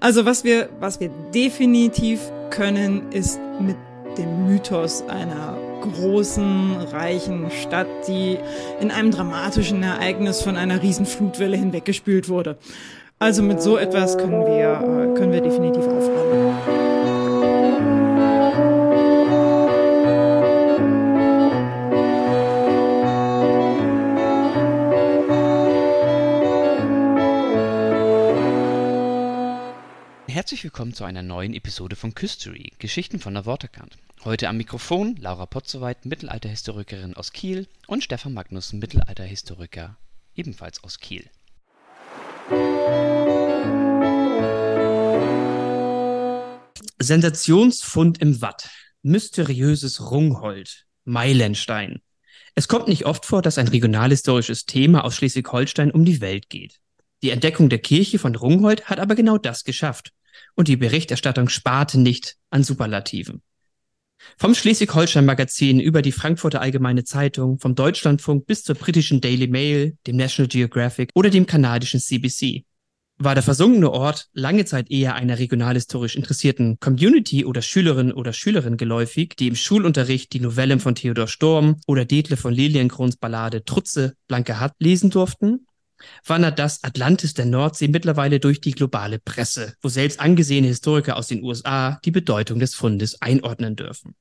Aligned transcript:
Also 0.00 0.24
was 0.24 0.44
wir, 0.44 0.68
was 0.78 1.00
wir 1.00 1.10
definitiv 1.34 2.20
können, 2.50 3.10
ist 3.10 3.40
mit 3.60 3.76
dem 4.16 4.46
Mythos 4.46 5.02
einer 5.08 5.56
großen, 5.82 6.76
reichen 6.92 7.50
Stadt, 7.50 7.88
die 8.06 8.38
in 8.80 8.90
einem 8.90 9.10
dramatischen 9.10 9.82
Ereignis 9.82 10.42
von 10.42 10.56
einer 10.56 10.82
riesen 10.82 11.06
Flutwelle 11.06 11.56
hinweggespült 11.56 12.28
wurde. 12.28 12.58
Also 13.18 13.42
mit 13.42 13.60
so 13.60 13.76
etwas 13.76 14.16
können 14.16 14.46
wir, 14.46 14.74
äh, 14.74 15.18
können 15.18 15.32
wir 15.32 15.40
definitiv 15.40 15.82
aufräumen. 15.82 16.77
Herzlich 30.48 30.64
willkommen 30.64 30.94
zu 30.94 31.04
einer 31.04 31.22
neuen 31.22 31.52
Episode 31.52 31.94
von 31.94 32.14
Küstery, 32.14 32.72
Geschichten 32.78 33.18
von 33.18 33.34
der 33.34 33.44
Waterkant. 33.44 33.98
Heute 34.24 34.48
am 34.48 34.56
Mikrofon 34.56 35.14
Laura 35.20 35.44
Potzowait, 35.44 36.06
Mittelalterhistorikerin 36.06 37.12
aus 37.12 37.32
Kiel 37.32 37.68
und 37.86 38.02
Stefan 38.02 38.32
Magnussen, 38.32 38.78
Mittelalterhistoriker 38.78 39.98
ebenfalls 40.34 40.82
aus 40.82 41.00
Kiel. 41.00 41.28
Sensationsfund 46.98 48.22
im 48.22 48.40
Watt. 48.40 48.70
Mysteriöses 49.02 50.10
Rungholt. 50.10 50.86
Meilenstein. 51.04 52.00
Es 52.54 52.68
kommt 52.68 52.88
nicht 52.88 53.04
oft 53.04 53.26
vor, 53.26 53.42
dass 53.42 53.58
ein 53.58 53.68
regionalhistorisches 53.68 54.64
Thema 54.64 55.04
aus 55.04 55.14
Schleswig-Holstein 55.16 55.90
um 55.90 56.06
die 56.06 56.22
Welt 56.22 56.48
geht. 56.48 56.80
Die 57.22 57.30
Entdeckung 57.30 57.68
der 57.68 57.80
Kirche 57.80 58.18
von 58.18 58.34
Rungholt 58.34 58.86
hat 58.86 58.98
aber 58.98 59.14
genau 59.14 59.36
das 59.36 59.64
geschafft 59.64 60.14
und 60.58 60.66
die 60.66 60.76
Berichterstattung 60.76 61.48
sparte 61.48 62.00
nicht 62.00 62.36
an 62.50 62.64
Superlativen. 62.64 63.42
Vom 64.36 64.56
Schleswig-Holstein-Magazin 64.56 65.78
über 65.78 66.02
die 66.02 66.10
Frankfurter 66.10 66.60
Allgemeine 66.60 67.04
Zeitung, 67.04 67.60
vom 67.60 67.76
Deutschlandfunk 67.76 68.44
bis 68.46 68.64
zur 68.64 68.74
britischen 68.74 69.20
Daily 69.20 69.46
Mail, 69.46 69.96
dem 70.08 70.16
National 70.16 70.48
Geographic 70.48 71.10
oder 71.14 71.30
dem 71.30 71.46
kanadischen 71.46 72.00
CBC 72.00 72.64
war 73.18 73.34
der 73.34 73.42
versunkene 73.42 73.90
Ort 73.90 74.28
lange 74.32 74.64
Zeit 74.64 74.90
eher 74.90 75.16
einer 75.16 75.38
regionalhistorisch 75.38 76.14
interessierten 76.14 76.78
Community 76.78 77.44
oder 77.44 77.62
Schülerin 77.62 78.12
oder 78.12 78.32
Schülerin 78.32 78.76
geläufig, 78.76 79.34
die 79.36 79.48
im 79.48 79.56
Schulunterricht 79.56 80.32
die 80.32 80.40
Novellen 80.40 80.78
von 80.78 80.94
Theodor 80.94 81.26
Storm 81.26 81.80
oder 81.86 82.04
Detle 82.04 82.36
von 82.36 82.54
Lilienkrons 82.54 83.16
Ballade 83.16 83.64
Trutze, 83.64 84.14
Blanke 84.28 84.60
Hatt 84.60 84.74
lesen 84.78 85.10
durften 85.10 85.66
wandert 86.24 86.58
das 86.58 86.84
Atlantis 86.84 87.34
der 87.34 87.46
Nordsee 87.46 87.88
mittlerweile 87.88 88.40
durch 88.40 88.60
die 88.60 88.72
globale 88.72 89.18
Presse, 89.18 89.74
wo 89.82 89.88
selbst 89.88 90.20
angesehene 90.20 90.68
Historiker 90.68 91.16
aus 91.16 91.28
den 91.28 91.42
USA 91.42 91.98
die 92.04 92.10
Bedeutung 92.10 92.58
des 92.58 92.74
Fundes 92.74 93.20
einordnen 93.20 93.76
dürfen. 93.76 94.14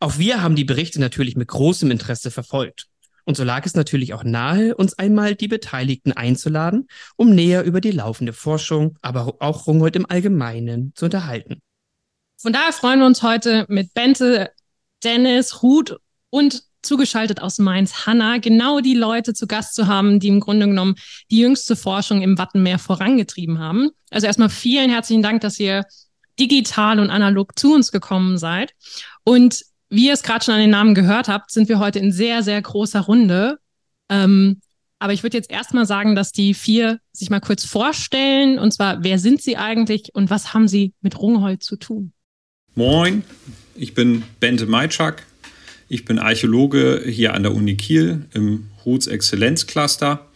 Auch 0.00 0.18
wir 0.18 0.42
haben 0.42 0.56
die 0.56 0.64
Berichte 0.64 1.00
natürlich 1.00 1.36
mit 1.36 1.48
großem 1.48 1.90
Interesse 1.90 2.30
verfolgt. 2.30 2.86
Und 3.24 3.36
so 3.36 3.42
lag 3.42 3.66
es 3.66 3.74
natürlich 3.74 4.14
auch 4.14 4.22
nahe, 4.22 4.76
uns 4.76 4.94
einmal 4.98 5.34
die 5.34 5.48
Beteiligten 5.48 6.12
einzuladen, 6.12 6.86
um 7.16 7.34
näher 7.34 7.64
über 7.64 7.80
die 7.80 7.90
laufende 7.90 8.32
Forschung, 8.32 8.96
aber 9.02 9.36
auch 9.40 9.66
Rungholt 9.66 9.96
im 9.96 10.08
Allgemeinen 10.08 10.92
zu 10.94 11.06
unterhalten. 11.06 11.60
Von 12.36 12.52
daher 12.52 12.72
freuen 12.72 13.00
wir 13.00 13.06
uns 13.06 13.22
heute 13.22 13.66
mit 13.68 13.94
Bente, 13.94 14.50
Dennis, 15.02 15.62
Ruth 15.62 15.98
und 16.30 16.62
zugeschaltet 16.86 17.42
aus 17.42 17.58
Mainz, 17.58 18.06
Hanna, 18.06 18.38
genau 18.38 18.80
die 18.80 18.94
Leute 18.94 19.34
zu 19.34 19.46
Gast 19.46 19.74
zu 19.74 19.86
haben, 19.86 20.20
die 20.20 20.28
im 20.28 20.40
Grunde 20.40 20.66
genommen 20.66 20.94
die 21.30 21.38
jüngste 21.38 21.76
Forschung 21.76 22.22
im 22.22 22.38
Wattenmeer 22.38 22.78
vorangetrieben 22.78 23.58
haben. 23.58 23.90
Also 24.10 24.26
erstmal 24.26 24.48
vielen 24.48 24.90
herzlichen 24.90 25.22
Dank, 25.22 25.40
dass 25.40 25.60
ihr 25.60 25.84
digital 26.38 27.00
und 27.00 27.10
analog 27.10 27.58
zu 27.58 27.74
uns 27.74 27.92
gekommen 27.92 28.38
seid. 28.38 28.72
Und 29.24 29.64
wie 29.88 30.06
ihr 30.06 30.12
es 30.12 30.22
gerade 30.22 30.44
schon 30.44 30.54
an 30.54 30.60
den 30.60 30.70
Namen 30.70 30.94
gehört 30.94 31.28
habt, 31.28 31.50
sind 31.50 31.68
wir 31.68 31.78
heute 31.78 31.98
in 31.98 32.12
sehr, 32.12 32.42
sehr 32.42 32.60
großer 32.60 33.00
Runde. 33.00 33.58
Ähm, 34.08 34.60
aber 34.98 35.12
ich 35.12 35.22
würde 35.22 35.36
jetzt 35.36 35.50
erstmal 35.50 35.86
sagen, 35.86 36.14
dass 36.14 36.32
die 36.32 36.54
vier 36.54 37.00
sich 37.12 37.30
mal 37.30 37.40
kurz 37.40 37.64
vorstellen. 37.64 38.58
Und 38.58 38.72
zwar, 38.72 39.04
wer 39.04 39.18
sind 39.18 39.42
sie 39.42 39.56
eigentlich 39.56 40.14
und 40.14 40.30
was 40.30 40.54
haben 40.54 40.68
sie 40.68 40.94
mit 41.00 41.18
Rungholt 41.18 41.62
zu 41.62 41.76
tun? 41.76 42.12
Moin, 42.74 43.24
ich 43.74 43.94
bin 43.94 44.22
Bente 44.40 44.66
Meitschak, 44.66 45.24
ich 45.88 46.04
bin 46.04 46.18
Archäologe 46.18 47.02
hier 47.06 47.34
an 47.34 47.42
der 47.42 47.54
Uni 47.54 47.76
Kiel 47.76 48.26
im 48.34 48.68
Huts 48.84 49.06
Exzellenzcluster 49.06 50.26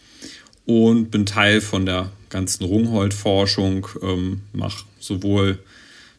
und 0.65 1.11
bin 1.11 1.27
Teil 1.27 1.61
von 1.61 1.87
der 1.87 2.13
ganzen 2.29 2.65
Rungholt-Forschung, 2.65 3.89
ähm, 4.03 4.43
mache 4.53 4.85
sowohl 5.01 5.59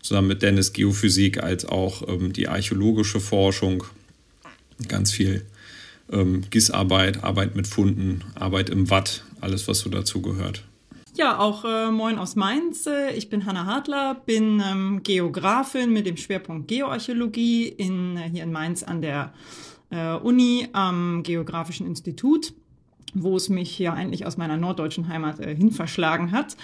zusammen 0.02 0.28
mit 0.28 0.42
Dennis 0.42 0.74
Geophysik 0.74 1.42
als 1.42 1.66
auch 1.66 2.08
ähm, 2.08 2.34
die 2.34 2.48
archäologische 2.48 3.20
Forschung, 3.20 3.84
ganz 4.88 5.12
viel 5.12 5.46
ähm, 6.12 6.44
Gissarbeit, 6.50 7.24
Arbeit 7.24 7.56
mit 7.56 7.68
Funden, 7.68 8.24
Arbeit 8.36 8.70
im 8.70 8.90
Watt, 8.90 9.24
alles 9.40 9.68
was 9.68 9.80
so 9.80 9.90
dazu 9.90 10.22
gehört. 10.22 10.64
Ja, 11.14 11.40
auch 11.40 11.66
äh, 11.66 11.92
moin 11.92 12.18
aus 12.18 12.38
Mainz. 12.38 12.88
Ich 13.16 13.30
bin 13.30 13.46
Hanna 13.46 13.66
Hartler, 13.66 14.16
bin 14.26 14.64
ähm, 14.66 15.04
Geografin 15.04 15.92
mit 15.92 16.06
dem 16.06 16.16
Schwerpunkt 16.16 16.70
Geoarchäologie 16.70 17.68
in, 17.68 18.16
äh, 18.16 18.30
hier 18.30 18.44
in 18.44 18.52
Mainz 18.54 18.82
an 18.82 19.02
der 19.02 19.34
äh, 19.90 20.14
Uni 20.14 20.70
am 20.72 21.22
Geografischen 21.24 21.86
Institut, 21.86 22.54
wo 23.14 23.36
es 23.36 23.50
mich 23.50 23.78
ja 23.78 23.94
eigentlich 23.94 24.26
aus 24.26 24.38
meiner 24.38 24.56
norddeutschen 24.56 25.10
Heimat 25.10 25.42
äh, 25.42 25.54
hin 25.54 25.72
verschlagen 25.72 26.32
hat. 26.32 26.56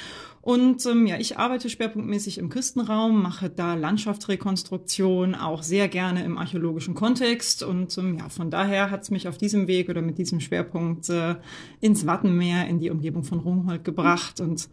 Und 0.41 0.85
ähm, 0.85 1.07
ja, 1.07 1.17
ich 1.19 1.37
arbeite 1.37 1.69
schwerpunktmäßig 1.69 2.37
im 2.37 2.49
Küstenraum, 2.49 3.21
mache 3.21 3.49
da 3.49 3.73
Landschaftsrekonstruktion, 3.73 5.35
auch 5.35 5.61
sehr 5.61 5.87
gerne 5.87 6.23
im 6.23 6.37
archäologischen 6.37 6.95
Kontext. 6.95 7.63
Und 7.63 7.97
ähm, 7.97 8.17
ja, 8.17 8.29
von 8.29 8.49
daher 8.49 8.89
hat 8.89 9.03
es 9.03 9.11
mich 9.11 9.27
auf 9.27 9.37
diesem 9.37 9.67
Weg 9.67 9.89
oder 9.89 10.01
mit 10.01 10.17
diesem 10.17 10.39
Schwerpunkt 10.39 11.09
äh, 11.09 11.35
ins 11.81 12.05
Wattenmeer, 12.05 12.67
in 12.67 12.79
die 12.79 12.89
Umgebung 12.89 13.23
von 13.23 13.39
Rungholt 13.39 13.83
gebracht. 13.83 14.39
Und 14.39 14.69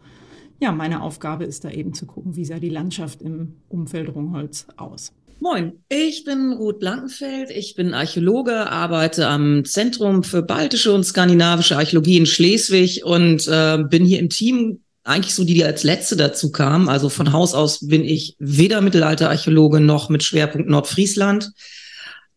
ja, 0.59 0.71
meine 0.71 1.01
Aufgabe 1.01 1.43
ist 1.43 1.65
da 1.65 1.69
eben 1.69 1.93
zu 1.93 2.05
gucken, 2.05 2.35
wie 2.35 2.45
sah 2.45 2.59
die 2.59 2.69
Landschaft 2.69 3.21
im 3.21 3.55
Umfeld 3.67 4.15
Rungholz 4.15 4.67
aus. 4.77 5.13
Moin, 5.41 5.73
ich 5.89 6.23
bin 6.23 6.53
Ruth 6.53 6.79
Blankenfeld, 6.79 7.51
ich 7.51 7.75
bin 7.75 7.93
Archäologe, 7.93 8.71
arbeite 8.71 9.27
am 9.27 9.65
Zentrum 9.65 10.23
für 10.23 10.41
baltische 10.41 10.93
und 10.93 11.03
skandinavische 11.03 11.75
Archäologie 11.75 12.17
in 12.17 12.25
Schleswig 12.25 13.03
und 13.03 13.45
äh, 13.49 13.83
bin 13.89 14.05
hier 14.05 14.19
im 14.19 14.29
Team 14.29 14.79
eigentlich 15.05 15.35
so 15.35 15.43
die, 15.43 15.53
die 15.53 15.63
als 15.63 15.83
letzte 15.83 16.17
dazu 16.17 16.51
kam. 16.51 16.89
Also 16.89 17.09
von 17.09 17.31
Haus 17.31 17.53
aus 17.53 17.87
bin 17.87 18.03
ich 18.03 18.35
weder 18.39 18.81
Mittelalterarchäologe 18.81 19.79
noch 19.79 20.09
mit 20.09 20.23
Schwerpunkt 20.23 20.67
Nordfriesland. 20.67 21.51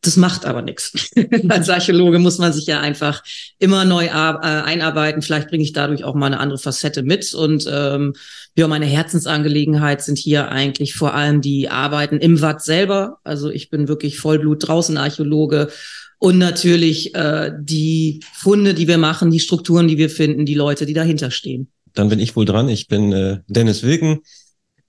Das 0.02 0.16
macht 0.16 0.44
aber 0.44 0.62
nichts. 0.62 1.10
als 1.48 1.68
Archäologe 1.70 2.20
muss 2.20 2.38
man 2.38 2.52
sich 2.52 2.66
ja 2.66 2.78
einfach 2.80 3.22
immer 3.58 3.84
neu 3.84 4.04
äh, 4.04 4.10
einarbeiten. 4.10 5.22
Vielleicht 5.22 5.48
bringe 5.48 5.64
ich 5.64 5.72
dadurch 5.72 6.04
auch 6.04 6.14
mal 6.14 6.26
eine 6.26 6.38
andere 6.38 6.58
Facette 6.58 7.02
mit. 7.02 7.34
Und 7.34 7.68
ähm, 7.72 8.12
ja, 8.56 8.68
meine 8.68 8.86
Herzensangelegenheit 8.86 10.02
sind 10.02 10.18
hier 10.18 10.50
eigentlich 10.50 10.94
vor 10.94 11.14
allem 11.14 11.40
die 11.40 11.70
Arbeiten 11.70 12.18
im 12.18 12.40
Watt 12.42 12.62
selber. 12.62 13.18
Also 13.24 13.50
ich 13.50 13.70
bin 13.70 13.88
wirklich 13.88 14.20
Vollblut 14.20 14.68
draußen 14.68 14.98
Archäologe 14.98 15.70
und 16.18 16.36
natürlich 16.36 17.14
äh, 17.14 17.52
die 17.58 18.20
Funde, 18.34 18.74
die 18.74 18.88
wir 18.88 18.98
machen, 18.98 19.30
die 19.30 19.40
Strukturen, 19.40 19.88
die 19.88 19.98
wir 19.98 20.10
finden, 20.10 20.44
die 20.44 20.54
Leute, 20.54 20.84
die 20.84 20.94
dahinter 20.94 21.30
stehen. 21.30 21.72
Dann 21.94 22.08
bin 22.08 22.18
ich 22.18 22.36
wohl 22.36 22.44
dran. 22.44 22.68
Ich 22.68 22.88
bin 22.88 23.12
äh, 23.12 23.40
Dennis 23.46 23.82
Wilken, 23.82 24.20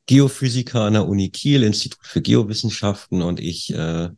Geophysiker 0.06 0.82
an 0.82 0.94
der 0.94 1.08
Uni 1.08 1.30
Kiel, 1.30 1.64
Institut 1.64 2.06
für 2.06 2.22
Geowissenschaften 2.22 3.22
und 3.22 3.40
ich 3.40 3.74
äh, 3.74 4.10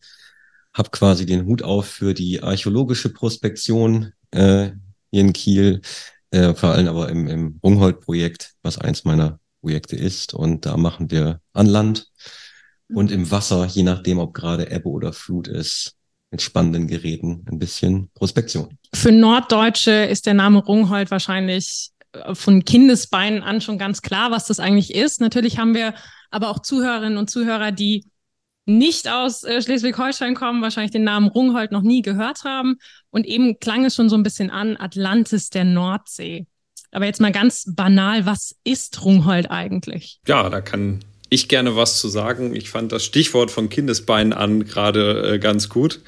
habe 0.73 0.89
quasi 0.91 1.25
den 1.25 1.45
Hut 1.45 1.63
auf 1.63 1.87
für 1.87 2.13
die 2.13 2.41
archäologische 2.41 3.09
Prospektion 3.09 4.13
äh, 4.31 4.71
hier 5.11 5.21
in 5.21 5.33
Kiel, 5.33 5.81
äh, 6.31 6.53
vor 6.53 6.69
allem 6.69 6.87
aber 6.87 7.09
im, 7.09 7.27
im 7.27 7.59
Rungholt-Projekt, 7.63 8.53
was 8.61 8.77
eins 8.77 9.03
meiner 9.03 9.39
Projekte 9.59 9.95
ist. 9.95 10.33
Und 10.33 10.65
da 10.65 10.77
machen 10.77 11.11
wir 11.11 11.41
an 11.53 11.65
Land 11.65 12.07
und 12.93 13.11
im 13.11 13.29
Wasser, 13.31 13.65
je 13.65 13.83
nachdem, 13.83 14.19
ob 14.19 14.33
gerade 14.33 14.71
Ebbe 14.71 14.89
oder 14.89 15.13
Flut 15.13 15.47
ist, 15.47 15.95
mit 16.31 16.41
spannenden 16.41 16.87
Geräten 16.87 17.45
ein 17.51 17.59
bisschen 17.59 18.09
Prospektion. 18.13 18.77
Für 18.93 19.11
Norddeutsche 19.11 19.91
ist 19.91 20.25
der 20.25 20.33
Name 20.33 20.59
Rungholt 20.59 21.11
wahrscheinlich 21.11 21.89
von 22.33 22.65
Kindesbeinen 22.65 23.43
an 23.43 23.61
schon 23.61 23.77
ganz 23.77 24.01
klar, 24.01 24.31
was 24.31 24.45
das 24.45 24.59
eigentlich 24.59 24.93
ist. 24.93 25.21
Natürlich 25.21 25.57
haben 25.57 25.73
wir 25.73 25.93
aber 26.29 26.49
auch 26.49 26.59
Zuhörerinnen 26.59 27.17
und 27.17 27.29
Zuhörer, 27.29 27.71
die 27.71 28.05
nicht 28.65 29.09
aus 29.09 29.43
äh, 29.43 29.61
Schleswig-Holstein 29.61 30.35
kommen, 30.35 30.61
wahrscheinlich 30.61 30.91
den 30.91 31.03
Namen 31.03 31.29
Rungholt 31.29 31.71
noch 31.71 31.81
nie 31.81 32.01
gehört 32.01 32.43
haben. 32.43 32.77
Und 33.09 33.25
eben 33.25 33.59
klang 33.59 33.85
es 33.85 33.95
schon 33.95 34.09
so 34.09 34.15
ein 34.15 34.23
bisschen 34.23 34.49
an, 34.49 34.77
Atlantis 34.77 35.49
der 35.49 35.63
Nordsee. 35.65 36.45
Aber 36.91 37.05
jetzt 37.05 37.21
mal 37.21 37.31
ganz 37.31 37.65
banal, 37.73 38.25
was 38.25 38.55
ist 38.63 39.03
Rungholt 39.03 39.49
eigentlich? 39.49 40.19
Ja, 40.27 40.49
da 40.49 40.61
kann 40.61 40.99
ich 41.29 41.47
gerne 41.47 41.75
was 41.75 41.99
zu 41.99 42.09
sagen. 42.09 42.55
Ich 42.55 42.69
fand 42.69 42.91
das 42.91 43.03
Stichwort 43.05 43.51
von 43.51 43.69
Kindesbeinen 43.69 44.33
an 44.33 44.65
gerade 44.65 45.33
äh, 45.33 45.39
ganz 45.39 45.69
gut. 45.69 46.01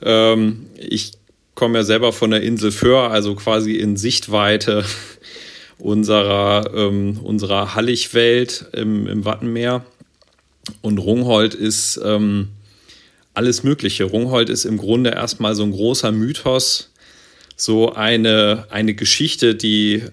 Ähm, 0.00 0.66
ich 0.76 1.12
komme 1.54 1.78
ja 1.78 1.84
selber 1.84 2.12
von 2.12 2.30
der 2.30 2.42
Insel 2.42 2.72
Föhr, 2.72 3.10
also 3.10 3.34
quasi 3.34 3.74
in 3.74 3.96
Sichtweite 3.96 4.84
unserer, 5.82 6.70
ähm, 6.74 7.18
unserer 7.22 7.74
Halligwelt 7.74 8.66
im, 8.72 9.08
im 9.08 9.24
Wattenmeer. 9.24 9.84
Und 10.80 10.98
Rungholt 10.98 11.54
ist 11.54 12.00
ähm, 12.04 12.50
alles 13.34 13.64
Mögliche. 13.64 14.04
Rungholt 14.04 14.48
ist 14.48 14.64
im 14.64 14.78
Grunde 14.78 15.10
erstmal 15.10 15.56
so 15.56 15.64
ein 15.64 15.72
großer 15.72 16.12
Mythos, 16.12 16.92
so 17.56 17.92
eine, 17.94 18.66
eine 18.70 18.94
Geschichte, 18.94 19.56
die 19.56 20.04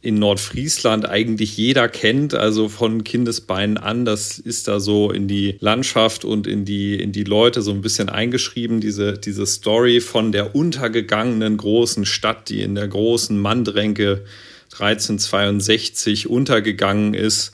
in 0.00 0.16
Nordfriesland 0.16 1.08
eigentlich 1.08 1.56
jeder 1.56 1.88
kennt, 1.88 2.34
also 2.34 2.68
von 2.68 3.02
Kindesbeinen 3.02 3.78
an. 3.78 4.04
Das 4.04 4.38
ist 4.38 4.68
da 4.68 4.78
so 4.78 5.10
in 5.10 5.26
die 5.26 5.56
Landschaft 5.58 6.24
und 6.24 6.46
in 6.46 6.64
die, 6.64 6.94
in 7.00 7.10
die 7.10 7.24
Leute 7.24 7.62
so 7.62 7.72
ein 7.72 7.80
bisschen 7.80 8.10
eingeschrieben, 8.10 8.80
diese, 8.80 9.14
diese 9.14 9.46
Story 9.46 10.00
von 10.00 10.30
der 10.30 10.54
untergegangenen 10.54 11.56
großen 11.56 12.04
Stadt, 12.04 12.48
die 12.48 12.60
in 12.60 12.76
der 12.76 12.86
großen 12.86 13.36
Mandränke 13.36 14.24
1362 14.72 16.28
untergegangen 16.28 17.14
ist, 17.14 17.52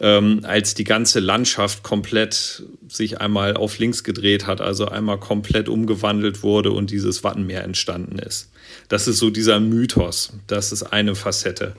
ähm, 0.00 0.40
als 0.44 0.74
die 0.74 0.84
ganze 0.84 1.20
Landschaft 1.20 1.82
komplett 1.82 2.62
sich 2.88 3.20
einmal 3.20 3.56
auf 3.56 3.78
links 3.78 4.04
gedreht 4.04 4.46
hat, 4.46 4.60
also 4.60 4.86
einmal 4.86 5.18
komplett 5.18 5.68
umgewandelt 5.68 6.42
wurde 6.42 6.70
und 6.70 6.90
dieses 6.90 7.24
Wattenmeer 7.24 7.64
entstanden 7.64 8.18
ist. 8.18 8.50
Das 8.88 9.08
ist 9.08 9.18
so 9.18 9.30
dieser 9.30 9.60
Mythos. 9.60 10.32
Das 10.46 10.72
ist 10.72 10.84
eine 10.84 11.14
Facette. 11.14 11.74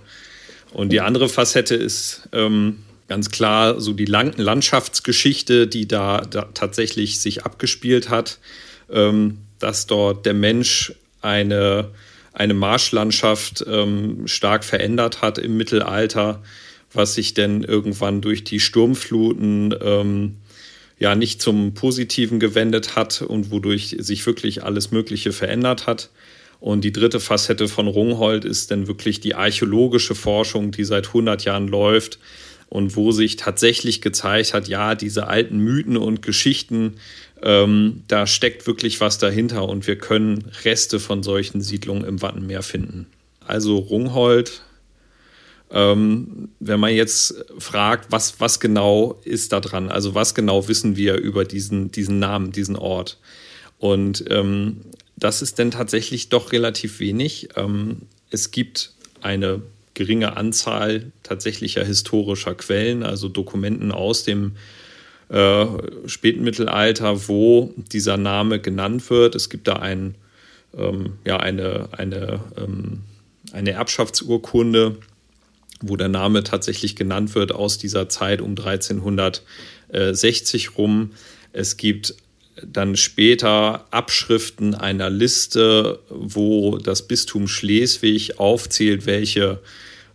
Und 0.74 0.92
die 0.92 1.02
andere 1.02 1.30
Facette 1.30 1.76
ist 1.76 2.28
ähm, 2.32 2.80
ganz 3.08 3.32
klar 3.32 3.80
so 3.80 3.94
die 3.94 4.06
Lang 4.06 4.34
Landschaftsgeschichte, 4.38 5.68
die 5.68 5.88
da, 5.88 6.22
da, 6.22 6.50
tatsächlich 6.54 7.20
sich 7.20 7.44
abgespielt 7.44 8.10
hat, 8.10 8.40
ähm, 8.92 9.40
dass 9.60 9.88
dort 9.88 10.26
der 10.26 10.34
Mensch 10.34 10.94
eine, 11.22 11.90
eine 12.34 12.54
Marschlandschaft 12.54 13.66
ähm, 13.68 14.28
stark 14.28 14.64
verändert 14.64 15.22
hat 15.22 15.38
im 15.38 15.58
Mittelalter, 15.58 16.42
was 16.94 17.16
sich 17.16 17.34
denn 17.34 17.64
irgendwann 17.64 18.22
durch 18.22 18.44
die 18.44 18.60
Sturmfluten 18.60 19.76
ähm, 19.82 20.38
ja 21.00 21.16
nicht 21.16 21.42
zum 21.42 21.74
Positiven 21.74 22.40
gewendet 22.40 22.96
hat 22.96 23.22
und 23.22 23.52
wodurch 23.52 23.96
sich 24.00 24.26
wirklich 24.26 24.64
alles 24.64 24.92
Mögliche 24.92 25.32
verändert 25.32 25.88
hat. 25.88 26.10
Und 26.60 26.84
die 26.84 26.92
dritte 26.92 27.22
Facette 27.22 27.70
von 27.70 27.88
Rungholt 27.88 28.44
ist 28.44 28.70
dann 28.72 28.88
wirklich 28.88 29.22
die 29.22 29.34
archäologische 29.34 30.14
Forschung, 30.14 30.72
die 30.72 30.84
seit 30.84 31.08
100 31.08 31.46
Jahren 31.46 31.70
läuft 31.70 32.20
und 32.68 32.96
wo 32.96 33.12
sich 33.12 33.38
tatsächlich 33.38 34.02
gezeigt 34.02 34.54
hat, 34.54 34.68
ja, 34.68 34.94
diese 34.94 35.28
alten 35.28 35.58
Mythen 35.58 35.96
und 35.96 36.22
Geschichten, 36.22 36.96
ähm, 37.42 38.04
da 38.08 38.28
steckt 38.28 38.68
wirklich 38.68 39.00
was 39.02 39.18
dahinter 39.18 39.68
und 39.68 39.88
wir 39.88 39.98
können 39.98 40.52
Reste 40.64 41.00
von 41.00 41.24
solchen 41.24 41.62
Siedlungen 41.62 42.04
im 42.04 42.22
Wattenmeer 42.22 42.64
finden. 42.64 43.08
Also 43.46 43.78
Rungholt, 43.78 44.62
ähm, 45.72 46.50
wenn 46.60 46.80
man 46.80 46.94
jetzt 46.94 47.46
fragt, 47.58 48.12
was, 48.12 48.40
was 48.40 48.60
genau 48.60 49.20
ist 49.24 49.54
da 49.54 49.60
dran, 49.60 49.90
also 49.90 50.16
was 50.16 50.36
genau 50.36 50.68
wissen 50.68 50.96
wir 50.96 51.16
über 51.16 51.46
diesen, 51.46 51.92
diesen 51.92 52.20
Namen, 52.20 52.52
diesen 52.52 52.76
Ort. 52.76 53.18
Und 53.78 54.26
ähm, 54.30 54.82
das 55.16 55.42
ist 55.42 55.60
denn 55.60 55.72
tatsächlich 55.72 56.30
doch 56.30 56.52
relativ 56.52 57.00
wenig. 57.00 57.50
Ähm, 57.56 58.04
es 58.30 58.52
gibt 58.52 58.94
eine 59.22 59.62
geringe 59.94 60.38
Anzahl 60.38 61.12
tatsächlicher 61.24 61.84
historischer 61.84 62.56
Quellen, 62.56 63.04
also 63.04 63.28
Dokumenten 63.28 63.92
aus 63.92 64.24
dem 64.24 64.54
äh, 65.30 65.66
späten 66.08 66.44
Mittelalter, 66.44 67.28
wo 67.28 67.74
dieser 67.92 68.18
Name 68.18 68.60
genannt 68.60 69.10
wird. 69.10 69.36
Es 69.36 69.50
gibt 69.50 69.68
da 69.68 69.74
ein, 69.74 70.16
ähm, 70.76 71.14
ja, 71.26 71.38
eine, 71.38 71.90
eine, 71.92 72.40
ähm, 72.58 73.02
eine 73.54 73.72
Erbschaftsurkunde, 73.72 74.98
wo 75.82 75.96
der 75.96 76.10
Name 76.10 76.44
tatsächlich 76.44 76.96
genannt 76.96 77.36
wird 77.36 77.52
aus 77.52 77.78
dieser 77.78 78.10
Zeit 78.10 78.42
um 78.42 78.58
1360 78.58 80.78
rum. 80.78 81.12
Es 81.54 81.78
gibt 81.78 82.16
dann 82.66 82.96
später 82.96 83.86
Abschriften 83.92 84.76
einer 84.76 85.10
Liste, 85.10 86.00
wo 86.10 86.78
das 86.78 87.08
Bistum 87.08 87.48
Schleswig 87.48 88.40
aufzählt, 88.40 89.06
welche, 89.06 89.60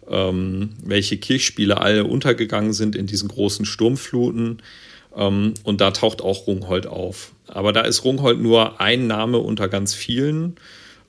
ähm, 0.09 0.71
welche 0.83 1.17
Kirchspiele 1.17 1.81
alle 1.81 2.05
untergegangen 2.05 2.73
sind 2.73 2.97
in 2.97 3.07
diesen 3.07 3.29
großen 3.29 3.65
Sturmfluten. 3.65 4.63
Ähm, 5.17 5.55
und 5.63 5.81
da 5.81 5.91
taucht 5.91 6.23
auch 6.23 6.47
Rungholt 6.47 6.87
auf. 6.87 7.33
Aber 7.49 7.73
da 7.73 7.83
ist 7.83 8.05
Rungholt 8.05 8.41
nur 8.41 8.81
ein 8.81 9.07
Name 9.07 9.39
unter 9.39 9.69
ganz 9.69 9.95
vielen. 9.95 10.57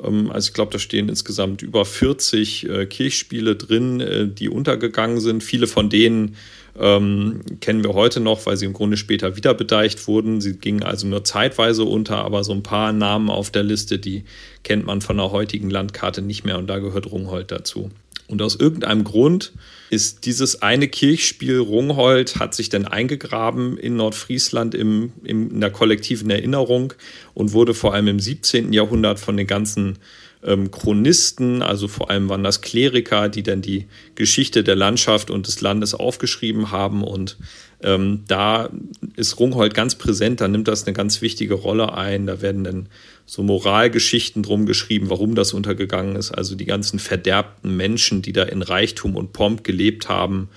Ähm, 0.04 0.32
also 0.32 0.50
ich 0.50 0.54
glaube, 0.54 0.72
da 0.72 0.80
stehen 0.80 1.10
insgesamt 1.10 1.62
über 1.62 1.86
40 1.86 2.70
äh, 2.70 2.86
Kirchspiele 2.86 3.56
drin, 3.56 4.00
äh, 4.00 4.28
die 4.28 4.50
untergegangen 4.50 5.20
sind. 5.20 5.44
Viele 5.44 5.68
von 5.68 5.90
denen 5.90 6.36
ähm, 6.78 7.42
kennen 7.62 7.84
wir 7.84 7.94
heute 7.94 8.20
noch, 8.20 8.46
weil 8.46 8.58
sie 8.58 8.66
im 8.66 8.74
Grunde 8.74 8.98
später 8.98 9.38
wieder 9.38 9.54
bedeicht 9.54 10.08
wurden. 10.08 10.42
Sie 10.42 10.58
gingen 10.58 10.84
also 10.84 11.08
nur 11.08 11.24
zeitweise 11.24 11.86
unter, 11.86 12.18
aber 12.18 12.44
so 12.44 12.52
ein 12.52 12.64
paar 12.64 12.92
Namen 12.92 13.30
auf 13.30 13.50
der 13.50 13.64
Liste, 13.64 13.98
die 13.98 14.26
kennt 14.64 14.86
man 14.86 15.02
von 15.02 15.18
der 15.18 15.32
heutigen 15.32 15.70
Landkarte 15.70 16.22
nicht 16.22 16.44
mehr 16.44 16.58
und 16.58 16.68
da 16.68 16.80
gehört 16.80 17.10
Rungholt 17.12 17.52
dazu. 17.52 17.92
Und 18.28 18.42
aus 18.42 18.56
irgendeinem 18.56 19.04
Grund 19.04 19.54
ist 19.92 20.26
dieses 20.26 20.62
eine 20.62 20.88
Kirchspiel 20.88 21.60
Rungholt 21.60 22.38
hat 22.38 22.56
sich 22.56 22.70
dann 22.70 22.86
eingegraben 22.86 23.78
in 23.78 23.98
Nordfriesland 23.98 24.74
im, 24.74 25.14
im, 25.24 25.52
in 25.52 25.62
der 25.62 25.70
kollektiven 25.70 26.30
Erinnerung 26.32 26.94
und 27.36 27.54
wurde 27.54 27.74
vor 27.76 27.94
allem 27.94 28.08
im 28.08 28.20
17. 28.20 28.74
Jahrhundert 28.74 29.20
von 29.20 29.38
den 29.38 29.46
ganzen 29.46 30.00
ähm, 30.44 30.72
Chronisten, 30.72 31.62
also 31.62 31.88
vor 31.88 32.10
allem 32.10 32.30
waren 32.30 32.44
das 32.44 32.62
Kleriker, 32.62 33.30
die 33.30 33.44
dann 33.44 33.62
die 33.62 33.86
Geschichte 34.16 34.64
der 34.64 34.76
Landschaft 34.76 35.30
und 35.30 35.48
des 35.48 35.62
Landes 35.62 35.94
aufgeschrieben 35.94 36.72
haben. 36.72 37.04
Und 37.04 37.38
ähm, 37.86 38.24
da 38.28 38.70
ist 39.16 39.40
Rungholt 39.40 39.76
ganz 39.76 39.94
präsent, 39.94 40.42
da 40.42 40.48
nimmt 40.48 40.68
das 40.68 40.86
eine 40.86 40.94
ganz 40.94 41.22
wichtige 41.22 41.54
Rolle 41.54 41.94
ein. 41.94 42.26
Da 42.26 42.42
werden 42.42 42.64
dann 42.64 42.90
so 43.28 43.44
Moralgeschichten 43.44 44.42
drum 44.42 44.66
geschrieben, 44.66 45.12
warum 45.12 45.36
das 45.36 45.54
untergegangen 45.54 46.16
ist. 46.16 46.32
Also 46.32 46.56
die 46.56 46.66
ganzen 46.66 46.98
verderbten 46.98 47.78
Menschen, 47.78 48.24
die 48.24 48.34
da 48.34 48.42
in 48.42 48.64
Reichtum 48.64 49.16
und 49.16 49.34
Pomp 49.34 49.64
gelebt 49.64 50.10
haben. 50.10 50.50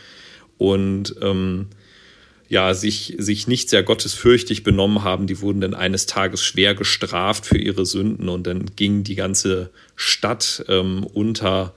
Und 0.56 1.16
ähm, 1.20 1.66
ja, 2.48 2.72
sich, 2.72 3.14
sich 3.18 3.46
nicht 3.46 3.68
sehr 3.68 3.82
gottesfürchtig 3.82 4.64
benommen 4.64 5.04
haben, 5.04 5.26
die 5.26 5.42
wurden 5.42 5.60
dann 5.60 5.74
eines 5.74 6.06
Tages 6.06 6.42
schwer 6.42 6.74
gestraft 6.74 7.44
für 7.44 7.58
ihre 7.58 7.84
Sünden 7.84 8.30
und 8.30 8.46
dann 8.46 8.74
ging 8.74 9.04
die 9.04 9.16
ganze 9.16 9.68
Stadt 9.96 10.64
ähm, 10.68 11.04
unter 11.04 11.74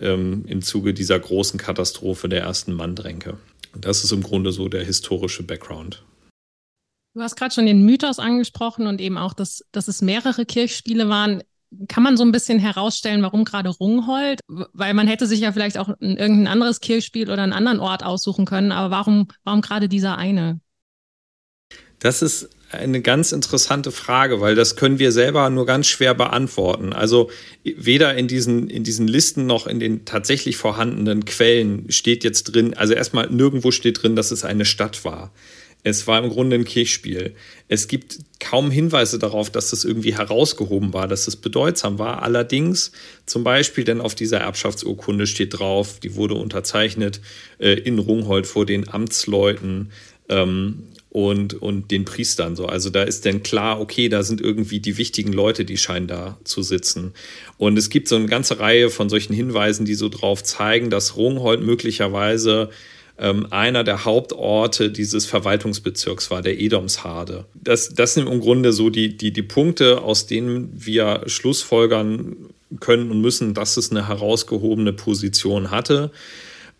ähm, 0.00 0.44
im 0.48 0.62
Zuge 0.62 0.94
dieser 0.94 1.18
großen 1.20 1.60
Katastrophe 1.60 2.28
der 2.28 2.40
ersten 2.40 2.72
Manndränke. 2.72 3.38
Und 3.72 3.84
das 3.84 4.04
ist 4.04 4.12
im 4.12 4.22
Grunde 4.22 4.52
so 4.52 4.68
der 4.68 4.84
historische 4.84 5.42
Background. 5.42 6.04
Du 7.14 7.22
hast 7.22 7.36
gerade 7.36 7.54
schon 7.54 7.66
den 7.66 7.84
Mythos 7.84 8.18
angesprochen 8.18 8.86
und 8.86 9.00
eben 9.00 9.18
auch, 9.18 9.34
dass, 9.34 9.64
dass 9.72 9.88
es 9.88 10.00
mehrere 10.00 10.46
Kirchspiele 10.46 11.08
waren. 11.08 11.42
Kann 11.88 12.02
man 12.02 12.16
so 12.16 12.24
ein 12.24 12.32
bisschen 12.32 12.58
herausstellen, 12.58 13.22
warum 13.22 13.44
gerade 13.44 13.68
Rungholt? 13.68 14.40
Weil 14.48 14.94
man 14.94 15.06
hätte 15.06 15.26
sich 15.26 15.40
ja 15.40 15.52
vielleicht 15.52 15.78
auch 15.78 15.88
irgendein 16.00 16.48
anderes 16.48 16.80
Kirchspiel 16.80 17.30
oder 17.30 17.42
einen 17.42 17.52
anderen 17.52 17.80
Ort 17.80 18.04
aussuchen 18.04 18.44
können, 18.44 18.72
aber 18.72 18.90
warum, 18.90 19.28
warum 19.44 19.60
gerade 19.60 19.88
dieser 19.88 20.18
eine? 20.18 20.60
Das 22.00 22.22
ist 22.22 22.50
eine 22.70 23.02
ganz 23.02 23.32
interessante 23.32 23.90
Frage, 23.90 24.40
weil 24.40 24.54
das 24.54 24.76
können 24.76 24.98
wir 24.98 25.10
selber 25.10 25.50
nur 25.50 25.66
ganz 25.66 25.88
schwer 25.88 26.14
beantworten. 26.14 26.92
Also 26.92 27.30
weder 27.64 28.14
in 28.14 28.28
diesen, 28.28 28.70
in 28.70 28.84
diesen 28.84 29.08
Listen 29.08 29.46
noch 29.46 29.66
in 29.66 29.80
den 29.80 30.04
tatsächlich 30.04 30.56
vorhandenen 30.56 31.24
Quellen 31.24 31.90
steht 31.90 32.22
jetzt 32.22 32.44
drin, 32.44 32.74
also 32.74 32.94
erstmal 32.94 33.28
nirgendwo 33.28 33.72
steht 33.72 34.02
drin, 34.02 34.14
dass 34.14 34.30
es 34.30 34.44
eine 34.44 34.64
Stadt 34.64 35.04
war. 35.04 35.32
Es 35.82 36.06
war 36.06 36.22
im 36.22 36.28
Grunde 36.28 36.56
ein 36.56 36.66
Kirchspiel. 36.66 37.34
Es 37.66 37.88
gibt 37.88 38.18
kaum 38.38 38.70
Hinweise 38.70 39.18
darauf, 39.18 39.48
dass 39.50 39.70
das 39.70 39.84
irgendwie 39.84 40.14
herausgehoben 40.14 40.92
war, 40.92 41.08
dass 41.08 41.26
es 41.26 41.36
bedeutsam 41.36 41.98
war. 41.98 42.22
Allerdings 42.22 42.92
zum 43.24 43.44
Beispiel 43.44 43.84
denn 43.84 44.02
auf 44.02 44.14
dieser 44.14 44.40
Erbschaftsurkunde 44.40 45.26
steht 45.26 45.58
drauf, 45.58 45.98
die 45.98 46.16
wurde 46.16 46.34
unterzeichnet 46.34 47.22
äh, 47.58 47.72
in 47.72 47.98
Rungholt 47.98 48.46
vor 48.46 48.66
den 48.66 48.88
Amtsleuten 48.90 49.90
ähm, 50.28 50.84
und, 51.10 51.54
und 51.54 51.90
den 51.90 52.04
Priestern 52.04 52.54
so. 52.54 52.66
Also 52.66 52.88
da 52.88 53.02
ist 53.02 53.26
dann 53.26 53.42
klar, 53.42 53.80
okay, 53.80 54.08
da 54.08 54.22
sind 54.22 54.40
irgendwie 54.40 54.78
die 54.78 54.96
wichtigen 54.96 55.32
Leute, 55.32 55.64
die 55.64 55.76
scheinen 55.76 56.06
da 56.06 56.38
zu 56.44 56.62
sitzen. 56.62 57.12
Und 57.58 57.76
es 57.76 57.90
gibt 57.90 58.08
so 58.08 58.16
eine 58.16 58.26
ganze 58.26 58.60
Reihe 58.60 58.90
von 58.90 59.08
solchen 59.08 59.34
Hinweisen, 59.34 59.84
die 59.84 59.94
so 59.94 60.08
drauf 60.08 60.42
zeigen, 60.44 60.88
dass 60.88 61.16
Rungholt 61.16 61.62
möglicherweise 61.62 62.70
ähm, 63.18 63.48
einer 63.50 63.82
der 63.82 64.04
Hauptorte 64.04 64.90
dieses 64.90 65.26
Verwaltungsbezirks 65.26 66.30
war, 66.30 66.42
der 66.42 66.60
Edomsharde. 66.60 67.44
Das, 67.54 67.88
das 67.88 68.14
sind 68.14 68.28
im 68.28 68.40
Grunde 68.40 68.72
so 68.72 68.88
die, 68.88 69.16
die, 69.16 69.32
die 69.32 69.42
Punkte, 69.42 70.02
aus 70.02 70.26
denen 70.26 70.70
wir 70.74 71.22
Schlussfolgern 71.26 72.36
können 72.78 73.10
und 73.10 73.20
müssen, 73.20 73.52
dass 73.52 73.76
es 73.76 73.90
eine 73.90 74.06
herausgehobene 74.06 74.92
Position 74.92 75.72
hatte. 75.72 76.12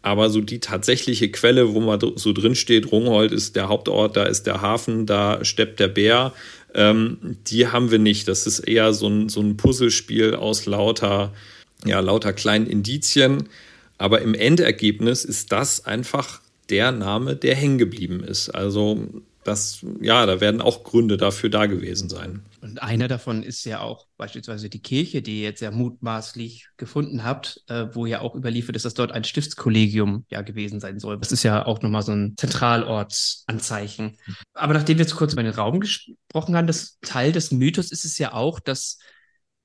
Aber 0.02 0.30
so 0.30 0.40
die 0.40 0.60
tatsächliche 0.60 1.30
Quelle, 1.30 1.74
wo 1.74 1.80
man 1.80 2.00
so 2.00 2.32
drin 2.32 2.54
steht, 2.54 2.90
Rungholt 2.90 3.32
ist 3.32 3.54
der 3.54 3.68
Hauptort, 3.68 4.16
da 4.16 4.24
ist 4.24 4.46
der 4.46 4.62
Hafen, 4.62 5.04
da 5.04 5.44
steppt 5.44 5.78
der 5.78 5.88
Bär, 5.88 6.32
ähm, 6.74 7.36
die 7.46 7.66
haben 7.66 7.90
wir 7.90 7.98
nicht. 7.98 8.26
Das 8.28 8.46
ist 8.46 8.60
eher 8.60 8.94
so 8.94 9.08
ein, 9.08 9.28
so 9.28 9.40
ein 9.40 9.56
Puzzlespiel 9.56 10.34
aus 10.34 10.66
lauter, 10.66 11.32
ja, 11.84 12.00
lauter 12.00 12.32
kleinen 12.32 12.66
Indizien. 12.66 13.48
Aber 13.98 14.22
im 14.22 14.32
Endergebnis 14.34 15.24
ist 15.24 15.52
das 15.52 15.84
einfach 15.84 16.40
der 16.70 16.92
Name, 16.92 17.36
der 17.36 17.54
hängen 17.54 17.76
geblieben 17.76 18.22
ist. 18.22 18.48
Also 18.48 19.06
das, 19.44 19.84
ja, 20.00 20.26
da 20.26 20.40
werden 20.40 20.60
auch 20.60 20.84
Gründe 20.84 21.16
dafür 21.16 21.48
da 21.48 21.66
gewesen 21.66 22.10
sein. 22.10 22.44
Und 22.60 22.82
einer 22.82 23.08
davon 23.08 23.42
ist 23.42 23.64
ja 23.64 23.80
auch 23.80 24.06
beispielsweise 24.18 24.68
die 24.68 24.82
Kirche, 24.82 25.22
die 25.22 25.38
ihr 25.38 25.44
jetzt 25.44 25.62
ja 25.62 25.70
mutmaßlich 25.70 26.68
gefunden 26.76 27.24
habt, 27.24 27.62
äh, 27.68 27.86
wo 27.92 28.04
ja 28.04 28.20
auch 28.20 28.34
überliefert 28.34 28.76
ist, 28.76 28.84
dass 28.84 28.94
dort 28.94 29.12
ein 29.12 29.24
Stiftskollegium 29.24 30.26
ja 30.30 30.42
gewesen 30.42 30.78
sein 30.78 30.98
soll. 30.98 31.18
Das 31.18 31.32
ist 31.32 31.42
ja 31.42 31.64
auch 31.64 31.80
nochmal 31.80 32.02
so 32.02 32.12
ein 32.12 32.34
Zentralortsanzeichen. 32.36 34.18
Aber 34.52 34.74
nachdem 34.74 34.98
wir 34.98 35.04
jetzt 35.04 35.16
kurz 35.16 35.32
über 35.32 35.42
den 35.42 35.54
Raum 35.54 35.80
gesprochen 35.80 36.54
haben, 36.54 36.66
das 36.66 36.98
Teil 37.00 37.32
des 37.32 37.50
Mythos 37.50 37.90
ist 37.90 38.04
es 38.04 38.18
ja 38.18 38.34
auch, 38.34 38.60
dass 38.60 38.98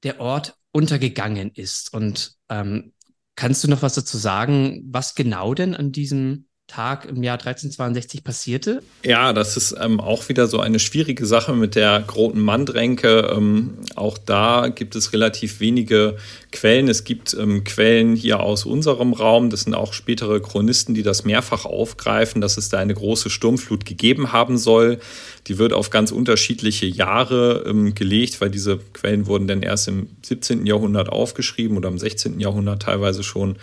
der 0.04 0.22
Ort 0.22 0.56
untergegangen 0.72 1.52
ist. 1.52 1.94
Und 1.94 2.36
ähm, 2.50 2.94
kannst 3.36 3.64
du 3.64 3.68
noch 3.68 3.82
was 3.82 3.96
dazu 3.96 4.18
sagen, 4.18 4.84
was 4.90 5.16
genau 5.16 5.54
denn 5.54 5.76
an 5.76 5.92
diesem 5.92 6.48
Tag 6.68 7.06
im 7.06 7.22
Jahr 7.22 7.38
1362 7.38 8.24
passierte? 8.24 8.82
Ja, 9.04 9.34
das 9.34 9.56
ist 9.56 9.76
ähm, 9.80 10.00
auch 10.00 10.30
wieder 10.30 10.48
so 10.48 10.60
eine 10.60 10.80
schwierige 10.80 11.28
Sache 11.28 11.54
mit 11.54 11.76
der 11.76 12.00
Groten 12.00 12.40
Mandränke. 12.40 13.32
Ähm, 13.36 13.76
auch 13.96 14.18
da 14.18 14.70
gibt 14.70 14.96
es 14.96 15.14
relativ 15.14 15.60
wenige 15.60 16.18
Quellen. 16.52 16.88
Es 16.88 17.04
gibt 17.04 17.36
ähm, 17.36 17.64
Quellen 17.64 18.16
hier 18.16 18.40
aus 18.40 18.66
unserem 18.66 19.14
Raum. 19.14 19.52
Das 19.52 19.62
sind 19.62 19.76
auch 19.76 19.94
spätere 19.94 20.42
Chronisten, 20.42 20.96
die 20.96 21.04
das 21.04 21.24
mehrfach 21.24 21.66
aufgreifen, 21.66 22.42
dass 22.42 22.58
es 22.58 22.70
da 22.70 22.80
eine 22.80 22.96
große 22.96 23.30
Sturmflut 23.30 23.86
gegeben 23.86 24.32
haben 24.32 24.58
soll. 24.58 25.00
Die 25.46 25.60
wird 25.60 25.72
auf 25.72 25.92
ganz 25.92 26.12
unterschiedliche 26.12 26.88
Jahre 26.88 27.64
ähm, 27.68 27.94
gelegt, 27.94 28.42
weil 28.42 28.50
diese 28.50 28.80
Quellen 28.94 29.28
wurden 29.28 29.48
dann 29.48 29.62
erst 29.62 29.88
im 29.88 30.10
17. 30.24 30.66
Jahrhundert 30.66 31.10
aufgeschrieben 31.10 31.78
oder 31.78 31.90
im 31.90 32.00
16. 32.00 32.40
Jahrhundert 32.40 32.82
teilweise 32.82 33.22
schon. 33.22 33.58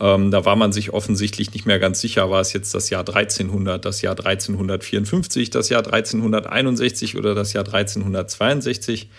Ähm, 0.00 0.30
da 0.30 0.44
war 0.44 0.56
man 0.56 0.72
sich 0.72 0.92
offensichtlich 0.92 1.52
nicht 1.52 1.66
mehr 1.66 1.78
ganz 1.78 2.00
sicher, 2.00 2.30
war 2.30 2.40
es 2.40 2.52
jetzt 2.52 2.74
das 2.74 2.88
Jahr 2.88 3.06
1300, 3.06 3.84
das 3.84 4.00
Jahr 4.00 4.18
1354, 4.18 5.50
das 5.50 5.68
Jahr 5.68 5.84
1361 5.84 7.16
oder 7.16 7.34
das 7.34 7.52
Jahr 7.52 7.66
1362. 7.66 9.10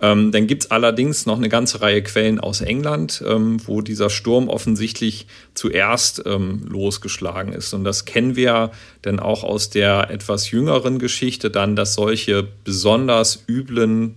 Ähm, 0.00 0.32
dann 0.32 0.48
gibt 0.48 0.64
es 0.64 0.70
allerdings 0.70 1.26
noch 1.26 1.36
eine 1.36 1.48
ganze 1.48 1.80
Reihe 1.80 2.02
Quellen 2.02 2.40
aus 2.40 2.60
England, 2.60 3.22
ähm, 3.26 3.58
wo 3.66 3.80
dieser 3.80 4.10
Sturm 4.10 4.48
offensichtlich 4.48 5.26
zuerst 5.54 6.22
ähm, 6.26 6.66
losgeschlagen 6.68 7.52
ist. 7.52 7.72
Und 7.72 7.84
das 7.84 8.04
kennen 8.04 8.34
wir 8.34 8.72
dann 9.02 9.20
auch 9.20 9.44
aus 9.44 9.70
der 9.70 10.10
etwas 10.10 10.50
jüngeren 10.50 10.98
Geschichte 10.98 11.50
dann, 11.50 11.76
dass 11.76 11.94
solche 11.94 12.46
besonders 12.64 13.44
üblen 13.48 14.16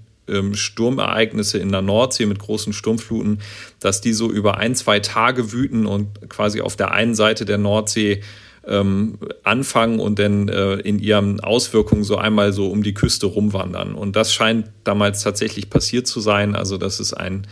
Sturmereignisse 0.53 1.58
in 1.60 1.72
der 1.72 1.82
Nordsee 1.82 2.25
mit 2.25 2.39
großen 2.39 2.74
Sturmfluten, 2.74 3.39
dass 3.79 4.01
die 4.01 4.13
so 4.13 4.32
über 4.32 4.58
ein, 4.58 4.75
zwei 4.75 5.00
Tage 5.00 5.51
wüten 5.51 5.86
und 5.86 6.29
quasi 6.29 6.62
auf 6.62 6.75
der 6.75 6.91
einen 6.91 7.15
Seite 7.15 7.46
der 7.46 7.58
Nordsee 7.58 8.22
ähm, 8.67 9.17
anfangen 9.44 10.00
und 10.00 10.20
dann 10.20 10.48
äh, 10.48 10.75
in 10.75 11.00
ihren 11.00 11.39
Auswirkungen 11.39 12.03
so 12.03 12.17
einmal 12.17 12.53
so 12.53 12.70
um 12.70 12.84
die 12.84 12.94
Küste 12.94 13.27
rumwandern. 13.27 13.94
Und 13.94 14.15
das 14.15 14.34
scheint 14.34 14.72
damals 14.84 15.24
tatsächlich 15.24 15.70
passiert 15.70 16.08
zu 16.08 16.20
sein. 16.20 16.55
Also 16.55 16.77
dass 16.77 17.00
es 17.00 17.13
ein, 17.13 17.48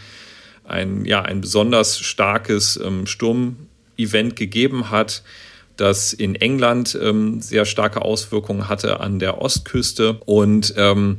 ein, 0.63 1.05
ja, 1.05 1.21
ein 1.21 1.41
besonders 1.41 1.99
starkes 1.99 2.79
ähm, 2.83 3.05
Sturmevent 3.05 4.35
gegeben 4.35 4.89
hat, 4.89 5.23
das 5.77 6.13
in 6.13 6.35
England 6.35 6.97
ähm, 7.01 7.41
sehr 7.41 7.65
starke 7.65 8.01
Auswirkungen 8.03 8.69
hatte 8.69 8.99
an 8.99 9.19
der 9.19 9.41
Ostküste 9.41 10.19
und 10.25 10.73
ähm, 10.77 11.17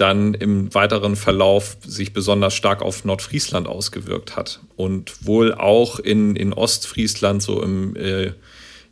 dann 0.00 0.34
im 0.34 0.72
weiteren 0.74 1.16
Verlauf 1.16 1.76
sich 1.86 2.12
besonders 2.12 2.54
stark 2.54 2.82
auf 2.82 3.04
Nordfriesland 3.04 3.68
ausgewirkt 3.68 4.36
hat 4.36 4.60
und 4.76 5.26
wohl 5.26 5.52
auch 5.54 5.98
in, 5.98 6.36
in 6.36 6.52
Ostfriesland, 6.52 7.42
so 7.42 7.62
im, 7.62 7.94
äh, 7.96 8.32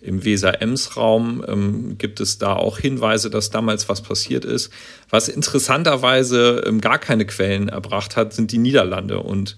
im 0.01 0.25
Weser-Ems-Raum, 0.25 1.45
ähm, 1.49 1.99
gibt 1.99 2.21
es 2.21 2.39
da 2.39 2.55
auch 2.55 2.79
Hinweise, 2.79 3.31
dass 3.31 3.51
damals 3.51 3.89
was 3.89 4.03
passiert 4.03 4.45
ist. 4.45 4.71
Was 5.11 5.29
interessanterweise 5.29 6.63
ähm, 6.67 6.81
gar 6.81 6.99
keine 6.99 7.25
Quellen 7.25 7.69
erbracht 7.69 8.17
hat, 8.17 8.33
sind 8.33 8.53
die 8.53 8.59
Niederlande 8.59 9.21
und 9.21 9.57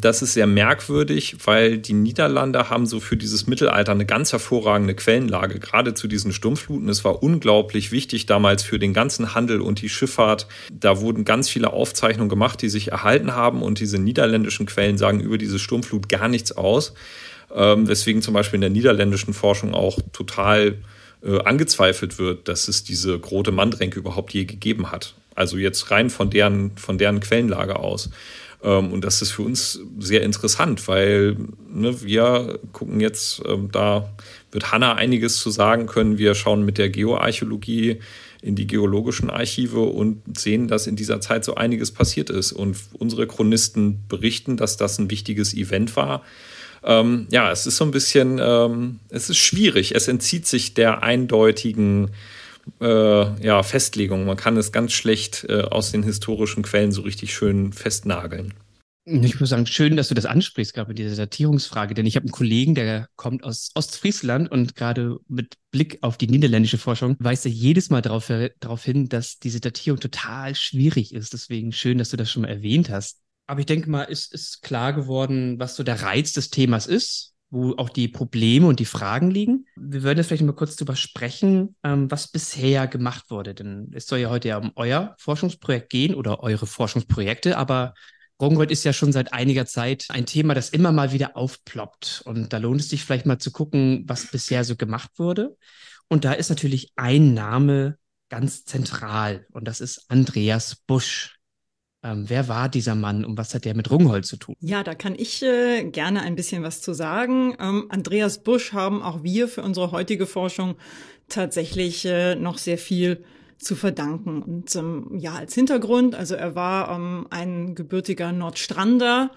das 0.00 0.22
ist 0.22 0.34
sehr 0.34 0.46
merkwürdig, 0.46 1.36
weil 1.44 1.78
die 1.78 1.92
Niederlande 1.92 2.70
haben 2.70 2.86
so 2.86 2.98
für 3.00 3.16
dieses 3.16 3.46
Mittelalter 3.46 3.92
eine 3.92 4.06
ganz 4.06 4.32
hervorragende 4.32 4.94
Quellenlage, 4.94 5.60
gerade 5.60 5.94
zu 5.94 6.08
diesen 6.08 6.32
Sturmfluten. 6.32 6.88
Es 6.88 7.04
war 7.04 7.22
unglaublich 7.22 7.92
wichtig 7.92 8.26
damals 8.26 8.62
für 8.62 8.78
den 8.78 8.92
ganzen 8.92 9.34
Handel 9.34 9.60
und 9.60 9.80
die 9.80 9.88
Schifffahrt. 9.88 10.46
Da 10.72 11.00
wurden 11.00 11.24
ganz 11.24 11.48
viele 11.48 11.72
Aufzeichnungen 11.72 12.28
gemacht, 12.28 12.62
die 12.62 12.68
sich 12.68 12.90
erhalten 12.90 13.34
haben 13.34 13.62
und 13.62 13.80
diese 13.80 13.98
niederländischen 13.98 14.66
Quellen 14.66 14.98
sagen 14.98 15.20
über 15.20 15.38
diese 15.38 15.58
Sturmflut 15.58 16.08
gar 16.08 16.28
nichts 16.28 16.52
aus. 16.52 16.94
Ähm, 17.54 17.86
weswegen 17.86 18.22
zum 18.22 18.34
Beispiel 18.34 18.56
in 18.56 18.62
der 18.62 18.70
niederländischen 18.70 19.34
Forschung 19.34 19.74
auch 19.74 19.98
total 20.12 20.78
äh, 21.22 21.38
angezweifelt 21.40 22.18
wird, 22.18 22.48
dass 22.48 22.68
es 22.68 22.82
diese 22.84 23.18
Grote 23.18 23.52
Mandränke 23.52 23.98
überhaupt 23.98 24.34
je 24.34 24.44
gegeben 24.44 24.90
hat. 24.90 25.14
Also 25.34 25.56
jetzt 25.56 25.90
rein 25.90 26.10
von 26.10 26.30
deren, 26.30 26.76
von 26.76 26.98
deren 26.98 27.20
Quellenlage 27.20 27.76
aus. 27.76 28.10
Ähm, 28.64 28.92
und 28.92 29.04
das 29.04 29.22
ist 29.22 29.32
für 29.32 29.42
uns 29.42 29.80
sehr 29.98 30.22
interessant, 30.22 30.88
weil 30.88 31.36
ne, 31.68 32.02
wir 32.02 32.58
gucken 32.72 33.00
jetzt, 33.00 33.42
ähm, 33.46 33.68
da 33.70 34.10
wird 34.50 34.72
Hanna 34.72 34.94
einiges 34.94 35.38
zu 35.38 35.50
sagen 35.50 35.86
können. 35.86 36.18
Wir 36.18 36.34
schauen 36.34 36.64
mit 36.64 36.78
der 36.78 36.88
Geoarchäologie 36.88 38.00
in 38.40 38.56
die 38.56 38.66
geologischen 38.66 39.30
Archive 39.30 39.80
und 39.80 40.38
sehen, 40.38 40.68
dass 40.68 40.86
in 40.86 40.96
dieser 40.96 41.20
Zeit 41.20 41.44
so 41.44 41.54
einiges 41.54 41.92
passiert 41.92 42.30
ist. 42.30 42.52
Und 42.52 42.76
unsere 42.92 43.26
Chronisten 43.26 44.00
berichten, 44.08 44.56
dass 44.56 44.76
das 44.76 44.98
ein 44.98 45.10
wichtiges 45.10 45.54
Event 45.54 45.96
war. 45.96 46.22
Ähm, 46.82 47.26
ja, 47.30 47.50
es 47.50 47.66
ist 47.66 47.78
so 47.78 47.84
ein 47.84 47.90
bisschen, 47.90 48.38
ähm, 48.42 49.00
es 49.08 49.30
ist 49.30 49.38
schwierig. 49.38 49.94
Es 49.94 50.08
entzieht 50.08 50.46
sich 50.46 50.74
der 50.74 51.02
eindeutigen 51.02 52.10
äh, 52.80 53.44
ja, 53.44 53.62
Festlegung. 53.62 54.24
Man 54.24 54.36
kann 54.36 54.56
es 54.56 54.72
ganz 54.72 54.92
schlecht 54.92 55.46
äh, 55.48 55.62
aus 55.62 55.90
den 55.90 56.02
historischen 56.02 56.62
Quellen 56.62 56.92
so 56.92 57.02
richtig 57.02 57.34
schön 57.34 57.72
festnageln. 57.72 58.54
Ich 59.06 59.38
muss 59.38 59.50
sagen, 59.50 59.66
schön, 59.66 59.98
dass 59.98 60.08
du 60.08 60.14
das 60.14 60.24
ansprichst, 60.24 60.72
gerade 60.72 60.88
mit 60.88 60.98
dieser 60.98 61.14
Datierungsfrage, 61.14 61.92
denn 61.92 62.06
ich 62.06 62.16
habe 62.16 62.24
einen 62.24 62.32
Kollegen, 62.32 62.74
der 62.74 63.06
kommt 63.16 63.44
aus 63.44 63.70
Ostfriesland 63.74 64.50
und 64.50 64.76
gerade 64.76 65.18
mit 65.28 65.56
Blick 65.70 65.98
auf 66.00 66.16
die 66.16 66.26
niederländische 66.26 66.78
Forschung 66.78 67.14
weist 67.18 67.44
er 67.44 67.52
jedes 67.52 67.90
Mal 67.90 68.00
darauf, 68.00 68.32
darauf 68.60 68.82
hin, 68.82 69.10
dass 69.10 69.38
diese 69.38 69.60
Datierung 69.60 70.00
total 70.00 70.54
schwierig 70.54 71.12
ist. 71.12 71.34
Deswegen 71.34 71.72
schön, 71.72 71.98
dass 71.98 72.10
du 72.10 72.16
das 72.16 72.30
schon 72.30 72.42
mal 72.42 72.48
erwähnt 72.48 72.88
hast. 72.88 73.20
Aber 73.46 73.60
ich 73.60 73.66
denke 73.66 73.90
mal, 73.90 74.04
ist, 74.04 74.32
ist 74.32 74.62
klar 74.62 74.94
geworden, 74.94 75.58
was 75.58 75.76
so 75.76 75.82
der 75.82 76.00
Reiz 76.00 76.32
des 76.32 76.48
Themas 76.48 76.86
ist 76.86 77.33
wo 77.54 77.74
auch 77.76 77.88
die 77.88 78.08
Probleme 78.08 78.66
und 78.66 78.80
die 78.80 78.84
Fragen 78.84 79.30
liegen. 79.30 79.66
Wir 79.76 80.02
würden 80.02 80.18
jetzt 80.18 80.26
vielleicht 80.26 80.42
mal 80.42 80.52
kurz 80.52 80.74
darüber 80.74 80.96
sprechen, 80.96 81.76
ähm, 81.84 82.10
was 82.10 82.28
bisher 82.28 82.88
gemacht 82.88 83.30
wurde. 83.30 83.54
Denn 83.54 83.92
es 83.94 84.06
soll 84.06 84.18
ja 84.18 84.28
heute 84.28 84.48
ja 84.48 84.58
um 84.58 84.72
euer 84.74 85.14
Forschungsprojekt 85.18 85.88
gehen 85.88 86.14
oder 86.14 86.42
eure 86.42 86.66
Forschungsprojekte, 86.66 87.56
aber 87.56 87.94
Roggengold 88.42 88.72
ist 88.72 88.82
ja 88.82 88.92
schon 88.92 89.12
seit 89.12 89.32
einiger 89.32 89.66
Zeit 89.66 90.06
ein 90.08 90.26
Thema, 90.26 90.54
das 90.54 90.70
immer 90.70 90.90
mal 90.90 91.12
wieder 91.12 91.36
aufploppt. 91.36 92.22
Und 92.24 92.52
da 92.52 92.58
lohnt 92.58 92.80
es 92.80 92.88
sich 92.88 93.04
vielleicht 93.04 93.26
mal 93.26 93.38
zu 93.38 93.52
gucken, 93.52 94.02
was 94.08 94.26
bisher 94.26 94.64
so 94.64 94.74
gemacht 94.74 95.12
wurde. 95.16 95.56
Und 96.08 96.24
da 96.24 96.32
ist 96.32 96.50
natürlich 96.50 96.92
ein 96.96 97.34
Name 97.34 97.96
ganz 98.28 98.64
zentral 98.64 99.46
und 99.52 99.68
das 99.68 99.80
ist 99.80 100.06
Andreas 100.08 100.74
Busch. 100.74 101.38
Ähm, 102.04 102.28
wer 102.28 102.48
war 102.48 102.68
dieser 102.68 102.94
Mann 102.94 103.24
und 103.24 103.38
was 103.38 103.54
hat 103.54 103.64
der 103.64 103.74
mit 103.74 103.90
Rungholt 103.90 104.26
zu 104.26 104.36
tun? 104.36 104.54
Ja, 104.60 104.82
da 104.82 104.94
kann 104.94 105.14
ich 105.16 105.42
äh, 105.42 105.84
gerne 105.84 106.20
ein 106.20 106.36
bisschen 106.36 106.62
was 106.62 106.82
zu 106.82 106.92
sagen. 106.92 107.56
Ähm, 107.58 107.86
Andreas 107.88 108.38
Busch 108.38 108.74
haben 108.74 109.02
auch 109.02 109.22
wir 109.22 109.48
für 109.48 109.62
unsere 109.62 109.90
heutige 109.90 110.26
Forschung 110.26 110.76
tatsächlich 111.28 112.04
äh, 112.04 112.34
noch 112.34 112.58
sehr 112.58 112.76
viel 112.76 113.24
zu 113.56 113.74
verdanken. 113.74 114.42
Und 114.42 114.76
ähm, 114.76 115.12
ja, 115.16 115.34
als 115.34 115.54
Hintergrund, 115.54 116.14
also 116.14 116.34
er 116.34 116.54
war 116.54 116.94
ähm, 116.94 117.26
ein 117.30 117.74
gebürtiger 117.74 118.32
Nordstrander, 118.32 119.30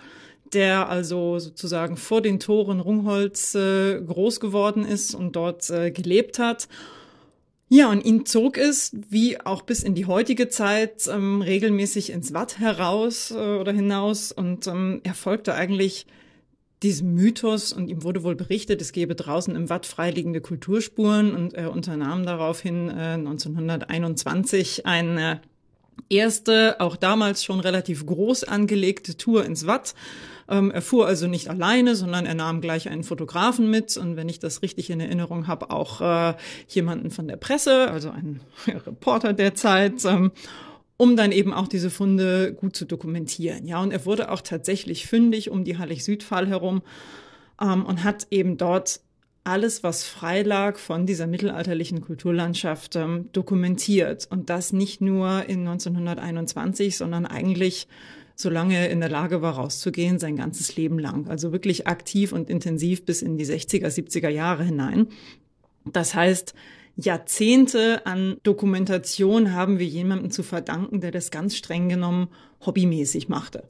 der 0.52 0.90
also 0.90 1.40
sozusagen 1.40 1.96
vor 1.96 2.22
den 2.22 2.42
Toren 2.42 2.82
Rungholz 2.82 3.56
äh, 3.56 4.02
groß 4.02 4.42
geworden 4.42 4.84
ist 4.84 5.16
und 5.16 5.38
dort 5.38 5.70
äh, 5.70 5.92
gelebt 5.92 6.38
hat 6.38 6.68
ja, 7.70 7.90
und 7.90 8.06
ihn 8.06 8.26
zog 8.26 8.58
es, 8.58 8.94
wie 9.10 9.42
auch 9.42 9.62
bis 9.62 9.84
in 9.84 9.94
die 9.94 10.06
heutige 10.06 10.48
Zeit, 10.48 11.08
ähm, 11.08 11.42
regelmäßig 11.42 12.12
ins 12.12 12.34
Watt 12.34 12.60
heraus 12.60 13.32
äh, 13.32 13.36
oder 13.36 13.74
hinaus. 13.74 14.32
Und 14.32 14.68
ähm, 14.68 15.02
er 15.04 15.14
folgte 15.14 15.54
eigentlich 15.54 16.08
diesem 16.82 17.14
Mythos 17.14 17.74
und 17.74 17.90
ihm 17.90 18.04
wurde 18.04 18.24
wohl 18.24 18.36
berichtet, 18.36 18.82
es 18.82 18.94
gebe 18.94 19.16
draußen 19.16 19.56
im 19.56 19.70
Watt 19.70 19.86
freiliegende 19.86 20.40
Kulturspuren. 20.40 21.36
Und 21.36 21.56
er 21.56 21.74
unternahm 21.74 22.26
daraufhin 22.26 22.88
äh, 22.88 23.16
1921 23.16 24.86
eine 24.86 25.42
erste, 26.10 26.80
auch 26.80 26.96
damals 26.96 27.44
schon 27.44 27.60
relativ 27.60 28.06
groß 28.06 28.46
angelegte 28.46 29.18
Tour 29.18 29.44
ins 29.44 29.68
Watt 29.68 29.94
er 30.48 30.82
fuhr 30.82 31.06
also 31.08 31.28
nicht 31.28 31.50
alleine, 31.50 31.96
sondern 31.96 32.26
er 32.26 32.36
nahm 32.36 32.62
gleich 32.62 32.90
einen 32.90 33.04
Fotografen 33.04 33.70
mit 33.70 33.98
und 33.98 34.16
wenn 34.16 34.30
ich 34.30 34.40
das 34.40 34.62
richtig 34.62 34.90
in 34.90 35.00
Erinnerung 35.00 35.48
habe, 35.48 35.70
auch 35.72 36.02
äh, 36.02 36.36
jemanden 36.68 37.12
von 37.12 37.28
der 37.28 37.38
Presse, 37.38 37.90
also 37.90 38.10
einen 38.10 38.40
Reporter 38.68 39.34
der 39.34 39.56
Zeit. 39.56 40.06
Ähm, 40.06 40.32
um 41.00 41.16
dann 41.16 41.32
eben 41.32 41.54
auch 41.54 41.68
diese 41.68 41.92
Funde 41.92 42.54
gut 42.54 42.76
zu 42.76 42.86
dokumentieren. 42.86 43.68
Ja, 43.68 43.80
und 43.82 43.92
er 43.92 44.06
wurde 44.06 44.32
auch 44.32 44.42
tatsächlich 44.42 45.06
fündig 45.06 45.52
um 45.52 45.64
die 45.64 45.78
Hallig-Südpfahl 45.78 46.48
herum 46.48 46.82
ähm, 47.62 47.86
und 47.86 48.04
hat 48.04 48.28
eben 48.32 48.58
dort 48.58 49.02
alles, 49.44 49.82
was 49.82 50.04
frei 50.04 50.42
lag 50.42 50.78
von 50.78 51.06
dieser 51.06 51.26
mittelalterlichen 51.26 52.02
Kulturlandschaft 52.02 52.96
ähm, 52.98 53.30
dokumentiert. 53.32 54.28
Und 54.30 54.50
das 54.50 54.74
nicht 54.74 55.00
nur 55.00 55.46
in 55.48 55.66
1921, 55.68 56.98
sondern 56.98 57.26
eigentlich, 57.26 57.88
solange 58.38 58.78
er 58.78 58.92
in 58.92 59.00
der 59.00 59.10
Lage 59.10 59.42
war, 59.42 59.56
rauszugehen, 59.56 60.20
sein 60.20 60.36
ganzes 60.36 60.76
Leben 60.78 61.00
lang. 61.00 61.28
Also 61.28 61.52
wirklich 61.52 61.88
aktiv 61.88 62.32
und 62.32 62.50
intensiv 62.52 63.04
bis 63.04 63.24
in 63.24 63.36
die 63.36 63.46
60er, 63.46 63.88
70er 63.88 64.30
Jahre 64.30 64.64
hinein. 64.64 65.08
Das 65.86 66.14
heißt, 66.14 66.54
Jahrzehnte 66.96 68.06
an 68.06 68.38
Dokumentation 68.44 69.54
haben 69.54 69.80
wir 69.80 69.88
jemandem 69.88 70.30
zu 70.30 70.44
verdanken, 70.44 71.02
der 71.02 71.12
das 71.12 71.32
ganz 71.32 71.56
streng 71.56 71.90
genommen 71.90 72.28
hobbymäßig 72.64 73.28
machte. 73.28 73.64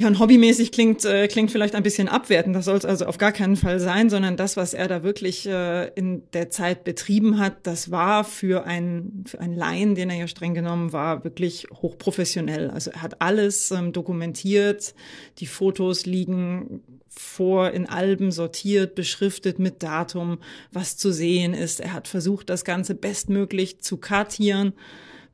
Ja, 0.00 0.06
und 0.06 0.20
hobbymäßig 0.20 0.70
klingt, 0.70 1.04
äh, 1.04 1.26
klingt 1.26 1.50
vielleicht 1.50 1.74
ein 1.74 1.82
bisschen 1.82 2.06
abwertend. 2.06 2.54
Das 2.54 2.66
soll 2.66 2.76
es 2.76 2.84
also 2.84 3.06
auf 3.06 3.18
gar 3.18 3.32
keinen 3.32 3.56
Fall 3.56 3.80
sein, 3.80 4.10
sondern 4.10 4.36
das, 4.36 4.56
was 4.56 4.72
er 4.72 4.86
da 4.86 5.02
wirklich 5.02 5.44
äh, 5.44 5.88
in 5.88 6.22
der 6.34 6.50
Zeit 6.50 6.84
betrieben 6.84 7.40
hat, 7.40 7.66
das 7.66 7.90
war 7.90 8.22
für 8.22 8.64
einen, 8.64 9.24
für 9.26 9.40
einen 9.40 9.56
Laien, 9.56 9.96
den 9.96 10.08
er 10.08 10.16
ja 10.16 10.28
streng 10.28 10.54
genommen 10.54 10.92
war, 10.92 11.24
wirklich 11.24 11.66
hochprofessionell. 11.82 12.70
Also 12.70 12.92
er 12.92 13.02
hat 13.02 13.20
alles 13.20 13.72
ähm, 13.72 13.92
dokumentiert. 13.92 14.94
Die 15.38 15.46
Fotos 15.46 16.06
liegen 16.06 16.80
vor 17.08 17.72
in 17.72 17.88
Alben 17.88 18.30
sortiert, 18.30 18.94
beschriftet 18.94 19.58
mit 19.58 19.82
Datum, 19.82 20.38
was 20.70 20.96
zu 20.96 21.10
sehen 21.10 21.54
ist. 21.54 21.80
Er 21.80 21.92
hat 21.92 22.06
versucht, 22.06 22.50
das 22.50 22.64
Ganze 22.64 22.94
bestmöglich 22.94 23.80
zu 23.80 23.96
kartieren 23.96 24.74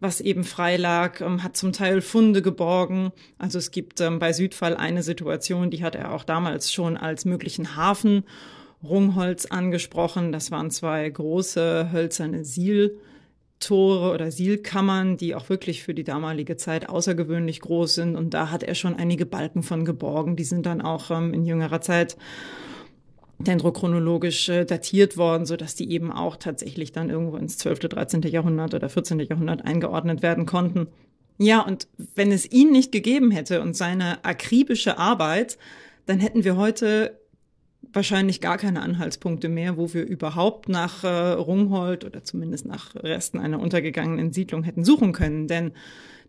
was 0.05 0.21
eben 0.21 0.45
frei 0.45 0.77
lag, 0.77 1.23
ähm, 1.23 1.43
hat 1.43 1.57
zum 1.57 1.73
Teil 1.73 2.03
Funde 2.03 2.43
geborgen. 2.43 3.11
Also 3.39 3.59
es 3.59 3.71
gibt 3.71 4.01
ähm, 4.03 4.19
bei 4.19 4.35
Südfall 4.35 4.77
eine 4.77 5.03
Situation, 5.03 5.71
die 5.71 5.83
hat 5.83 5.95
er 5.95 6.13
auch 6.13 6.25
damals 6.25 6.71
schon 6.71 6.99
als 6.99 7.25
möglichen 7.25 7.75
Hafen 7.75 8.25
Rungholz 8.83 9.47
angesprochen. 9.47 10.31
Das 10.31 10.51
waren 10.51 10.71
zwei 10.71 11.09
große 11.09 11.89
hölzerne 11.91 12.45
Sieltore 12.45 14.13
oder 14.13 14.31
Sielkammern, 14.31 15.17
die 15.17 15.35
auch 15.35 15.49
wirklich 15.49 15.83
für 15.83 15.95
die 15.95 16.05
damalige 16.05 16.59
Zeit 16.59 16.91
außergewöhnlich 16.91 17.63
groß 17.63 17.95
sind. 17.95 18.15
Und 18.15 18.35
da 18.35 18.51
hat 18.51 18.63
er 18.63 18.75
schon 18.75 18.95
einige 18.97 19.25
Balken 19.25 19.63
von 19.63 19.87
geborgen. 19.87 20.37
Die 20.37 20.45
sind 20.45 20.67
dann 20.67 20.83
auch 20.83 21.11
ähm, 21.11 21.33
in 21.33 21.47
jüngerer 21.47 21.81
Zeit 21.81 22.19
dendrochronologisch 23.39 24.49
äh, 24.49 24.65
datiert 24.65 25.17
worden, 25.17 25.47
so 25.47 25.57
dass 25.57 25.75
die 25.75 25.91
eben 25.91 26.13
auch 26.13 26.37
tatsächlich 26.37 26.93
dann 26.93 27.11
irgendwo 27.11 27.37
ins 27.37 27.59
12., 27.59 27.81
13. 27.81 28.23
Jahrhundert 28.23 28.75
oder 28.75 28.89
14. 28.89 29.21
Jahrhundert 29.21 29.65
eingeordnet 29.65 30.23
werden 30.23 30.47
konnten. 30.47 30.89
Ja, 31.39 31.61
und 31.61 31.89
wenn 32.15 32.31
es 32.31 32.51
ihn 32.51 32.71
nicht 32.71 32.93
gegeben 32.93 33.31
hätte 33.31 33.61
und 33.61 33.77
seine 33.77 34.25
akribische 34.25 34.99
Arbeit, 34.99 35.59
dann 36.07 36.21
hätten 36.21 36.45
wir 36.45 36.57
heute 36.57 37.19
wahrscheinlich 37.93 38.41
gar 38.41 38.59
keine 38.59 38.83
Anhaltspunkte 38.83 39.49
mehr, 39.49 39.77
wo 39.77 39.93
wir 39.93 40.05
überhaupt 40.05 40.69
nach 40.69 41.05
äh, 41.05 41.33
Rungholt 41.33 42.05
oder 42.05 42.25
zumindest 42.25 42.67
nach 42.67 42.95
Resten 42.95 43.39
einer 43.39 43.61
untergegangenen 43.61 44.33
Siedlung 44.33 44.63
hätten 44.63 44.85
suchen 44.85 45.13
können. 45.13 45.49
Denn 45.49 45.73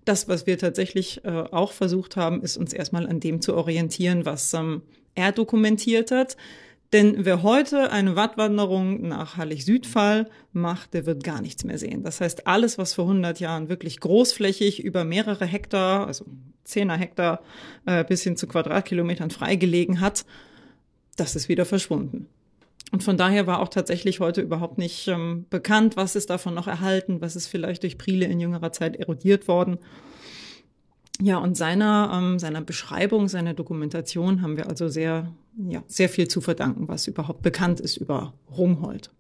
das, 0.06 0.28
was 0.28 0.48
wir 0.48 0.58
tatsächlich 0.58 1.24
äh, 1.26 1.30
auch 1.30 1.72
versucht 1.72 2.16
haben, 2.16 2.42
ist 2.42 2.58
uns 2.58 2.74
erstmal 2.74 3.08
an 3.08 3.20
dem 3.20 3.42
zu 3.42 3.56
orientieren, 3.56 4.26
was 4.26 4.54
ähm, 4.54 4.84
er 5.16 5.32
dokumentiert 5.32 6.12
hat. 6.12 6.38
Denn 6.94 7.26
wer 7.26 7.44
heute 7.44 7.92
eine 7.92 8.16
Wattwanderung 8.16 9.08
nach 9.08 9.38
Hallig-Südfall 9.38 10.30
macht, 10.54 10.94
der 10.94 11.06
wird 11.06 11.24
gar 11.24 11.42
nichts 11.42 11.64
mehr 11.64 11.78
sehen. 11.78 12.04
Das 12.04 12.22
heißt, 12.22 12.48
alles, 12.48 12.78
was 12.78 12.94
vor 12.94 13.06
100 13.06 13.40
Jahren 13.40 13.70
wirklich 13.70 14.00
großflächig 14.00 14.84
über 14.84 15.04
mehrere 15.04 15.46
Hektar, 15.46 16.08
also 16.08 16.26
Zehner 16.64 16.98
Hektar 16.98 17.42
äh, 17.86 18.04
bis 18.04 18.24
hin 18.24 18.38
zu 18.38 18.48
Quadratkilometern 18.48 19.32
freigelegen 19.32 20.00
hat, 20.00 20.26
das 21.16 21.36
ist 21.36 21.50
wieder 21.50 21.66
verschwunden. 21.66 22.28
Und 22.92 23.04
von 23.04 23.18
daher 23.18 23.48
war 23.48 23.60
auch 23.60 23.70
tatsächlich 23.70 24.20
heute 24.20 24.42
überhaupt 24.42 24.78
nicht 24.78 25.08
ähm, 25.08 25.46
bekannt, 25.50 25.98
was 25.98 26.16
ist 26.16 26.30
davon 26.30 26.54
noch 26.54 26.68
erhalten, 26.68 27.20
was 27.20 27.36
ist 27.36 27.48
vielleicht 27.48 27.84
durch 27.84 27.98
Priele 27.98 28.26
in 28.26 28.40
jüngerer 28.40 28.72
Zeit 28.72 28.96
erodiert 28.96 29.48
worden. 29.48 29.80
Ja, 31.22 31.38
und 31.38 31.56
seiner, 31.56 32.12
ähm, 32.14 32.40
seiner 32.40 32.62
Beschreibung, 32.62 33.28
seiner 33.28 33.54
Dokumentation 33.54 34.42
haben 34.42 34.58
wir 34.58 34.68
also 34.68 34.88
sehr, 34.90 35.32
ja, 35.58 35.84
sehr 35.88 36.10
viel 36.10 36.28
zu 36.28 36.42
verdanken, 36.42 36.88
was 36.88 37.08
überhaupt 37.08 37.42
bekannt 37.42 37.80
ist 37.80 37.98
über 37.98 38.34
Rungholt. 38.56 39.12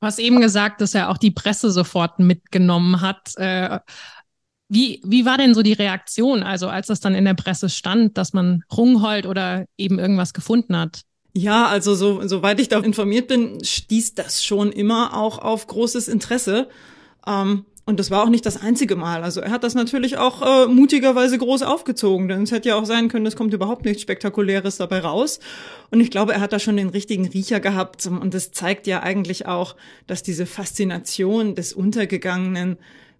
Du 0.00 0.06
hast 0.06 0.18
eben 0.18 0.40
gesagt, 0.40 0.80
dass 0.80 0.94
er 0.94 1.10
auch 1.10 1.18
die 1.18 1.30
Presse 1.30 1.70
sofort 1.70 2.18
mitgenommen 2.18 3.00
hat. 3.00 3.36
Äh, 3.36 3.80
wie, 4.68 5.00
wie 5.04 5.24
war 5.24 5.36
denn 5.36 5.54
so 5.54 5.62
die 5.62 5.72
Reaktion, 5.72 6.42
also 6.42 6.68
als 6.68 6.86
das 6.86 7.00
dann 7.00 7.14
in 7.14 7.24
der 7.24 7.34
Presse 7.34 7.68
stand, 7.68 8.16
dass 8.16 8.32
man 8.32 8.62
Rungholt 8.74 9.26
oder 9.26 9.66
eben 9.76 9.98
irgendwas 9.98 10.32
gefunden 10.32 10.76
hat? 10.76 11.02
Ja, 11.32 11.66
also 11.66 11.94
so, 11.94 12.26
soweit 12.26 12.60
ich 12.60 12.68
da 12.68 12.78
informiert 12.80 13.28
bin, 13.28 13.62
stieß 13.62 14.14
das 14.14 14.44
schon 14.44 14.72
immer 14.72 15.16
auch 15.16 15.38
auf 15.38 15.66
großes 15.66 16.08
Interesse. 16.08 16.68
Ähm, 17.26 17.66
und 17.90 17.98
das 17.98 18.10
war 18.10 18.22
auch 18.22 18.28
nicht 18.28 18.46
das 18.46 18.62
einzige 18.62 18.94
Mal. 18.94 19.24
Also 19.24 19.40
er 19.40 19.50
hat 19.50 19.64
das 19.64 19.74
natürlich 19.74 20.16
auch 20.16 20.42
äh, 20.42 20.68
mutigerweise 20.68 21.36
groß 21.36 21.62
aufgezogen, 21.62 22.28
denn 22.28 22.44
es 22.44 22.52
hätte 22.52 22.68
ja 22.68 22.76
auch 22.76 22.86
sein 22.86 23.08
können, 23.08 23.26
es 23.26 23.34
kommt 23.34 23.52
überhaupt 23.52 23.84
nichts 23.84 24.00
Spektakuläres 24.00 24.76
dabei 24.76 25.00
raus. 25.00 25.40
Und 25.90 26.00
ich 26.00 26.12
glaube, 26.12 26.32
er 26.32 26.40
hat 26.40 26.52
da 26.52 26.60
schon 26.60 26.76
den 26.76 26.90
richtigen 26.90 27.26
Riecher 27.26 27.58
gehabt. 27.58 28.06
Und 28.06 28.32
das 28.32 28.52
zeigt 28.52 28.86
ja 28.86 29.02
eigentlich 29.02 29.46
auch, 29.46 29.74
dass 30.06 30.22
diese 30.22 30.46
Faszination 30.46 31.56
des 31.56 31.72
Untergegangenen 31.72 32.78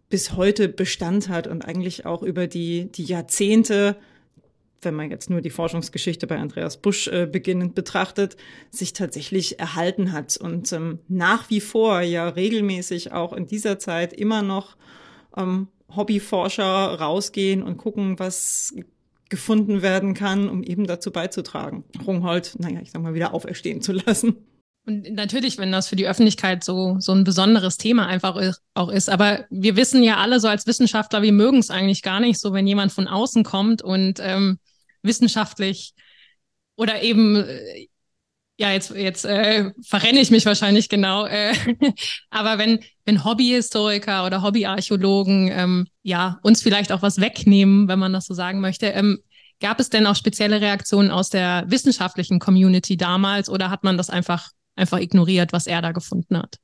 bis 0.08 0.34
heute 0.34 0.68
Bestand 0.68 1.28
hat 1.28 1.48
und 1.48 1.64
eigentlich 1.64 2.06
auch 2.06 2.22
über 2.22 2.46
die, 2.46 2.92
die 2.92 3.04
Jahrzehnte 3.04 3.96
wenn 4.82 4.94
man 4.94 5.10
jetzt 5.10 5.30
nur 5.30 5.40
die 5.40 5.50
Forschungsgeschichte 5.50 6.26
bei 6.26 6.38
Andreas 6.38 6.76
Busch 6.76 7.08
äh, 7.08 7.26
beginnend 7.26 7.74
betrachtet, 7.74 8.36
sich 8.70 8.92
tatsächlich 8.92 9.58
erhalten 9.58 10.12
hat 10.12 10.36
und 10.36 10.72
ähm, 10.72 11.00
nach 11.08 11.50
wie 11.50 11.60
vor 11.60 12.00
ja 12.00 12.28
regelmäßig 12.28 13.12
auch 13.12 13.32
in 13.32 13.46
dieser 13.46 13.78
Zeit 13.78 14.12
immer 14.12 14.42
noch 14.42 14.76
ähm, 15.36 15.68
Hobbyforscher 15.94 16.64
rausgehen 16.64 17.62
und 17.62 17.76
gucken, 17.76 18.18
was 18.18 18.74
gefunden 19.28 19.82
werden 19.82 20.14
kann, 20.14 20.48
um 20.48 20.62
eben 20.62 20.86
dazu 20.86 21.12
beizutragen, 21.12 21.84
Rungholt, 22.06 22.56
naja, 22.58 22.80
ich 22.82 22.90
sag 22.90 23.00
mal, 23.00 23.14
wieder 23.14 23.32
auferstehen 23.32 23.80
zu 23.80 23.92
lassen. 23.92 24.36
Und 24.86 25.12
natürlich, 25.12 25.58
wenn 25.58 25.72
das 25.72 25.88
für 25.88 25.96
die 25.96 26.08
Öffentlichkeit 26.08 26.64
so, 26.64 26.96
so 26.98 27.12
ein 27.12 27.24
besonderes 27.24 27.76
Thema 27.76 28.06
einfach 28.06 28.40
auch 28.74 28.88
ist. 28.88 29.10
Aber 29.10 29.44
wir 29.50 29.76
wissen 29.76 30.02
ja 30.02 30.16
alle 30.16 30.40
so 30.40 30.48
als 30.48 30.66
Wissenschaftler, 30.66 31.22
wir 31.22 31.32
mögen 31.32 31.58
es 31.58 31.70
eigentlich 31.70 32.02
gar 32.02 32.18
nicht 32.18 32.40
so, 32.40 32.52
wenn 32.52 32.66
jemand 32.66 32.90
von 32.90 33.06
außen 33.06 33.44
kommt 33.44 33.82
und 33.82 34.18
ähm, 34.20 34.58
wissenschaftlich 35.02 35.94
oder 36.76 37.02
eben, 37.02 37.36
äh, 37.36 37.86
ja, 38.58 38.72
jetzt, 38.72 38.90
jetzt 38.90 39.24
äh, 39.24 39.70
verrenne 39.82 40.20
ich 40.20 40.30
mich 40.30 40.44
wahrscheinlich 40.46 40.88
genau, 40.88 41.26
äh, 41.26 41.54
aber 42.30 42.58
wenn, 42.58 42.80
wenn 43.04 43.24
Hobbyhistoriker 43.24 44.26
oder 44.26 44.42
Hobbyarchäologen 44.42 45.50
ähm, 45.52 45.86
ja, 46.02 46.38
uns 46.42 46.62
vielleicht 46.62 46.92
auch 46.92 47.02
was 47.02 47.20
wegnehmen, 47.20 47.88
wenn 47.88 47.98
man 47.98 48.12
das 48.12 48.26
so 48.26 48.34
sagen 48.34 48.60
möchte, 48.60 48.86
ähm, 48.86 49.18
gab 49.60 49.78
es 49.78 49.90
denn 49.90 50.06
auch 50.06 50.16
spezielle 50.16 50.60
Reaktionen 50.60 51.10
aus 51.10 51.30
der 51.30 51.64
wissenschaftlichen 51.68 52.38
Community 52.38 52.96
damals 52.96 53.48
oder 53.48 53.70
hat 53.70 53.84
man 53.84 53.96
das 53.96 54.10
einfach, 54.10 54.50
einfach 54.74 54.98
ignoriert, 54.98 55.52
was 55.52 55.66
er 55.66 55.82
da 55.82 55.92
gefunden 55.92 56.38
hat? 56.38 56.56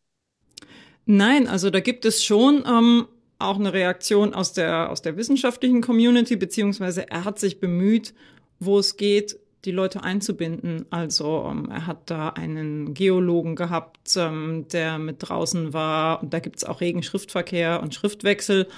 Nein, 1.04 1.46
also 1.46 1.70
da 1.70 1.80
gibt 1.80 2.04
es 2.04 2.24
schon 2.24 2.64
ähm, 2.66 3.06
auch 3.38 3.58
eine 3.58 3.72
Reaktion 3.72 4.34
aus 4.34 4.52
der, 4.52 4.90
aus 4.90 5.02
der 5.02 5.16
wissenschaftlichen 5.16 5.82
Community, 5.82 6.36
beziehungsweise 6.36 7.10
er 7.10 7.24
hat 7.24 7.38
sich 7.38 7.60
bemüht, 7.60 8.14
wo 8.58 8.78
es 8.78 8.96
geht, 8.96 9.38
die 9.64 9.72
Leute 9.72 10.02
einzubinden. 10.02 10.86
Also 10.90 11.46
ähm, 11.50 11.68
er 11.70 11.86
hat 11.86 12.08
da 12.10 12.30
einen 12.30 12.94
Geologen 12.94 13.56
gehabt, 13.56 14.16
ähm, 14.16 14.66
der 14.72 14.98
mit 14.98 15.16
draußen 15.20 15.72
war 15.72 16.22
und 16.22 16.32
da 16.32 16.38
gibt's 16.38 16.64
auch 16.64 16.80
regen 16.80 17.02
Schriftverkehr 17.02 17.82
und 17.82 17.94
Schriftwechsel. 17.94 18.68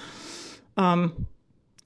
Ähm, 0.77 1.11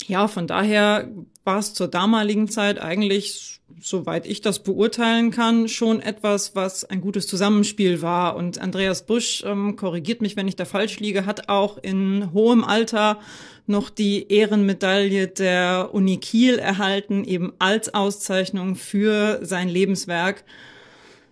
ja, 0.07 0.27
von 0.27 0.47
daher 0.47 1.09
war 1.43 1.59
es 1.59 1.73
zur 1.73 1.87
damaligen 1.87 2.47
Zeit 2.47 2.79
eigentlich, 2.79 3.52
soweit 3.79 4.25
ich 4.27 4.41
das 4.41 4.63
beurteilen 4.63 5.31
kann, 5.31 5.67
schon 5.67 6.01
etwas, 6.01 6.55
was 6.55 6.85
ein 6.85 7.01
gutes 7.01 7.27
Zusammenspiel 7.27 8.01
war. 8.01 8.35
Und 8.35 8.59
Andreas 8.59 9.05
Busch, 9.05 9.43
ähm, 9.45 9.75
korrigiert 9.75 10.21
mich, 10.21 10.35
wenn 10.35 10.47
ich 10.47 10.55
da 10.55 10.65
falsch 10.65 10.99
liege, 10.99 11.25
hat 11.25 11.49
auch 11.49 11.77
in 11.77 12.31
hohem 12.33 12.63
Alter 12.63 13.19
noch 13.65 13.89
die 13.89 14.31
Ehrenmedaille 14.31 15.27
der 15.27 15.89
Uni 15.93 16.17
Kiel 16.17 16.59
erhalten, 16.59 17.23
eben 17.23 17.53
als 17.59 17.93
Auszeichnung 17.93 18.75
für 18.75 19.39
sein 19.41 19.69
Lebenswerk. 19.69 20.43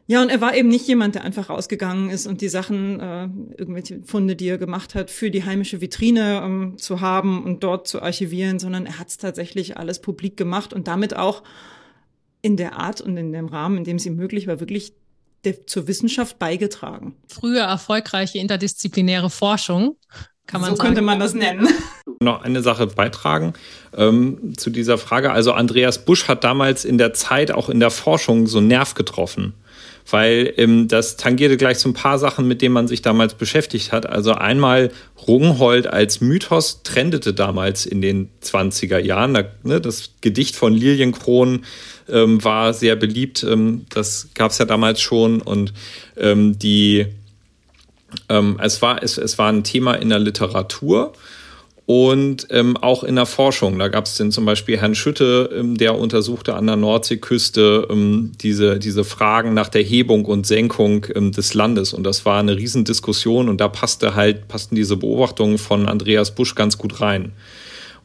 Ja, 0.07 0.21
und 0.21 0.29
er 0.29 0.41
war 0.41 0.55
eben 0.55 0.67
nicht 0.67 0.87
jemand, 0.87 1.15
der 1.15 1.23
einfach 1.23 1.49
rausgegangen 1.49 2.09
ist 2.09 2.27
und 2.27 2.41
die 2.41 2.49
Sachen, 2.49 2.99
äh, 2.99 3.29
irgendwelche 3.57 4.01
Funde, 4.03 4.35
die 4.35 4.49
er 4.49 4.57
gemacht 4.57 4.93
hat, 4.93 5.09
für 5.09 5.31
die 5.31 5.45
heimische 5.45 5.79
Vitrine 5.79 6.41
ähm, 6.43 6.77
zu 6.77 6.99
haben 6.99 7.43
und 7.43 7.63
dort 7.63 7.87
zu 7.87 8.01
archivieren, 8.01 8.59
sondern 8.59 8.85
er 8.85 8.99
hat 8.99 9.07
es 9.07 9.17
tatsächlich 9.17 9.77
alles 9.77 10.01
publik 10.01 10.35
gemacht 10.35 10.73
und 10.73 10.87
damit 10.89 11.15
auch 11.15 11.43
in 12.41 12.57
der 12.57 12.77
Art 12.77 13.01
und 13.01 13.17
in 13.17 13.31
dem 13.31 13.47
Rahmen, 13.47 13.77
in 13.77 13.83
dem 13.83 13.97
ihm 13.97 14.15
möglich 14.15 14.47
war, 14.47 14.59
wirklich 14.59 14.93
der, 15.43 15.65
zur 15.67 15.87
Wissenschaft 15.87 16.39
beigetragen. 16.39 17.15
Frühe 17.27 17.59
erfolgreiche 17.59 18.37
interdisziplinäre 18.37 19.29
Forschung, 19.29 19.95
kann 20.47 20.61
man 20.61 20.71
so 20.71 20.75
sagen. 20.75 20.87
könnte 20.87 21.01
man 21.01 21.19
das 21.19 21.33
nennen. 21.33 21.67
noch 22.19 22.41
eine 22.43 22.61
Sache 22.61 22.87
beitragen 22.87 23.53
ähm, 23.95 24.53
zu 24.57 24.69
dieser 24.69 24.97
Frage. 24.97 25.31
Also 25.31 25.53
Andreas 25.53 26.05
Busch 26.05 26.27
hat 26.27 26.43
damals 26.43 26.85
in 26.85 26.97
der 26.97 27.13
Zeit 27.13 27.51
auch 27.51 27.69
in 27.69 27.79
der 27.79 27.89
Forschung 27.89 28.47
so 28.47 28.59
einen 28.59 28.67
Nerv 28.67 28.93
getroffen 28.93 29.53
weil 30.09 30.53
ähm, 30.57 30.87
das 30.87 31.17
tangierte 31.17 31.57
gleich 31.57 31.79
so 31.79 31.89
ein 31.89 31.93
paar 31.93 32.19
Sachen, 32.19 32.47
mit 32.47 32.61
denen 32.61 32.73
man 32.73 32.87
sich 32.87 33.01
damals 33.01 33.33
beschäftigt 33.35 33.91
hat. 33.91 34.05
Also 34.05 34.33
einmal 34.33 34.91
Rungholt 35.27 35.87
als 35.87 36.21
Mythos 36.21 36.83
trendete 36.83 37.33
damals 37.33 37.85
in 37.85 38.01
den 38.01 38.29
20er 38.43 38.99
Jahren. 38.99 39.33
Da, 39.33 39.43
ne, 39.63 39.79
das 39.79 40.11
Gedicht 40.21 40.55
von 40.55 40.73
Lilienkron 40.73 41.65
ähm, 42.11 42.43
war 42.43 42.73
sehr 42.73 42.95
beliebt. 42.95 43.43
Ähm, 43.43 43.85
das 43.89 44.29
gab 44.33 44.51
es 44.51 44.57
ja 44.57 44.65
damals 44.65 45.01
schon. 45.01 45.41
Und 45.41 45.73
ähm, 46.17 46.57
die, 46.59 47.07
ähm, 48.29 48.59
es, 48.61 48.81
war, 48.81 49.01
es, 49.03 49.17
es 49.17 49.37
war 49.37 49.51
ein 49.51 49.63
Thema 49.63 49.93
in 49.95 50.09
der 50.09 50.19
Literatur 50.19 51.13
und 51.85 52.47
ähm, 52.51 52.77
auch 52.77 53.03
in 53.03 53.15
der 53.15 53.25
Forschung. 53.25 53.77
Da 53.77 53.89
gab 53.89 54.05
es 54.05 54.15
den 54.15 54.31
zum 54.31 54.45
Beispiel 54.45 54.77
Herrn 54.77 54.95
Schütte, 54.95 55.49
ähm, 55.53 55.77
der 55.77 55.97
untersuchte 55.97 56.55
an 56.55 56.67
der 56.67 56.77
Nordseeküste 56.77 57.87
ähm, 57.89 58.31
diese, 58.39 58.79
diese 58.79 59.03
Fragen 59.03 59.53
nach 59.53 59.67
der 59.67 59.83
Hebung 59.83 60.23
und 60.23 60.47
Senkung 60.47 61.05
ähm, 61.13 61.33
des 61.33 61.53
Landes. 61.53 61.93
Und 61.93 62.03
das 62.03 62.25
war 62.25 62.39
eine 62.39 62.55
Riesendiskussion 62.55 63.49
und 63.49 63.59
da 63.59 63.67
passte 63.67 64.15
halt, 64.15 64.47
passten 64.47 64.75
diese 64.75 64.95
Beobachtungen 64.95 65.57
von 65.57 65.89
Andreas 65.89 66.33
Busch 66.33 66.55
ganz 66.55 66.77
gut 66.77 67.01
rein. 67.01 67.33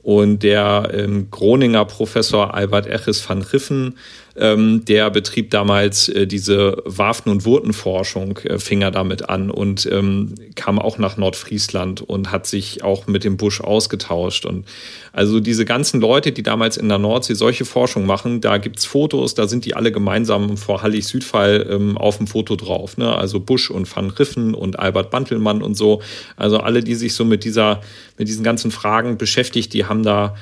Und 0.07 0.45
der 0.45 0.90
ähm, 0.92 1.33
Groninger 1.33 1.85
Professor 1.85 2.55
Albert 2.55 2.87
Echis 2.87 3.29
van 3.29 3.42
Riffen 3.42 3.97
ähm, 4.38 4.85
der 4.85 5.11
betrieb 5.11 5.51
damals 5.51 6.09
äh, 6.09 6.27
diese 6.27 6.83
Waffen- 6.85 7.31
und 7.31 7.44
Wurtenforschung, 7.44 8.38
äh, 8.38 8.59
fing 8.59 8.83
er 8.83 8.90
damit 8.90 9.29
an 9.29 9.51
und 9.51 9.88
ähm, 9.90 10.35
kam 10.55 10.79
auch 10.79 10.99
nach 10.99 11.16
Nordfriesland 11.16 12.03
und 12.03 12.33
hat 12.33 12.46
sich 12.46 12.85
auch 12.85 13.07
mit 13.07 13.25
dem 13.25 13.37
Busch 13.37 13.61
ausgetauscht. 13.61 14.44
Und 14.44 14.66
also 15.12 15.40
diese 15.40 15.64
ganzen 15.64 16.01
Leute, 16.01 16.33
die 16.33 16.42
damals 16.42 16.77
in 16.77 16.88
der 16.88 16.99
Nordsee 16.99 17.35
solche 17.35 17.64
Forschung 17.64 18.07
machen, 18.07 18.40
da 18.40 18.59
gibt's 18.59 18.85
Fotos, 18.85 19.35
da 19.35 19.49
sind 19.49 19.64
die 19.64 19.75
alle 19.75 19.92
gemeinsam 19.92 20.57
vor 20.57 20.83
Hallig-Südfall 20.83 21.66
ähm, 21.70 21.96
auf 21.96 22.18
dem 22.18 22.27
Foto 22.27 22.57
drauf. 22.57 22.99
Ne? 22.99 23.16
Also 23.16 23.40
Busch 23.40 23.70
und 23.70 23.94
Van 23.94 24.11
Riffen 24.11 24.55
und 24.55 24.79
Albert 24.79 25.11
Bantelmann 25.11 25.62
und 25.62 25.75
so. 25.77 26.03
Also 26.37 26.59
alle, 26.59 26.83
die 26.83 26.94
sich 26.94 27.14
so 27.14 27.25
mit 27.25 27.44
dieser, 27.44 27.81
mit 28.18 28.29
diesen 28.29 28.44
ganzen 28.44 28.70
Fragen 28.70 29.16
beschäftigt, 29.16 29.72
die 29.72 29.87
haben 29.87 30.03
da 30.03 30.35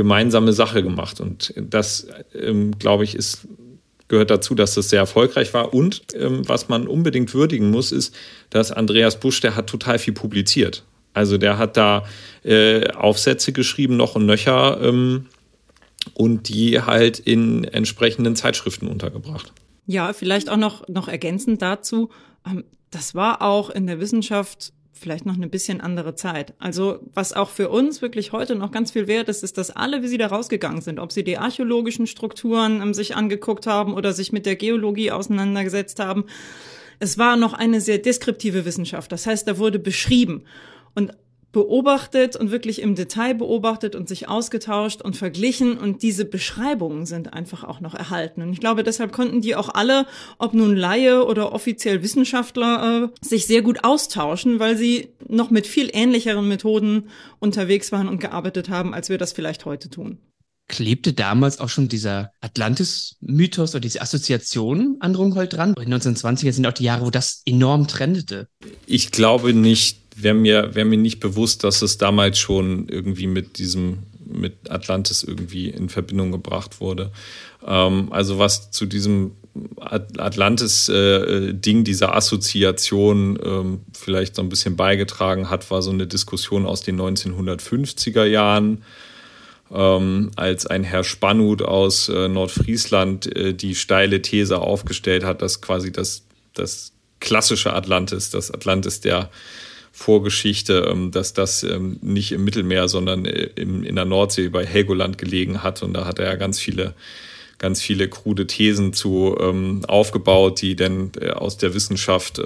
gemeinsame 0.00 0.54
Sache 0.54 0.82
gemacht. 0.82 1.20
Und 1.20 1.52
das, 1.56 2.06
ähm, 2.34 2.78
glaube 2.78 3.04
ich, 3.04 3.14
ist, 3.14 3.46
gehört 4.08 4.30
dazu, 4.30 4.54
dass 4.54 4.74
das 4.74 4.88
sehr 4.88 5.00
erfolgreich 5.00 5.52
war. 5.52 5.74
Und 5.74 6.02
ähm, 6.14 6.48
was 6.48 6.70
man 6.70 6.88
unbedingt 6.88 7.34
würdigen 7.34 7.70
muss, 7.70 7.92
ist, 7.92 8.14
dass 8.48 8.72
Andreas 8.72 9.20
Busch, 9.20 9.42
der 9.42 9.56
hat 9.56 9.66
total 9.66 9.98
viel 9.98 10.14
publiziert. 10.14 10.84
Also 11.12 11.36
der 11.36 11.58
hat 11.58 11.76
da 11.76 12.06
äh, 12.44 12.88
Aufsätze 12.92 13.52
geschrieben, 13.52 13.98
noch 13.98 14.14
und 14.14 14.24
nöcher, 14.24 14.80
ähm, 14.80 15.26
und 16.14 16.48
die 16.48 16.80
halt 16.80 17.18
in 17.18 17.64
entsprechenden 17.64 18.36
Zeitschriften 18.36 18.88
untergebracht. 18.88 19.52
Ja, 19.86 20.14
vielleicht 20.14 20.48
auch 20.48 20.56
noch, 20.56 20.88
noch 20.88 21.08
ergänzend 21.08 21.60
dazu, 21.60 22.08
ähm, 22.46 22.64
das 22.90 23.14
war 23.14 23.42
auch 23.42 23.68
in 23.68 23.86
der 23.86 24.00
Wissenschaft 24.00 24.72
vielleicht 25.00 25.26
noch 25.26 25.34
eine 25.34 25.48
bisschen 25.48 25.80
andere 25.80 26.14
Zeit. 26.14 26.54
Also 26.58 27.00
was 27.14 27.32
auch 27.32 27.48
für 27.48 27.68
uns 27.70 28.02
wirklich 28.02 28.32
heute 28.32 28.54
noch 28.54 28.70
ganz 28.70 28.92
viel 28.92 29.06
wert 29.06 29.28
ist, 29.28 29.42
ist, 29.42 29.58
dass 29.58 29.70
alle, 29.70 30.02
wie 30.02 30.08
sie 30.08 30.18
da 30.18 30.26
rausgegangen 30.26 30.82
sind, 30.82 30.98
ob 30.98 31.10
sie 31.10 31.24
die 31.24 31.38
archäologischen 31.38 32.06
Strukturen 32.06 32.80
ähm, 32.82 32.94
sich 32.94 33.16
angeguckt 33.16 33.66
haben 33.66 33.94
oder 33.94 34.12
sich 34.12 34.32
mit 34.32 34.46
der 34.46 34.56
Geologie 34.56 35.10
auseinandergesetzt 35.10 35.98
haben, 35.98 36.24
es 36.98 37.16
war 37.16 37.36
noch 37.36 37.54
eine 37.54 37.80
sehr 37.80 37.98
deskriptive 37.98 38.64
Wissenschaft. 38.66 39.10
Das 39.10 39.26
heißt, 39.26 39.48
da 39.48 39.58
wurde 39.58 39.78
beschrieben. 39.78 40.44
Und 40.94 41.12
beobachtet 41.52 42.36
und 42.36 42.50
wirklich 42.50 42.80
im 42.80 42.94
Detail 42.94 43.34
beobachtet 43.34 43.96
und 43.96 44.08
sich 44.08 44.28
ausgetauscht 44.28 45.02
und 45.02 45.16
verglichen 45.16 45.78
und 45.78 46.02
diese 46.02 46.24
Beschreibungen 46.24 47.06
sind 47.06 47.32
einfach 47.32 47.64
auch 47.64 47.80
noch 47.80 47.94
erhalten. 47.94 48.42
Und 48.42 48.52
ich 48.52 48.60
glaube, 48.60 48.84
deshalb 48.84 49.12
konnten 49.12 49.40
die 49.40 49.56
auch 49.56 49.68
alle, 49.68 50.06
ob 50.38 50.54
nun 50.54 50.76
Laie 50.76 51.24
oder 51.24 51.52
offiziell 51.52 52.02
Wissenschaftler, 52.02 53.10
äh, 53.10 53.26
sich 53.26 53.46
sehr 53.46 53.62
gut 53.62 53.84
austauschen, 53.84 54.60
weil 54.60 54.76
sie 54.76 55.08
noch 55.28 55.50
mit 55.50 55.66
viel 55.66 55.90
ähnlicheren 55.92 56.46
Methoden 56.46 57.08
unterwegs 57.40 57.90
waren 57.90 58.08
und 58.08 58.20
gearbeitet 58.20 58.68
haben, 58.68 58.94
als 58.94 59.08
wir 59.08 59.18
das 59.18 59.32
vielleicht 59.32 59.64
heute 59.64 59.90
tun. 59.90 60.18
Klebte 60.70 61.12
damals 61.12 61.58
auch 61.58 61.68
schon 61.68 61.88
dieser 61.88 62.30
Atlantis-Mythos 62.40 63.72
oder 63.72 63.80
diese 63.80 64.00
Assoziation 64.00 64.98
an 65.00 65.16
Rungholt 65.16 65.52
dran? 65.52 65.74
In 65.76 65.90
den 65.90 66.00
1920er 66.00 66.52
sind 66.52 66.66
auch 66.66 66.72
die 66.72 66.84
Jahre, 66.84 67.04
wo 67.04 67.10
das 67.10 67.42
enorm 67.44 67.88
trendete. 67.88 68.46
Ich 68.86 69.10
glaube 69.10 69.52
nicht, 69.52 69.99
wäre 70.22 70.34
mir, 70.34 70.74
wär 70.74 70.84
mir 70.84 70.98
nicht 70.98 71.20
bewusst, 71.20 71.64
dass 71.64 71.82
es 71.82 71.98
damals 71.98 72.38
schon 72.38 72.88
irgendwie 72.88 73.26
mit 73.26 73.58
diesem, 73.58 73.98
mit 74.24 74.70
Atlantis 74.70 75.22
irgendwie 75.22 75.68
in 75.68 75.88
Verbindung 75.88 76.32
gebracht 76.32 76.80
wurde. 76.80 77.10
Ähm, 77.66 78.12
also 78.12 78.38
was 78.38 78.70
zu 78.70 78.86
diesem 78.86 79.32
Atlantis-Ding, 79.80 81.80
äh, 81.80 81.82
dieser 81.82 82.14
Assoziation 82.14 83.38
ähm, 83.42 83.80
vielleicht 83.92 84.36
so 84.36 84.42
ein 84.42 84.48
bisschen 84.48 84.76
beigetragen 84.76 85.50
hat, 85.50 85.70
war 85.70 85.82
so 85.82 85.90
eine 85.90 86.06
Diskussion 86.06 86.66
aus 86.66 86.82
den 86.82 87.00
1950er 87.00 88.24
Jahren. 88.24 88.82
Ähm, 89.72 90.32
als 90.34 90.66
ein 90.66 90.82
Herr 90.82 91.04
Spannut 91.04 91.62
aus 91.62 92.08
äh, 92.08 92.28
Nordfriesland 92.28 93.36
äh, 93.36 93.54
die 93.54 93.76
steile 93.76 94.20
These 94.20 94.58
aufgestellt 94.58 95.24
hat, 95.24 95.42
dass 95.42 95.60
quasi 95.60 95.92
das, 95.92 96.24
das 96.54 96.92
klassische 97.20 97.72
Atlantis, 97.72 98.30
das 98.30 98.50
Atlantis 98.50 99.00
der 99.00 99.30
Vorgeschichte, 100.00 100.88
ähm, 100.90 101.10
dass 101.10 101.34
das 101.34 101.62
ähm, 101.62 101.98
nicht 102.00 102.32
im 102.32 102.42
Mittelmeer, 102.42 102.88
sondern 102.88 103.26
äh, 103.26 103.50
in 103.54 103.94
der 103.94 104.06
Nordsee 104.06 104.48
bei 104.48 104.64
Helgoland 104.64 105.18
gelegen 105.18 105.62
hat. 105.62 105.82
Und 105.82 105.92
da 105.92 106.06
hat 106.06 106.18
er 106.18 106.24
ja 106.24 106.36
ganz 106.36 106.58
viele, 106.58 106.94
ganz 107.58 107.82
viele 107.82 108.08
krude 108.08 108.46
Thesen 108.46 108.94
zu 108.94 109.36
ähm, 109.38 109.84
aufgebaut, 109.86 110.62
die 110.62 110.74
dann 110.74 111.12
äh, 111.20 111.32
aus 111.32 111.58
der 111.58 111.74
Wissenschaft 111.74 112.40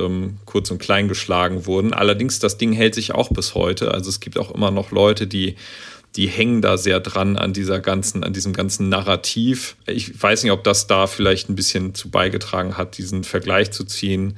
kurz 0.47 0.73
und 0.73 0.79
klein 0.79 1.07
geschlagen 1.07 1.65
wurden. 1.65 1.95
Allerdings, 1.95 2.41
das 2.41 2.59
Ding 2.59 2.73
hält 2.73 2.97
sich 2.97 3.15
auch 3.15 3.29
bis 3.29 3.55
heute. 3.55 3.93
Also 3.93 4.11
es 4.11 4.19
gibt 4.19 4.37
auch 4.37 4.53
immer 4.53 4.73
noch 4.73 4.91
Leute, 4.91 5.29
die 5.29 5.55
die 6.17 6.29
hängen 6.29 6.63
da 6.63 6.77
sehr 6.77 7.01
dran 7.01 7.37
an 7.37 7.53
dieser 7.53 7.81
ganzen, 7.81 8.23
an 8.23 8.33
diesem 8.33 8.53
ganzen 8.53 8.89
Narrativ. 8.89 9.77
Ich 9.87 10.23
weiß 10.23 10.45
nicht, 10.45 10.53
ob 10.53 10.63
das 10.63 10.87
da 10.87 11.09
vielleicht 11.09 11.49
ein 11.49 11.57
bisschen 11.57 11.95
zu 11.95 12.09
beigetragen 12.09 12.77
hat, 12.77 12.99
diesen 12.99 13.25
Vergleich 13.25 13.73
zu 13.73 13.83
ziehen. 13.85 14.37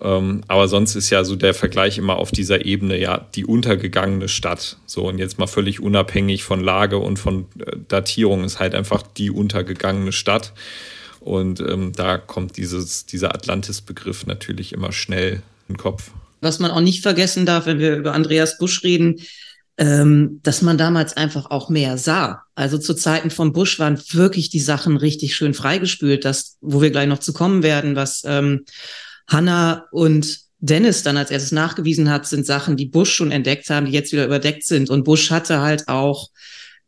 Ähm, 0.00 0.42
aber 0.48 0.68
sonst 0.68 0.94
ist 0.94 1.10
ja 1.10 1.24
so 1.24 1.36
der 1.36 1.54
Vergleich 1.54 1.98
immer 1.98 2.16
auf 2.16 2.30
dieser 2.30 2.64
Ebene, 2.64 2.98
ja, 2.98 3.26
die 3.34 3.44
untergegangene 3.44 4.28
Stadt. 4.28 4.76
So, 4.86 5.08
und 5.08 5.18
jetzt 5.18 5.38
mal 5.38 5.46
völlig 5.46 5.80
unabhängig 5.80 6.44
von 6.44 6.60
Lage 6.60 6.98
und 6.98 7.18
von 7.18 7.46
äh, 7.58 7.76
Datierung 7.88 8.44
ist 8.44 8.60
halt 8.60 8.74
einfach 8.74 9.02
die 9.02 9.30
untergegangene 9.30 10.12
Stadt. 10.12 10.52
Und 11.20 11.60
ähm, 11.60 11.92
da 11.94 12.16
kommt 12.16 12.56
dieses, 12.56 13.06
dieser 13.06 13.34
Atlantis-Begriff 13.34 14.26
natürlich 14.26 14.72
immer 14.72 14.92
schnell 14.92 15.42
in 15.68 15.74
den 15.74 15.76
Kopf. 15.76 16.10
Was 16.40 16.60
man 16.60 16.70
auch 16.70 16.80
nicht 16.80 17.02
vergessen 17.02 17.44
darf, 17.44 17.66
wenn 17.66 17.80
wir 17.80 17.96
über 17.96 18.14
Andreas 18.14 18.58
Busch 18.58 18.84
reden, 18.84 19.20
ähm, 19.78 20.40
dass 20.42 20.62
man 20.62 20.78
damals 20.78 21.16
einfach 21.16 21.50
auch 21.50 21.68
mehr 21.68 21.98
sah. 21.98 22.42
Also 22.54 22.78
zu 22.78 22.94
Zeiten 22.94 23.30
von 23.30 23.52
Busch 23.52 23.78
waren 23.78 24.00
wirklich 24.12 24.50
die 24.50 24.60
Sachen 24.60 24.96
richtig 24.96 25.36
schön 25.36 25.54
freigespült, 25.54 26.24
das, 26.24 26.56
wo 26.60 26.82
wir 26.82 26.90
gleich 26.90 27.08
noch 27.08 27.20
zu 27.20 27.32
kommen 27.32 27.62
werden, 27.62 27.96
was 27.96 28.22
ähm, 28.24 28.64
Hannah 29.28 29.86
und 29.92 30.40
Dennis 30.60 31.02
dann 31.02 31.16
als 31.16 31.30
erstes 31.30 31.52
nachgewiesen 31.52 32.10
hat, 32.10 32.26
sind 32.26 32.44
Sachen, 32.44 32.76
die 32.76 32.86
Bush 32.86 33.12
schon 33.12 33.30
entdeckt 33.30 33.70
haben, 33.70 33.86
die 33.86 33.92
jetzt 33.92 34.12
wieder 34.12 34.24
überdeckt 34.24 34.64
sind. 34.64 34.90
Und 34.90 35.04
Bush 35.04 35.30
hatte 35.30 35.60
halt 35.60 35.88
auch 35.88 36.30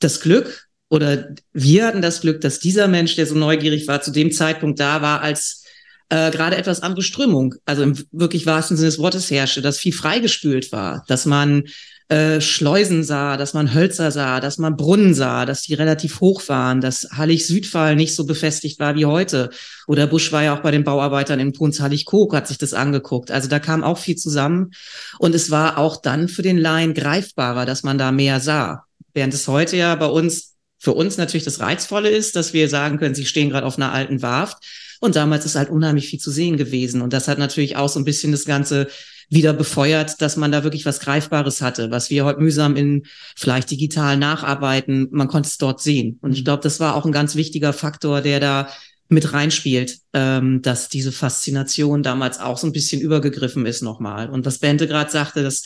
das 0.01 0.21
Glück, 0.21 0.69
oder 0.89 1.35
wir 1.53 1.87
hatten 1.87 2.03
das 2.03 2.21
Glück, 2.21 2.41
dass 2.41 2.59
dieser 2.59 2.89
Mensch, 2.89 3.15
der 3.15 3.27
so 3.27 3.37
neugierig 3.37 3.87
war, 3.87 4.03
zu 4.03 4.11
dem 4.11 4.33
Zeitpunkt 4.33 4.81
da 4.81 5.03
war, 5.03 5.21
als 5.21 5.65
äh, 6.09 6.33
gerade 6.33 6.57
etwas 6.57 6.83
andere 6.83 7.03
Strömung, 7.03 7.55
also 7.65 7.83
im 7.85 7.97
wirklich 8.11 8.45
wahrsten 8.45 8.77
Sinne 8.77 8.89
des 8.89 8.99
Wortes 8.99 9.31
herrschte, 9.31 9.63
dass 9.63 9.79
viel 9.79 9.93
freigespült 9.93 10.73
war, 10.73 11.05
dass 11.07 11.27
man 11.27 11.65
äh, 12.11 12.41
Schleusen 12.41 13.05
sah, 13.05 13.37
dass 13.37 13.55
man 13.55 13.73
Hölzer 13.73 14.11
sah, 14.11 14.41
dass 14.41 14.59
man 14.59 14.77
Brunnen 14.77 15.15
sah, 15.15 15.47
dass 15.47 15.63
die 15.63 15.75
relativ 15.75 16.21
hoch 16.21 16.43
waren, 16.49 16.81
dass 16.81 17.09
Hallig-Südfall 17.13 17.95
nicht 17.95 18.17
so 18.17 18.27
befestigt 18.27 18.81
war 18.81 18.97
wie 18.97 19.07
heute. 19.07 19.51
Oder 19.87 20.09
Busch 20.09 20.33
war 20.33 20.43
ja 20.43 20.57
auch 20.57 20.61
bei 20.61 20.73
den 20.73 20.83
Bauarbeitern 20.83 21.39
in 21.39 21.53
Punz 21.53 21.79
Hallig-Kog, 21.79 22.35
hat 22.35 22.49
sich 22.49 22.59
das 22.59 22.75
angeguckt. 22.75 23.31
Also 23.31 23.49
da 23.49 23.61
kam 23.61 23.85
auch 23.85 23.97
viel 23.97 24.17
zusammen. 24.17 24.73
Und 25.21 25.37
es 25.37 25.53
war 25.53 25.79
auch 25.79 26.03
dann 26.03 26.27
für 26.27 26.43
den 26.43 26.59
Laien 26.59 26.95
greifbarer, 26.95 27.65
dass 27.65 27.85
man 27.85 27.97
da 27.97 28.11
mehr 28.11 28.41
sah. 28.41 28.87
Während 29.15 29.33
es 29.33 29.47
heute 29.47 29.77
ja 29.77 29.95
bei 29.95 30.07
uns, 30.07 30.57
für 30.79 30.95
uns 30.95 31.17
natürlich 31.17 31.45
das 31.45 31.61
Reizvolle 31.61 32.11
ist, 32.11 32.35
dass 32.35 32.53
wir 32.53 32.69
sagen 32.69 32.99
können, 32.99 33.15
sie 33.15 33.27
stehen 33.27 33.51
gerade 33.51 33.67
auf 33.67 33.77
einer 33.77 33.93
alten 33.93 34.21
Warft. 34.21 34.59
Und 34.99 35.15
damals 35.15 35.47
ist 35.47 35.55
halt 35.55 35.71
unheimlich 35.71 36.09
viel 36.09 36.19
zu 36.19 36.33
sehen 36.33 36.57
gewesen. 36.57 37.03
Und 37.03 37.13
das 37.13 37.29
hat 37.29 37.39
natürlich 37.39 37.77
auch 37.77 37.89
so 37.89 38.01
ein 38.01 38.05
bisschen 38.05 38.33
das 38.33 38.47
Ganze 38.47 38.89
wieder 39.31 39.53
befeuert, 39.53 40.21
dass 40.21 40.37
man 40.37 40.53
da 40.53 40.65
wirklich 40.65 40.85
was 40.85 41.01
Greifbares 41.01 41.63
hatte, 41.63 41.91
was 41.91 42.11
wir 42.11 42.25
heute 42.25 42.41
mühsam 42.41 42.77
in 42.77 43.07
vielleicht 43.37 43.71
digital 43.71 44.17
nacharbeiten. 44.17 45.09
Man 45.13 45.29
konnte 45.29 45.49
es 45.49 45.57
dort 45.57 45.81
sehen. 45.81 46.19
Und 46.21 46.33
ich 46.33 46.41
mhm. 46.41 46.45
glaube, 46.45 46.63
das 46.63 46.81
war 46.81 46.97
auch 46.97 47.07
ein 47.07 47.13
ganz 47.13 47.37
wichtiger 47.37 47.73
Faktor, 47.73 48.21
der 48.21 48.41
da 48.41 48.69
mit 49.09 49.33
reinspielt, 49.33 49.99
ähm, 50.13 50.63
dass 50.63 50.89
diese 50.89 51.13
Faszination 51.13 52.03
damals 52.03 52.39
auch 52.39 52.59
so 52.59 52.67
ein 52.67 52.73
bisschen 52.73 53.01
übergegriffen 53.01 53.67
ist 53.67 53.83
nochmal. 53.83 54.31
Und 54.31 54.47
was 54.47 54.59
Bente 54.59 54.87
gerade 54.87 55.11
sagte, 55.11 55.43
das 55.43 55.65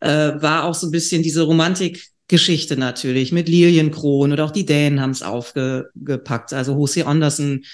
äh, 0.00 0.32
war 0.40 0.64
auch 0.64 0.74
so 0.74 0.86
ein 0.86 0.90
bisschen 0.90 1.22
diese 1.22 1.42
Romantik 1.42 2.12
Geschichte 2.28 2.78
natürlich 2.78 3.30
mit 3.30 3.48
Lilienkron 3.48 4.32
oder 4.32 4.44
auch 4.44 4.50
die 4.50 4.64
Dänen 4.64 5.00
haben 5.00 5.10
es 5.10 5.22
aufgepackt. 5.22 6.54
Also 6.54 6.80
H.C. 6.80 7.02
Andersen 7.02 7.64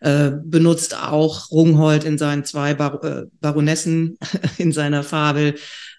äh, 0.00 0.30
benutzt 0.44 0.96
auch 0.96 1.50
Rungholt 1.50 2.04
in 2.04 2.18
seinen 2.18 2.44
zwei 2.44 2.74
Bar 2.74 3.02
äh, 3.04 3.24
Baronessen 3.40 4.18
in 4.58 4.72
seiner 4.72 5.02
Fabel. 5.02 5.54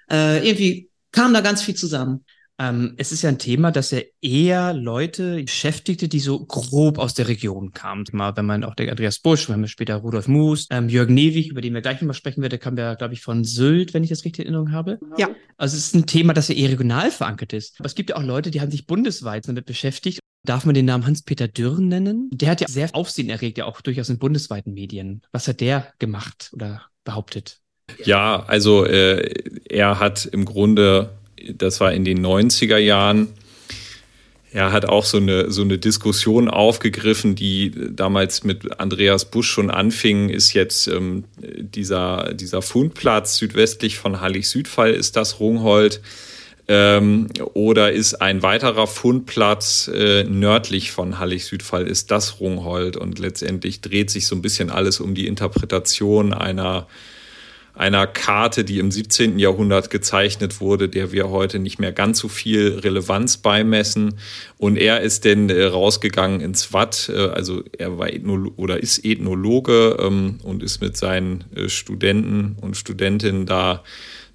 Äh, 0.10 0.48
irgendwie 0.48 0.90
kam 1.12 1.34
da 1.34 1.42
ganz 1.42 1.62
viel 1.62 1.76
zusammen. 1.76 2.24
Ähm, 2.62 2.96
es 2.98 3.14
ist 3.14 3.22
ja 3.22 3.30
ein 3.30 3.40
Thema, 3.40 3.72
dass 3.72 3.94
er 3.94 4.04
eher 4.22 4.74
Leute 4.74 5.42
beschäftigte, 5.44 6.10
die 6.10 6.20
so 6.20 6.46
grob 6.46 7.00
aus 7.00 7.14
der 7.14 7.30
Region 7.30 7.72
kamen. 7.72 8.04
Mal, 8.12 8.36
wenn 8.36 8.46
man 8.46 8.66
auch 8.66 8.76
der 8.76 8.92
Andreas 8.92 9.20
Busch, 9.20 9.48
wir 9.48 9.54
haben 9.54 9.66
später 9.70 9.96
Rudolf 9.96 10.28
Moos, 10.28 10.68
ähm, 10.70 10.90
Jürgen 10.90 11.14
Newig, 11.14 11.50
über 11.50 11.62
den 11.62 11.74
wir 11.74 11.82
gleich 11.82 12.02
nochmal 12.02 12.16
sprechen 12.16 12.42
werden, 12.42 12.50
der 12.50 12.60
kam 12.60 12.78
ja, 12.78 12.96
glaube 12.96 13.14
ich, 13.14 13.22
von 13.22 13.46
Sylt, 13.46 13.94
wenn 13.94 14.04
ich 14.04 14.10
das 14.10 14.26
richtig 14.26 14.46
in 14.46 14.54
Erinnerung 14.54 14.74
habe. 14.74 15.00
Ja. 15.18 15.30
Also 15.56 15.78
es 15.78 15.88
ist 15.88 15.96
ein 15.96 16.06
Thema, 16.06 16.34
das 16.34 16.50
ja 16.50 16.56
eher 16.56 16.72
regional 16.72 17.12
verankert 17.12 17.54
ist. 17.54 17.80
Aber 17.80 17.86
es 17.86 17.96
gibt 17.96 18.10
ja 18.10 18.18
auch 18.18 18.24
Leute, 18.24 18.52
die 18.52 18.60
haben 18.60 18.72
sich 18.72 18.86
bundesweit 18.86 19.48
damit 19.48 19.66
beschäftigt. 19.66 20.20
Darf 20.44 20.66
man 20.66 20.74
den 20.74 20.86
Namen 20.86 21.06
Hans-Peter 21.06 21.48
Dürren 21.48 21.90
nennen? 21.90 22.30
Der 22.32 22.50
hat 22.50 22.62
ja 22.62 22.68
sehr 22.68 22.94
Aufsehen 22.94 23.30
erregt, 23.30 23.58
ja 23.58 23.66
auch 23.66 23.82
durchaus 23.82 24.10
in 24.10 24.20
bundesweiten 24.20 24.74
Medien. 24.74 25.22
Was 25.32 25.48
hat 25.48 25.62
der 25.62 25.94
gemacht 26.00 26.50
oder 26.54 26.84
behauptet? 27.04 27.60
Ja, 28.06 28.44
also 28.44 28.86
äh, 28.86 29.34
er 29.68 30.00
hat 30.00 30.26
im 30.26 30.46
Grunde 30.46 31.20
das 31.48 31.80
war 31.80 31.94
in 31.94 32.06
den 32.06 32.26
90er 32.26 32.78
Jahren. 32.78 33.30
Er 34.52 34.72
hat 34.72 34.86
auch 34.86 35.06
so 35.06 35.18
eine, 35.18 35.52
so 35.52 35.62
eine 35.62 35.78
Diskussion 35.78 36.50
aufgegriffen, 36.50 37.36
die 37.36 37.72
damals 37.92 38.44
mit 38.44 38.80
Andreas 38.80 39.26
Busch 39.26 39.50
schon 39.50 39.70
anfing, 39.70 40.30
ist 40.30 40.54
jetzt 40.54 40.88
ähm, 40.88 41.26
dieser, 41.38 42.34
dieser 42.34 42.64
Fundplatz 42.64 43.38
südwestlich 43.38 44.00
von 44.00 44.22
Hallig-Südfall, 44.22 44.92
ist 44.92 45.16
das 45.16 45.40
Rungholt? 45.40 46.02
Ähm, 46.72 47.30
oder 47.56 47.92
ist 47.92 48.22
ein 48.22 48.44
weiterer 48.44 48.86
Fundplatz 48.86 49.90
äh, 49.92 50.24
nördlich 50.24 50.92
von 50.92 51.18
Hallig-Südfall, 51.18 51.88
ist 51.88 52.12
das 52.12 52.40
Rungholt? 52.40 52.96
Und 52.96 53.18
letztendlich 53.18 53.82
dreht 53.82 54.12
sich 54.12 54.28
so 54.28 54.36
ein 54.36 54.44
bisschen 54.44 54.70
alles 54.70 55.00
um 55.00 55.16
die 55.16 55.26
Interpretation 55.26 56.32
einer 56.32 56.88
einer 57.80 58.08
Karte, 58.08 58.66
die 58.66 58.80
im 58.80 58.92
17. 58.92 59.40
Jahrhundert 59.40 59.90
gezeichnet 59.90 60.60
wurde, 60.60 60.90
der 60.90 61.14
wir 61.14 61.30
heute 61.30 61.60
nicht 61.60 61.80
mehr 61.80 61.94
ganz 61.94 62.20
so 62.20 62.28
viel 62.28 62.80
Relevanz 62.80 63.38
beimessen. 63.38 64.16
Und 64.58 64.76
er 64.76 65.00
ist 65.00 65.24
denn 65.24 65.50
äh, 65.50 65.64
rausgegangen 65.64 66.42
ins 66.42 66.74
Watt, 66.74 67.10
äh, 67.14 67.18
also 67.18 67.64
er 67.78 67.98
war 67.98 68.12
Ethnolo 68.12 68.52
oder 68.58 68.84
ist 68.84 69.06
Ethnologe 69.06 69.98
ähm, 70.02 70.40
und 70.44 70.62
ist 70.62 70.82
mit 70.82 70.98
seinen 70.98 71.46
äh, 71.56 71.70
Studenten 71.70 72.58
und 72.60 72.76
Studentinnen 72.76 73.46
da 73.46 73.84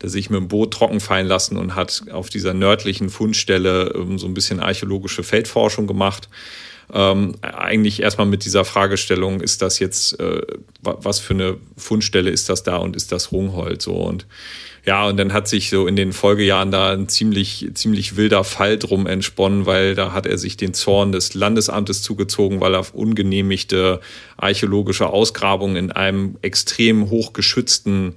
sich 0.08 0.30
mit 0.30 0.40
dem 0.40 0.48
Boot 0.48 0.72
trocken 0.72 1.00
fallen 1.00 1.26
lassen 1.26 1.56
und 1.56 1.74
hat 1.74 2.04
auf 2.10 2.28
dieser 2.28 2.54
nördlichen 2.54 3.10
Fundstelle 3.10 3.92
ähm, 3.94 4.18
so 4.18 4.26
ein 4.26 4.34
bisschen 4.34 4.60
archäologische 4.60 5.22
Feldforschung 5.22 5.86
gemacht. 5.86 6.28
Ähm, 6.92 7.34
eigentlich 7.40 8.02
erstmal 8.02 8.26
mit 8.26 8.44
dieser 8.44 8.64
Fragestellung, 8.64 9.40
ist 9.40 9.62
das 9.62 9.78
jetzt, 9.78 10.20
äh, 10.20 10.42
was 10.82 11.18
für 11.18 11.34
eine 11.34 11.56
Fundstelle 11.76 12.30
ist 12.30 12.48
das 12.48 12.62
da 12.62 12.76
und 12.76 12.94
ist 12.94 13.10
das 13.10 13.32
Rungholt 13.32 13.80
so? 13.80 13.94
Und 13.94 14.26
ja, 14.86 15.06
und 15.06 15.16
dann 15.16 15.32
hat 15.32 15.48
sich 15.48 15.70
so 15.70 15.86
in 15.86 15.96
den 15.96 16.12
Folgejahren 16.12 16.70
da 16.70 16.92
ein 16.92 17.08
ziemlich, 17.08 17.70
ziemlich 17.72 18.16
wilder 18.16 18.44
Fall 18.44 18.78
drum 18.78 19.06
entsponnen, 19.06 19.64
weil 19.64 19.94
da 19.94 20.12
hat 20.12 20.26
er 20.26 20.36
sich 20.36 20.58
den 20.58 20.74
Zorn 20.74 21.10
des 21.10 21.32
Landesamtes 21.32 22.02
zugezogen, 22.02 22.60
weil 22.60 22.74
er 22.74 22.84
ungenehmigte 22.94 24.00
archäologische 24.36 25.06
Ausgrabungen 25.06 25.76
in 25.76 25.90
einem 25.90 26.36
extrem 26.42 27.08
hochgeschützten 27.08 28.16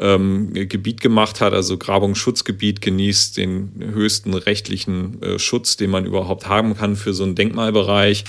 ähm, 0.00 0.50
Gebiet 0.52 1.00
gemacht 1.00 1.40
hat, 1.40 1.52
also 1.52 1.78
Grabungsschutzgebiet 1.78 2.80
genießt 2.80 3.36
den 3.36 3.72
höchsten 3.92 4.34
rechtlichen 4.34 5.22
äh, 5.22 5.38
Schutz, 5.38 5.76
den 5.76 5.90
man 5.90 6.06
überhaupt 6.06 6.48
haben 6.48 6.76
kann 6.76 6.96
für 6.96 7.12
so 7.12 7.24
einen 7.24 7.34
Denkmalbereich. 7.34 8.24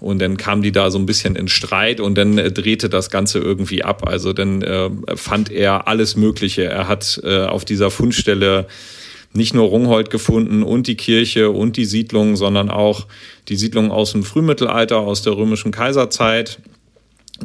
Und 0.00 0.18
dann 0.18 0.36
kam 0.36 0.60
die 0.60 0.72
da 0.72 0.90
so 0.90 0.98
ein 0.98 1.06
bisschen 1.06 1.36
in 1.36 1.48
Streit 1.48 2.00
und 2.00 2.16
dann 2.16 2.36
äh, 2.38 2.52
drehte 2.52 2.88
das 2.88 3.10
Ganze 3.10 3.38
irgendwie 3.38 3.84
ab. 3.84 4.06
Also 4.06 4.32
dann 4.32 4.62
äh, 4.62 4.90
fand 5.14 5.50
er 5.50 5.88
alles 5.88 6.16
Mögliche. 6.16 6.64
Er 6.64 6.88
hat 6.88 7.20
äh, 7.24 7.44
auf 7.44 7.64
dieser 7.64 7.90
Fundstelle 7.90 8.66
nicht 9.32 9.54
nur 9.54 9.66
Rungholt 9.66 10.10
gefunden 10.10 10.62
und 10.62 10.86
die 10.86 10.96
Kirche 10.96 11.50
und 11.50 11.76
die 11.76 11.84
Siedlung, 11.84 12.36
sondern 12.36 12.70
auch 12.70 13.06
die 13.48 13.56
Siedlung 13.56 13.90
aus 13.90 14.12
dem 14.12 14.22
Frühmittelalter, 14.22 14.98
aus 14.98 15.22
der 15.22 15.36
römischen 15.36 15.72
Kaiserzeit. 15.72 16.60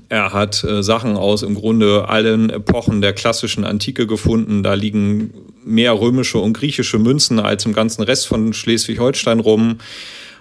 Er 0.07 0.33
hat 0.33 0.63
äh, 0.63 0.83
Sachen 0.83 1.17
aus 1.17 1.41
im 1.41 1.55
Grunde 1.55 2.07
allen 2.07 2.49
Epochen 2.49 3.01
der 3.01 3.13
klassischen 3.13 3.63
Antike 3.63 4.07
gefunden. 4.07 4.63
Da 4.63 4.75
liegen 4.75 5.33
mehr 5.65 5.99
römische 5.99 6.37
und 6.37 6.53
griechische 6.53 6.99
Münzen 6.99 7.39
als 7.39 7.65
im 7.65 7.73
ganzen 7.73 8.03
Rest 8.03 8.27
von 8.27 8.53
Schleswig-Holstein 8.53 9.39
rum. 9.39 9.77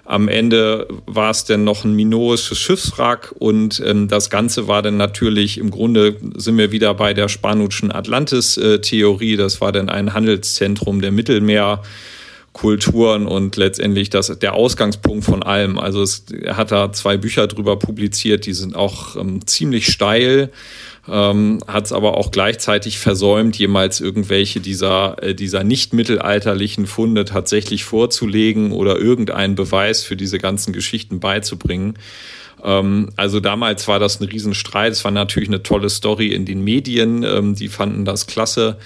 Am 0.05 0.27
Ende 0.27 0.87
war 1.05 1.29
es 1.29 1.45
dann 1.45 1.63
noch 1.63 1.85
ein 1.85 1.95
minoisches 1.95 2.57
Schiffswrack 2.57 3.35
und 3.37 3.79
ähm, 3.85 4.07
das 4.07 4.31
Ganze 4.31 4.67
war 4.67 4.81
dann 4.81 4.97
natürlich, 4.97 5.59
im 5.59 5.69
Grunde 5.69 6.15
sind 6.35 6.57
wir 6.57 6.71
wieder 6.71 6.95
bei 6.95 7.13
der 7.13 7.29
spanischen 7.29 7.91
Atlantis-Theorie. 7.91 9.35
Das 9.35 9.61
war 9.61 9.71
dann 9.71 9.87
ein 9.87 10.15
Handelszentrum 10.15 11.01
der 11.01 11.11
Mittelmeer. 11.11 11.83
Kulturen 12.53 13.27
und 13.27 13.55
letztendlich 13.57 14.09
das, 14.09 14.27
der 14.39 14.53
Ausgangspunkt 14.53 15.23
von 15.23 15.43
allem. 15.43 15.77
Also 15.77 16.01
es, 16.01 16.25
er 16.31 16.57
hat 16.57 16.71
da 16.71 16.91
zwei 16.91 17.17
Bücher 17.17 17.47
drüber 17.47 17.77
publiziert, 17.77 18.45
die 18.45 18.53
sind 18.53 18.75
auch 18.75 19.15
ähm, 19.15 19.45
ziemlich 19.45 19.87
steil, 19.87 20.49
ähm, 21.07 21.59
hat 21.67 21.85
es 21.85 21.93
aber 21.93 22.17
auch 22.17 22.31
gleichzeitig 22.31 22.97
versäumt, 22.97 23.57
jemals 23.57 24.01
irgendwelche 24.01 24.59
dieser, 24.59 25.21
äh, 25.21 25.35
dieser 25.35 25.63
nicht 25.63 25.93
mittelalterlichen 25.93 26.87
Funde 26.87 27.25
tatsächlich 27.25 27.83
vorzulegen 27.83 28.71
oder 28.71 28.97
irgendeinen 28.97 29.55
Beweis 29.55 30.03
für 30.03 30.15
diese 30.15 30.39
ganzen 30.39 30.73
Geschichten 30.73 31.19
beizubringen. 31.19 31.95
Ähm, 32.63 33.09
also 33.15 33.39
damals 33.39 33.87
war 33.87 33.99
das 33.99 34.19
ein 34.19 34.25
Riesenstreit. 34.25 34.91
Es 34.91 35.03
war 35.03 35.11
natürlich 35.11 35.49
eine 35.49 35.63
tolle 35.63 35.89
Story 35.89 36.27
in 36.27 36.45
den 36.45 36.63
Medien. 36.63 37.23
Ähm, 37.23 37.55
die 37.55 37.69
fanden 37.69 38.05
das 38.05 38.27
klasse. 38.27 38.77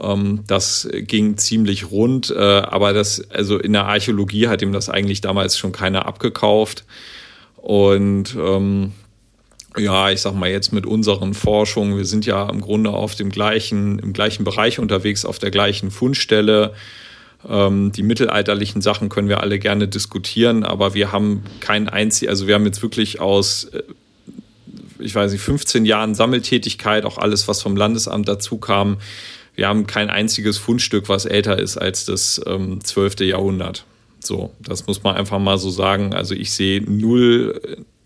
Ähm, 0.00 0.44
das 0.46 0.88
ging 0.92 1.36
ziemlich 1.36 1.90
rund, 1.90 2.30
äh, 2.30 2.38
aber 2.38 2.92
das, 2.92 3.30
also 3.30 3.58
in 3.58 3.72
der 3.72 3.86
Archäologie 3.86 4.48
hat 4.48 4.62
ihm 4.62 4.72
das 4.72 4.88
eigentlich 4.88 5.20
damals 5.20 5.58
schon 5.58 5.72
keiner 5.72 6.06
abgekauft. 6.06 6.84
Und 7.56 8.36
ähm, 8.38 8.92
ja, 9.76 10.10
ich 10.10 10.20
sag 10.20 10.34
mal 10.34 10.50
jetzt 10.50 10.72
mit 10.72 10.86
unseren 10.86 11.34
Forschungen, 11.34 11.96
wir 11.96 12.04
sind 12.04 12.26
ja 12.26 12.48
im 12.48 12.60
Grunde 12.60 12.90
auf 12.90 13.14
dem 13.14 13.30
gleichen, 13.30 13.98
im 13.98 14.12
gleichen 14.12 14.44
Bereich 14.44 14.78
unterwegs, 14.78 15.24
auf 15.24 15.38
der 15.38 15.50
gleichen 15.50 15.90
Fundstelle. 15.90 16.74
Ähm, 17.48 17.92
die 17.92 18.02
mittelalterlichen 18.02 18.82
Sachen 18.82 19.08
können 19.08 19.28
wir 19.28 19.40
alle 19.40 19.58
gerne 19.58 19.86
diskutieren, 19.86 20.64
aber 20.64 20.94
wir 20.94 21.12
haben 21.12 21.44
kein 21.60 21.88
einzig, 21.88 22.28
also 22.28 22.46
wir 22.46 22.54
haben 22.54 22.66
jetzt 22.66 22.82
wirklich 22.82 23.20
aus, 23.20 23.64
äh, 23.64 23.82
ich 24.98 25.14
weiß 25.14 25.30
nicht, 25.30 25.42
15 25.42 25.84
Jahren 25.84 26.14
Sammeltätigkeit, 26.16 27.04
auch 27.04 27.18
alles, 27.18 27.46
was 27.46 27.62
vom 27.62 27.76
Landesamt 27.76 28.28
dazu 28.28 28.58
kam, 28.58 28.96
wir 29.58 29.66
haben 29.66 29.88
kein 29.88 30.08
einziges 30.08 30.56
Fundstück, 30.56 31.08
was 31.08 31.26
älter 31.26 31.58
ist 31.58 31.76
als 31.76 32.04
das 32.04 32.40
ähm, 32.46 32.78
12. 32.80 33.22
Jahrhundert. 33.22 33.86
So, 34.20 34.54
das 34.60 34.86
muss 34.86 35.02
man 35.02 35.16
einfach 35.16 35.40
mal 35.40 35.58
so 35.58 35.68
sagen. 35.68 36.14
Also 36.14 36.36
ich 36.36 36.52
sehe 36.52 36.80
null, 36.80 37.60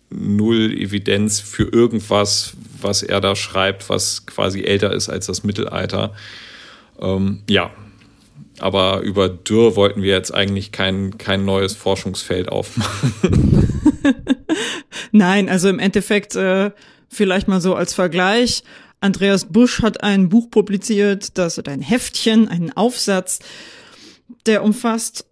null 0.09 0.73
Evidenz 0.73 1.41
für 1.41 1.65
irgendwas, 1.65 2.55
was 2.81 3.03
er 3.03 3.21
da 3.21 3.37
schreibt, 3.37 3.91
was 3.91 4.25
quasi 4.25 4.63
älter 4.63 4.95
ist 4.95 5.11
als 5.11 5.27
das 5.27 5.45
Mittelalter. 5.45 6.15
Ähm, 6.99 7.43
ja, 7.51 7.71
aber 8.59 9.01
über 9.01 9.29
Dürr 9.29 9.77
wollten 9.77 10.03
wir 10.03 10.15
jetzt 10.15 10.33
eigentlich 10.33 10.73
kein, 10.73 11.19
kein 11.19 11.45
neues 11.45 11.77
Forschungsfeld 11.77 12.49
aufmachen. 12.49 13.69
Nein, 15.13 15.51
also 15.51 15.69
im 15.69 15.79
Endeffekt 15.79 16.35
äh, 16.35 16.71
vielleicht 17.11 17.47
mal 17.47 17.61
so 17.61 17.75
als 17.75 17.93
Vergleich. 17.93 18.65
Andreas 19.03 19.47
Busch 19.47 19.83
hat 19.83 20.03
ein 20.03 20.29
Buch 20.29 20.49
publiziert, 20.51 21.37
das 21.37 21.59
oder 21.59 21.73
ein 21.73 21.83
Heftchen, 21.83 22.49
einen 22.49 22.73
Aufsatz, 22.73 23.41
der 24.47 24.63
umfasst 24.63 25.27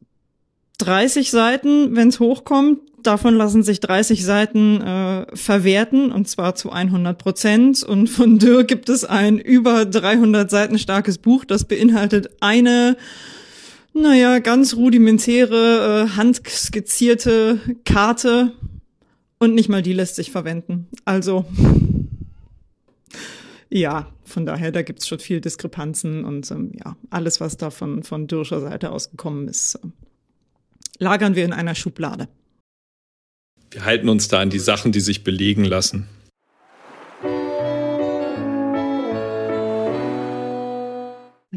30 0.78 1.30
Seiten, 1.30 1.94
wenn 1.94 2.09
es 2.09 2.20
hochkommt. 2.20 2.80
Davon 3.02 3.35
lassen 3.35 3.62
sich 3.62 3.80
30 3.80 4.24
Seiten 4.24 4.80
äh, 4.80 5.37
verwerten 5.37 6.12
und 6.12 6.28
zwar 6.28 6.54
zu 6.54 6.70
100 6.70 7.16
Prozent. 7.16 7.83
Und 7.83 8.09
von 8.09 8.38
Dürr 8.38 8.64
gibt 8.64 8.88
es 8.88 9.04
ein 9.04 9.38
über 9.38 9.87
300 9.87 10.50
Seiten 10.50 10.78
starkes 10.78 11.18
Buch, 11.18 11.44
das 11.44 11.64
beinhaltet 11.64 12.28
eine, 12.40 12.96
naja, 13.94 14.40
ganz 14.40 14.74
rudimentäre, 14.74 16.09
äh, 16.09 16.16
handskizzierte 16.16 17.61
Karte 17.85 18.52
und 19.38 19.54
nicht 19.54 19.68
mal 19.68 19.83
die 19.83 19.94
lässt 19.94 20.16
sich 20.16 20.30
verwenden. 20.30 20.88
Also 21.04 21.46
ja, 23.70 24.12
von 24.24 24.46
daher, 24.46 24.72
da 24.72 24.83
gibt's 24.83 25.06
schon 25.06 25.20
viel 25.20 25.40
Diskrepanzen 25.40 26.24
und 26.24 26.50
ähm, 26.50 26.72
ja, 26.85 26.96
alles, 27.09 27.40
was 27.40 27.56
da 27.56 27.70
von, 27.70 28.02
von 28.02 28.26
Dürscher 28.26 28.61
Seite 28.61 28.90
ausgekommen 28.90 29.48
ist, 29.48 29.76
äh, 29.76 29.88
lagern 30.98 31.37
wir 31.37 31.44
in 31.44 31.52
einer 31.52 31.76
Schublade. 31.76 32.28
Wir 33.70 33.85
halten 33.85 34.09
uns 34.09 34.26
da 34.26 34.40
an 34.40 34.50
die 34.50 34.59
Sachen, 34.59 34.90
die 34.90 35.00
sich 35.00 35.22
belegen 35.22 35.64
lassen. 35.64 36.09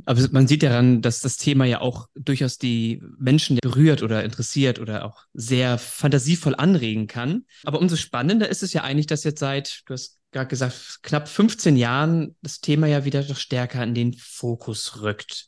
Aber 0.06 0.21
man 0.32 0.47
sieht 0.47 0.63
daran, 0.63 1.02
dass 1.02 1.21
das 1.21 1.38
Thema 1.38 1.65
ja 1.65 1.80
auch 1.82 2.08
durchaus 2.13 2.58
die 2.58 3.02
Menschen 3.17 3.58
berührt 3.62 4.04
oder 4.04 4.23
interessiert 4.23 4.80
oder 4.80 5.06
auch 5.06 5.23
sehr 5.34 5.78
fantasievoll 5.78 6.56
anregen 6.56 7.08
kann. 7.08 7.45
Aber 7.63 7.80
umso 7.80 7.95
spannender 7.95 8.49
ist 8.49 8.63
es 8.63 8.73
ja 8.73 8.84
eigentlich, 8.84 9.08
dass 9.08 9.23
jetzt 9.23 9.39
seit, 9.39 9.82
du 9.86 9.93
hast 9.93 10.19
gerade 10.34 10.48
gesagt, 10.48 11.00
knapp 11.04 11.28
15 11.28 11.78
Jahren 11.78 12.36
das 12.41 12.60
Thema 12.60 12.88
ja 12.88 13.06
wieder 13.06 13.24
doch 13.24 13.38
stärker 13.38 13.84
in 13.84 13.93
den 13.93 14.13
Fokus 14.13 15.02
rückt. 15.02 15.48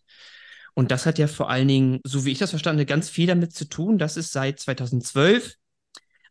Und 0.73 0.91
das 0.91 1.05
hat 1.05 1.17
ja 1.17 1.27
vor 1.27 1.49
allen 1.49 1.67
Dingen, 1.67 1.99
so 2.03 2.25
wie 2.25 2.31
ich 2.31 2.39
das 2.39 2.49
verstanden 2.51 2.85
ganz 2.85 3.09
viel 3.09 3.27
damit 3.27 3.53
zu 3.53 3.65
tun, 3.65 3.97
dass 3.97 4.17
es 4.17 4.31
seit 4.31 4.59
2012 4.59 5.55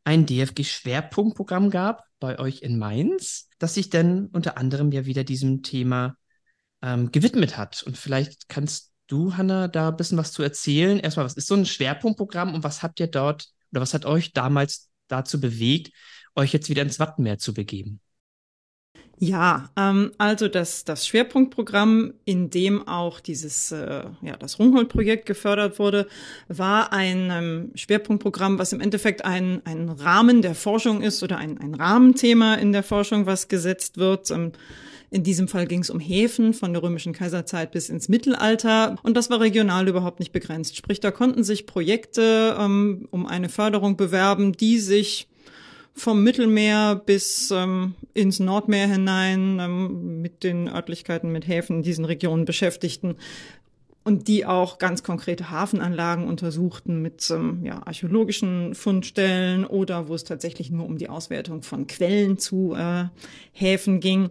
ein 0.05 0.27
DFG-Schwerpunktprogramm 0.27 1.71
gab 1.71 2.05
bei 2.21 2.38
euch 2.38 2.61
in 2.61 2.79
Mainz, 2.79 3.49
das 3.59 3.75
sich 3.75 3.88
dann 3.88 4.27
unter 4.27 4.59
anderem 4.59 4.93
ja 4.93 5.07
wieder 5.07 5.25
diesem 5.25 5.62
Thema 5.62 6.17
ähm, 6.83 7.11
gewidmet 7.11 7.57
hat. 7.57 7.83
Und 7.83 7.97
vielleicht 7.97 8.49
kannst 8.49 8.93
du, 9.07 9.37
Hanna, 9.37 9.69
da 9.69 9.88
ein 9.88 9.97
bisschen 9.97 10.19
was 10.19 10.33
zu 10.33 10.43
erzählen. 10.43 10.99
Erstmal, 10.99 11.25
was 11.25 11.35
ist 11.35 11.47
so 11.47 11.55
ein 11.55 11.67
Schwerpunktprogramm 11.67 12.55
und 12.55 12.64
was 12.64 12.83
habt 12.83 13.01
ihr 13.01 13.07
dort 13.07 13.49
oder 13.73 13.81
was 13.81 13.95
hat 13.95 14.05
euch 14.05 14.33
damals 14.33 14.90
dazu 15.09 15.40
bewegt, 15.40 15.93
euch 16.35 16.53
jetzt 16.53 16.69
wieder 16.69 16.83
ins 16.83 16.99
Wattenmeer 16.99 17.38
zu 17.38 17.55
begeben? 17.55 18.01
Ja, 19.18 19.70
ähm, 19.77 20.12
also 20.18 20.48
das, 20.48 20.85
das 20.85 21.07
Schwerpunktprogramm, 21.07 22.14
in 22.24 22.50
dem 22.50 22.87
auch 22.88 23.20
dieses, 23.20 23.70
äh, 23.70 24.05
ja, 24.22 24.37
das 24.38 24.59
Rungholt-Projekt 24.59 25.27
gefördert 25.27 25.79
wurde, 25.79 26.09
war 26.48 26.92
ein 26.92 27.31
ähm, 27.31 27.70
Schwerpunktprogramm, 27.74 28.59
was 28.59 28.72
im 28.72 28.81
Endeffekt 28.81 29.24
ein, 29.24 29.62
ein 29.64 29.88
Rahmen 29.88 30.42
der 30.42 30.55
Forschung 30.55 31.00
ist 31.00 31.22
oder 31.22 31.38
ein, 31.38 31.59
ein 31.59 31.74
Rahmenthema 31.74 32.55
in 32.55 32.72
der 32.72 32.83
Forschung, 32.83 33.27
was 33.27 33.48
gesetzt 33.48 33.98
wird. 33.98 34.31
Ähm, 34.31 34.53
in 35.11 35.22
diesem 35.22 35.46
Fall 35.46 35.66
ging 35.66 35.81
es 35.81 35.90
um 35.90 36.00
Häfen 36.00 36.53
von 36.55 36.72
der 36.72 36.83
römischen 36.83 37.12
Kaiserzeit 37.12 37.70
bis 37.70 37.88
ins 37.88 38.09
Mittelalter. 38.09 38.96
Und 39.05 39.16
das 39.16 39.31
war 39.31 39.40
regional 39.40 39.87
überhaupt 39.87 40.18
nicht 40.18 40.33
begrenzt. 40.33 40.77
Sprich, 40.77 40.98
da 40.98 41.12
konnten 41.12 41.44
sich 41.44 41.66
Projekte 41.66 42.57
ähm, 42.59 43.07
um 43.12 43.27
eine 43.27 43.48
Förderung 43.48 43.96
bewerben, 43.96 44.53
die 44.53 44.81
sich 44.81 45.29
vom 45.95 46.25
Mittelmeer 46.25 46.97
bis 46.97 47.51
ähm, 47.51 47.95
ins 48.15 48.41
Nordmeer 48.41 48.89
hinein 48.89 49.59
ähm, 49.61 50.21
mit 50.21 50.43
den 50.43 50.69
Örtlichkeiten, 50.69 51.31
mit 51.31 51.47
Häfen 51.47 51.77
in 51.77 51.83
diesen 51.83 52.05
Regionen 52.05 52.45
beschäftigten 52.45 53.17
und 54.03 54.29
die 54.29 54.45
auch 54.45 54.79
ganz 54.79 55.03
konkrete 55.03 55.51
Hafenanlagen 55.51 56.27
untersuchten 56.27 57.01
mit 57.01 57.31
ähm, 57.31 57.61
ja, 57.65 57.81
archäologischen 57.87 58.75
Fundstellen 58.75 59.65
oder 59.65 60.09
wo 60.09 60.15
es 60.15 60.25
tatsächlich 60.25 60.71
nur 60.71 60.85
um 60.85 60.99
die 60.99 61.09
Auswertung 61.09 61.63
von 61.63 61.87
Quellen 61.87 62.39
zu 62.39 62.75
äh, 62.75 63.05
Häfen 63.53 64.01
ging 64.01 64.31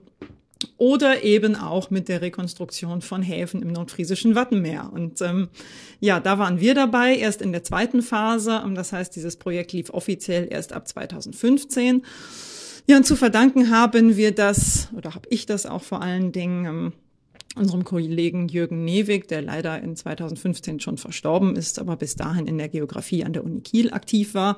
oder 0.78 1.24
eben 1.24 1.56
auch 1.56 1.90
mit 1.90 2.10
der 2.10 2.22
Rekonstruktion 2.22 3.02
von 3.02 3.22
Häfen 3.22 3.62
im 3.62 3.72
nordfriesischen 3.72 4.36
Wattenmeer. 4.36 4.92
Und 4.94 5.22
ähm, 5.22 5.50
ja, 6.00 6.20
da 6.20 6.40
waren 6.40 6.60
wir 6.60 6.74
dabei, 6.76 7.16
erst 7.16 7.42
in 7.42 7.52
der 7.52 7.64
zweiten 7.64 8.02
Phase. 8.02 8.64
Das 8.76 8.94
heißt, 8.94 9.16
dieses 9.16 9.38
Projekt 9.38 9.74
lief 9.74 9.90
offiziell 9.90 10.48
erst 10.50 10.74
ab 10.74 10.88
2015. 10.88 12.04
Ja, 12.86 12.98
und 12.98 13.06
zu 13.06 13.16
verdanken 13.16 13.70
haben 13.70 14.18
wir 14.18 14.34
das, 14.34 14.90
oder 14.96 15.16
habe 15.16 15.28
ich 15.30 15.46
das 15.46 15.66
auch 15.66 15.84
vor 15.84 16.02
allen 16.02 16.32
Dingen 16.32 16.66
ähm, 16.66 16.94
unserem 17.56 17.84
Kollegen 17.84 18.48
Jürgen 18.48 18.84
Newig, 18.84 19.28
der 19.28 19.42
leider 19.42 19.82
in 19.82 19.96
2015 19.96 20.80
schon 20.80 20.98
verstorben 20.98 21.56
ist, 21.56 21.80
aber 21.80 21.96
bis 21.96 22.16
dahin 22.16 22.48
in 22.48 22.58
der 22.58 22.70
Geografie 22.70 23.24
an 23.24 23.34
der 23.34 23.44
Uni 23.44 23.62
Kiel 23.62 23.94
aktiv 23.94 24.34
war. 24.34 24.58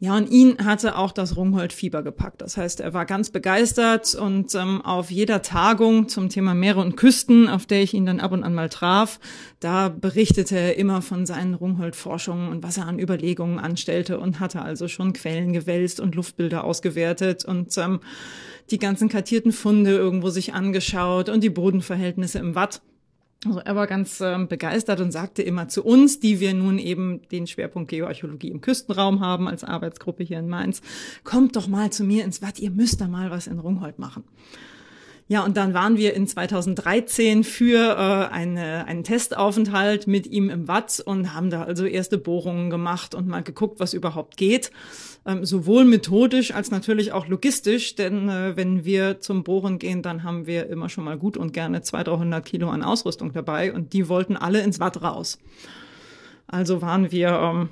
Ja, 0.00 0.16
und 0.16 0.30
ihn 0.30 0.64
hatte 0.64 0.96
auch 0.96 1.10
das 1.10 1.36
Rungholt-Fieber 1.36 2.04
gepackt. 2.04 2.40
Das 2.40 2.56
heißt, 2.56 2.78
er 2.78 2.94
war 2.94 3.04
ganz 3.04 3.30
begeistert 3.30 4.14
und 4.14 4.54
ähm, 4.54 4.80
auf 4.80 5.10
jeder 5.10 5.42
Tagung 5.42 6.08
zum 6.08 6.28
Thema 6.28 6.54
Meere 6.54 6.80
und 6.80 6.96
Küsten, 6.96 7.48
auf 7.48 7.66
der 7.66 7.82
ich 7.82 7.94
ihn 7.94 8.06
dann 8.06 8.20
ab 8.20 8.30
und 8.30 8.44
an 8.44 8.54
mal 8.54 8.68
traf, 8.68 9.18
da 9.58 9.88
berichtete 9.88 10.56
er 10.56 10.76
immer 10.76 11.02
von 11.02 11.26
seinen 11.26 11.54
Rungholt-Forschungen 11.54 12.48
und 12.48 12.62
was 12.62 12.78
er 12.78 12.86
an 12.86 13.00
Überlegungen 13.00 13.58
anstellte 13.58 14.20
und 14.20 14.38
hatte 14.38 14.62
also 14.62 14.86
schon 14.86 15.14
Quellen 15.14 15.52
gewälzt 15.52 15.98
und 15.98 16.14
Luftbilder 16.14 16.62
ausgewertet 16.62 17.44
und 17.44 17.76
ähm, 17.76 17.98
die 18.70 18.78
ganzen 18.78 19.08
kartierten 19.08 19.50
Funde 19.50 19.96
irgendwo 19.96 20.30
sich 20.30 20.54
angeschaut 20.54 21.28
und 21.28 21.42
die 21.42 21.50
Bodenverhältnisse 21.50 22.38
im 22.38 22.54
Watt. 22.54 22.82
Also 23.44 23.60
er 23.60 23.76
war 23.76 23.86
ganz 23.86 24.20
äh, 24.20 24.36
begeistert 24.46 25.00
und 25.00 25.12
sagte 25.12 25.42
immer 25.42 25.68
zu 25.68 25.84
uns, 25.84 26.18
die 26.18 26.40
wir 26.40 26.54
nun 26.54 26.78
eben 26.78 27.22
den 27.28 27.46
Schwerpunkt 27.46 27.88
Geoarchäologie 27.88 28.50
im 28.50 28.60
Küstenraum 28.60 29.20
haben 29.20 29.46
als 29.46 29.62
Arbeitsgruppe 29.62 30.24
hier 30.24 30.40
in 30.40 30.48
Mainz, 30.48 30.82
kommt 31.22 31.54
doch 31.54 31.68
mal 31.68 31.90
zu 31.90 32.02
mir 32.02 32.24
ins 32.24 32.42
Watt, 32.42 32.58
ihr 32.58 32.72
müsst 32.72 33.00
da 33.00 33.06
mal 33.06 33.30
was 33.30 33.46
in 33.46 33.60
Rungholt 33.60 34.00
machen. 34.00 34.24
Ja, 35.30 35.44
und 35.44 35.58
dann 35.58 35.74
waren 35.74 35.98
wir 35.98 36.14
in 36.14 36.26
2013 36.26 37.44
für 37.44 37.78
äh, 37.78 38.32
eine, 38.34 38.86
einen 38.86 39.04
Testaufenthalt 39.04 40.06
mit 40.06 40.26
ihm 40.26 40.48
im 40.48 40.68
Watt 40.68 41.02
und 41.04 41.34
haben 41.34 41.50
da 41.50 41.62
also 41.62 41.84
erste 41.84 42.16
Bohrungen 42.16 42.70
gemacht 42.70 43.14
und 43.14 43.28
mal 43.28 43.42
geguckt, 43.42 43.78
was 43.78 43.92
überhaupt 43.92 44.38
geht. 44.38 44.70
Ähm, 45.28 45.44
sowohl 45.44 45.84
methodisch 45.84 46.54
als 46.54 46.70
natürlich 46.70 47.12
auch 47.12 47.28
logistisch, 47.28 47.94
denn 47.94 48.30
äh, 48.30 48.56
wenn 48.56 48.86
wir 48.86 49.20
zum 49.20 49.44
Bohren 49.44 49.78
gehen, 49.78 50.00
dann 50.00 50.22
haben 50.22 50.46
wir 50.46 50.70
immer 50.70 50.88
schon 50.88 51.04
mal 51.04 51.18
gut 51.18 51.36
und 51.36 51.52
gerne 51.52 51.82
200, 51.82 52.18
300 52.18 52.44
Kilo 52.46 52.70
an 52.70 52.82
Ausrüstung 52.82 53.34
dabei 53.34 53.74
und 53.74 53.92
die 53.92 54.08
wollten 54.08 54.38
alle 54.38 54.62
ins 54.62 54.80
Watt 54.80 55.02
raus. 55.02 55.38
Also 56.46 56.80
waren 56.80 57.12
wir 57.12 57.28
ähm, 57.28 57.68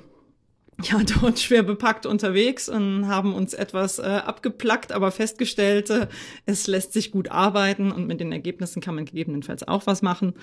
ja, 0.83 1.01
dort 1.19 1.39
schwer 1.39 1.63
bepackt 1.63 2.05
unterwegs 2.05 2.69
und 2.69 3.07
haben 3.07 3.33
uns 3.33 3.55
etwas 3.55 3.97
äh, 3.97 4.03
abgeplackt, 4.03 4.91
aber 4.91 5.09
festgestellt, 5.09 5.89
äh, 5.89 6.07
es 6.45 6.67
lässt 6.67 6.93
sich 6.93 7.09
gut 7.09 7.31
arbeiten 7.31 7.91
und 7.91 8.05
mit 8.05 8.19
den 8.19 8.31
Ergebnissen 8.31 8.83
kann 8.83 8.93
man 8.93 9.05
gegebenenfalls 9.05 9.67
auch 9.67 9.87
was 9.87 10.03
machen. 10.03 10.35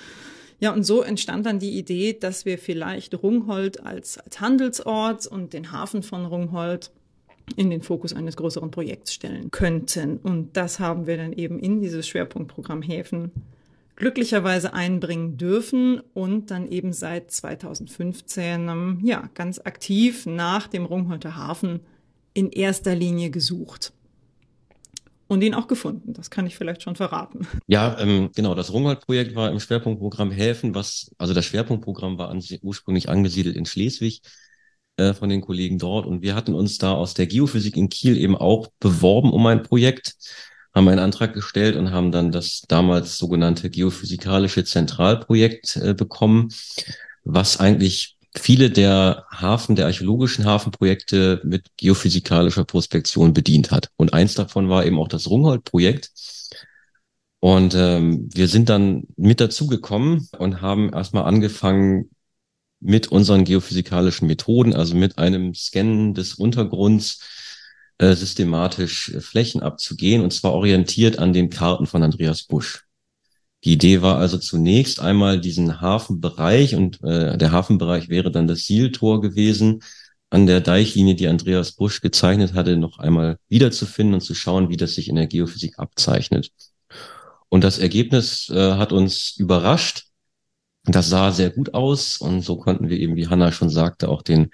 Ja, 0.58 0.72
und 0.72 0.82
so 0.82 1.02
entstand 1.02 1.46
dann 1.46 1.60
die 1.60 1.78
Idee, 1.78 2.12
dass 2.12 2.44
wir 2.44 2.58
vielleicht 2.58 3.14
Rungholt 3.22 3.84
als, 3.84 4.18
als 4.18 4.40
Handelsort 4.40 5.28
und 5.28 5.52
den 5.52 5.70
Hafen 5.70 6.02
von 6.02 6.24
Rungholt 6.24 6.90
in 7.56 7.70
den 7.70 7.82
Fokus 7.82 8.12
eines 8.12 8.36
größeren 8.36 8.70
Projekts 8.70 9.12
stellen 9.12 9.50
könnten. 9.50 10.18
Und 10.18 10.56
das 10.56 10.80
haben 10.80 11.06
wir 11.06 11.16
dann 11.16 11.32
eben 11.32 11.58
in 11.58 11.80
dieses 11.80 12.08
Schwerpunktprogramm 12.08 12.82
Häfen 12.82 13.32
glücklicherweise 13.96 14.74
einbringen 14.74 15.36
dürfen 15.36 16.00
und 16.14 16.50
dann 16.50 16.66
eben 16.68 16.92
seit 16.92 17.30
2015 17.30 18.68
ähm, 18.68 19.00
ja 19.04 19.28
ganz 19.34 19.60
aktiv 19.60 20.26
nach 20.26 20.66
dem 20.66 20.84
Rungholter 20.84 21.36
Hafen 21.36 21.80
in 22.32 22.50
erster 22.50 22.94
Linie 22.96 23.30
gesucht 23.30 23.92
und 25.28 25.42
ihn 25.42 25.54
auch 25.54 25.68
gefunden. 25.68 26.12
Das 26.12 26.30
kann 26.30 26.46
ich 26.46 26.56
vielleicht 26.56 26.82
schon 26.82 26.96
verraten. 26.96 27.46
Ja, 27.66 27.98
ähm, 27.98 28.30
genau. 28.34 28.54
Das 28.54 28.72
Rungholt-Projekt 28.72 29.34
war 29.34 29.50
im 29.50 29.60
Schwerpunktprogramm 29.60 30.30
Häfen, 30.30 30.74
was 30.74 31.14
also 31.18 31.32
das 31.32 31.44
Schwerpunktprogramm 31.44 32.18
war 32.18 32.30
an, 32.30 32.42
ursprünglich 32.62 33.08
angesiedelt 33.08 33.56
in 33.56 33.66
Schleswig 33.66 34.22
äh, 34.96 35.14
von 35.14 35.28
den 35.28 35.40
Kollegen 35.40 35.78
dort 35.78 36.06
und 36.06 36.22
wir 36.22 36.34
hatten 36.34 36.54
uns 36.54 36.78
da 36.78 36.92
aus 36.92 37.14
der 37.14 37.26
Geophysik 37.26 37.76
in 37.76 37.88
Kiel 37.88 38.16
eben 38.16 38.36
auch 38.36 38.68
beworben 38.80 39.32
um 39.32 39.46
ein 39.46 39.62
Projekt 39.62 40.16
haben 40.74 40.88
einen 40.88 40.98
Antrag 40.98 41.32
gestellt 41.32 41.76
und 41.76 41.92
haben 41.92 42.10
dann 42.10 42.32
das 42.32 42.62
damals 42.68 43.16
sogenannte 43.16 43.70
geophysikalische 43.70 44.64
Zentralprojekt 44.64 45.76
äh, 45.76 45.94
bekommen, 45.94 46.48
was 47.22 47.60
eigentlich 47.60 48.16
viele 48.36 48.70
der 48.70 49.24
Hafen, 49.30 49.76
der 49.76 49.86
archäologischen 49.86 50.44
Hafenprojekte 50.44 51.40
mit 51.44 51.68
geophysikalischer 51.76 52.64
Prospektion 52.64 53.32
bedient 53.32 53.70
hat. 53.70 53.90
Und 53.96 54.12
eins 54.12 54.34
davon 54.34 54.68
war 54.68 54.84
eben 54.84 54.98
auch 54.98 55.06
das 55.06 55.30
Rungholt-Projekt. 55.30 56.10
Und 57.38 57.74
ähm, 57.76 58.28
wir 58.32 58.48
sind 58.48 58.68
dann 58.68 59.04
mit 59.16 59.40
dazu 59.40 59.68
gekommen 59.68 60.28
und 60.38 60.60
haben 60.62 60.92
erstmal 60.92 61.24
angefangen 61.24 62.10
mit 62.84 63.08
unseren 63.08 63.44
geophysikalischen 63.44 64.28
Methoden, 64.28 64.74
also 64.74 64.94
mit 64.94 65.18
einem 65.18 65.54
Scannen 65.54 66.14
des 66.14 66.34
Untergrunds, 66.34 67.20
äh, 67.98 68.14
systematisch 68.14 69.10
äh, 69.10 69.20
Flächen 69.20 69.62
abzugehen 69.62 70.22
und 70.22 70.32
zwar 70.32 70.52
orientiert 70.52 71.18
an 71.18 71.32
den 71.32 71.50
Karten 71.50 71.86
von 71.86 72.02
Andreas 72.02 72.42
Busch. 72.44 72.84
Die 73.64 73.72
Idee 73.72 74.02
war 74.02 74.18
also 74.18 74.36
zunächst 74.36 75.00
einmal 75.00 75.40
diesen 75.40 75.80
Hafenbereich 75.80 76.74
und 76.74 77.02
äh, 77.02 77.38
der 77.38 77.52
Hafenbereich 77.52 78.08
wäre 78.10 78.30
dann 78.30 78.46
das 78.46 78.66
Sieltor 78.66 79.20
gewesen, 79.22 79.82
an 80.28 80.46
der 80.46 80.60
Deichlinie, 80.60 81.14
die 81.14 81.28
Andreas 81.28 81.72
Busch 81.72 82.00
gezeichnet 82.00 82.54
hatte, 82.54 82.76
noch 82.76 82.98
einmal 82.98 83.38
wiederzufinden 83.48 84.14
und 84.14 84.20
zu 84.20 84.34
schauen, 84.34 84.68
wie 84.68 84.76
das 84.76 84.94
sich 84.94 85.08
in 85.08 85.16
der 85.16 85.28
Geophysik 85.28 85.78
abzeichnet. 85.78 86.50
Und 87.48 87.62
das 87.62 87.78
Ergebnis 87.78 88.50
äh, 88.50 88.72
hat 88.72 88.92
uns 88.92 89.36
überrascht. 89.36 90.08
Das 90.86 91.08
sah 91.08 91.32
sehr 91.32 91.50
gut 91.50 91.72
aus 91.72 92.18
und 92.18 92.42
so 92.42 92.56
konnten 92.56 92.90
wir 92.90 92.98
eben, 92.98 93.16
wie 93.16 93.28
Hanna 93.28 93.52
schon 93.52 93.70
sagte, 93.70 94.08
auch 94.08 94.22
den, 94.22 94.50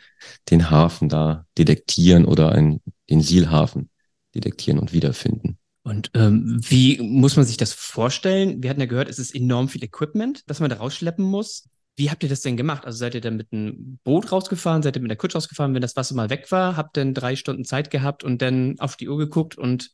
den 0.48 0.70
Hafen 0.70 1.08
da 1.08 1.46
detektieren 1.58 2.24
oder 2.24 2.52
ein, 2.52 2.80
den 3.08 3.20
Sielhafen 3.20 3.90
detektieren 4.34 4.78
und 4.78 4.92
wiederfinden. 4.92 5.58
Und 5.82 6.10
ähm, 6.14 6.60
wie 6.62 7.00
muss 7.02 7.36
man 7.36 7.46
sich 7.46 7.56
das 7.56 7.72
vorstellen? 7.72 8.62
Wir 8.62 8.70
hatten 8.70 8.80
ja 8.80 8.86
gehört, 8.86 9.08
es 9.08 9.18
ist 9.18 9.34
enorm 9.34 9.68
viel 9.68 9.82
Equipment, 9.82 10.42
das 10.46 10.60
man 10.60 10.70
da 10.70 10.76
rausschleppen 10.76 11.24
muss. 11.24 11.68
Wie 11.96 12.10
habt 12.10 12.22
ihr 12.22 12.28
das 12.28 12.42
denn 12.42 12.56
gemacht? 12.56 12.84
Also 12.84 12.98
seid 12.98 13.14
ihr 13.14 13.20
dann 13.20 13.36
mit 13.36 13.48
einem 13.50 13.98
Boot 14.04 14.30
rausgefahren, 14.30 14.82
seid 14.82 14.96
ihr 14.96 15.02
mit 15.02 15.10
der 15.10 15.18
Kutsche 15.18 15.36
rausgefahren, 15.36 15.74
wenn 15.74 15.82
das 15.82 15.96
Wasser 15.96 16.14
mal 16.14 16.30
weg 16.30 16.50
war, 16.52 16.76
habt 16.76 16.96
dann 16.96 17.12
drei 17.12 17.34
Stunden 17.34 17.64
Zeit 17.64 17.90
gehabt 17.90 18.22
und 18.22 18.40
dann 18.40 18.76
auf 18.78 18.96
die 18.96 19.08
Uhr 19.08 19.18
geguckt 19.18 19.58
und 19.58 19.90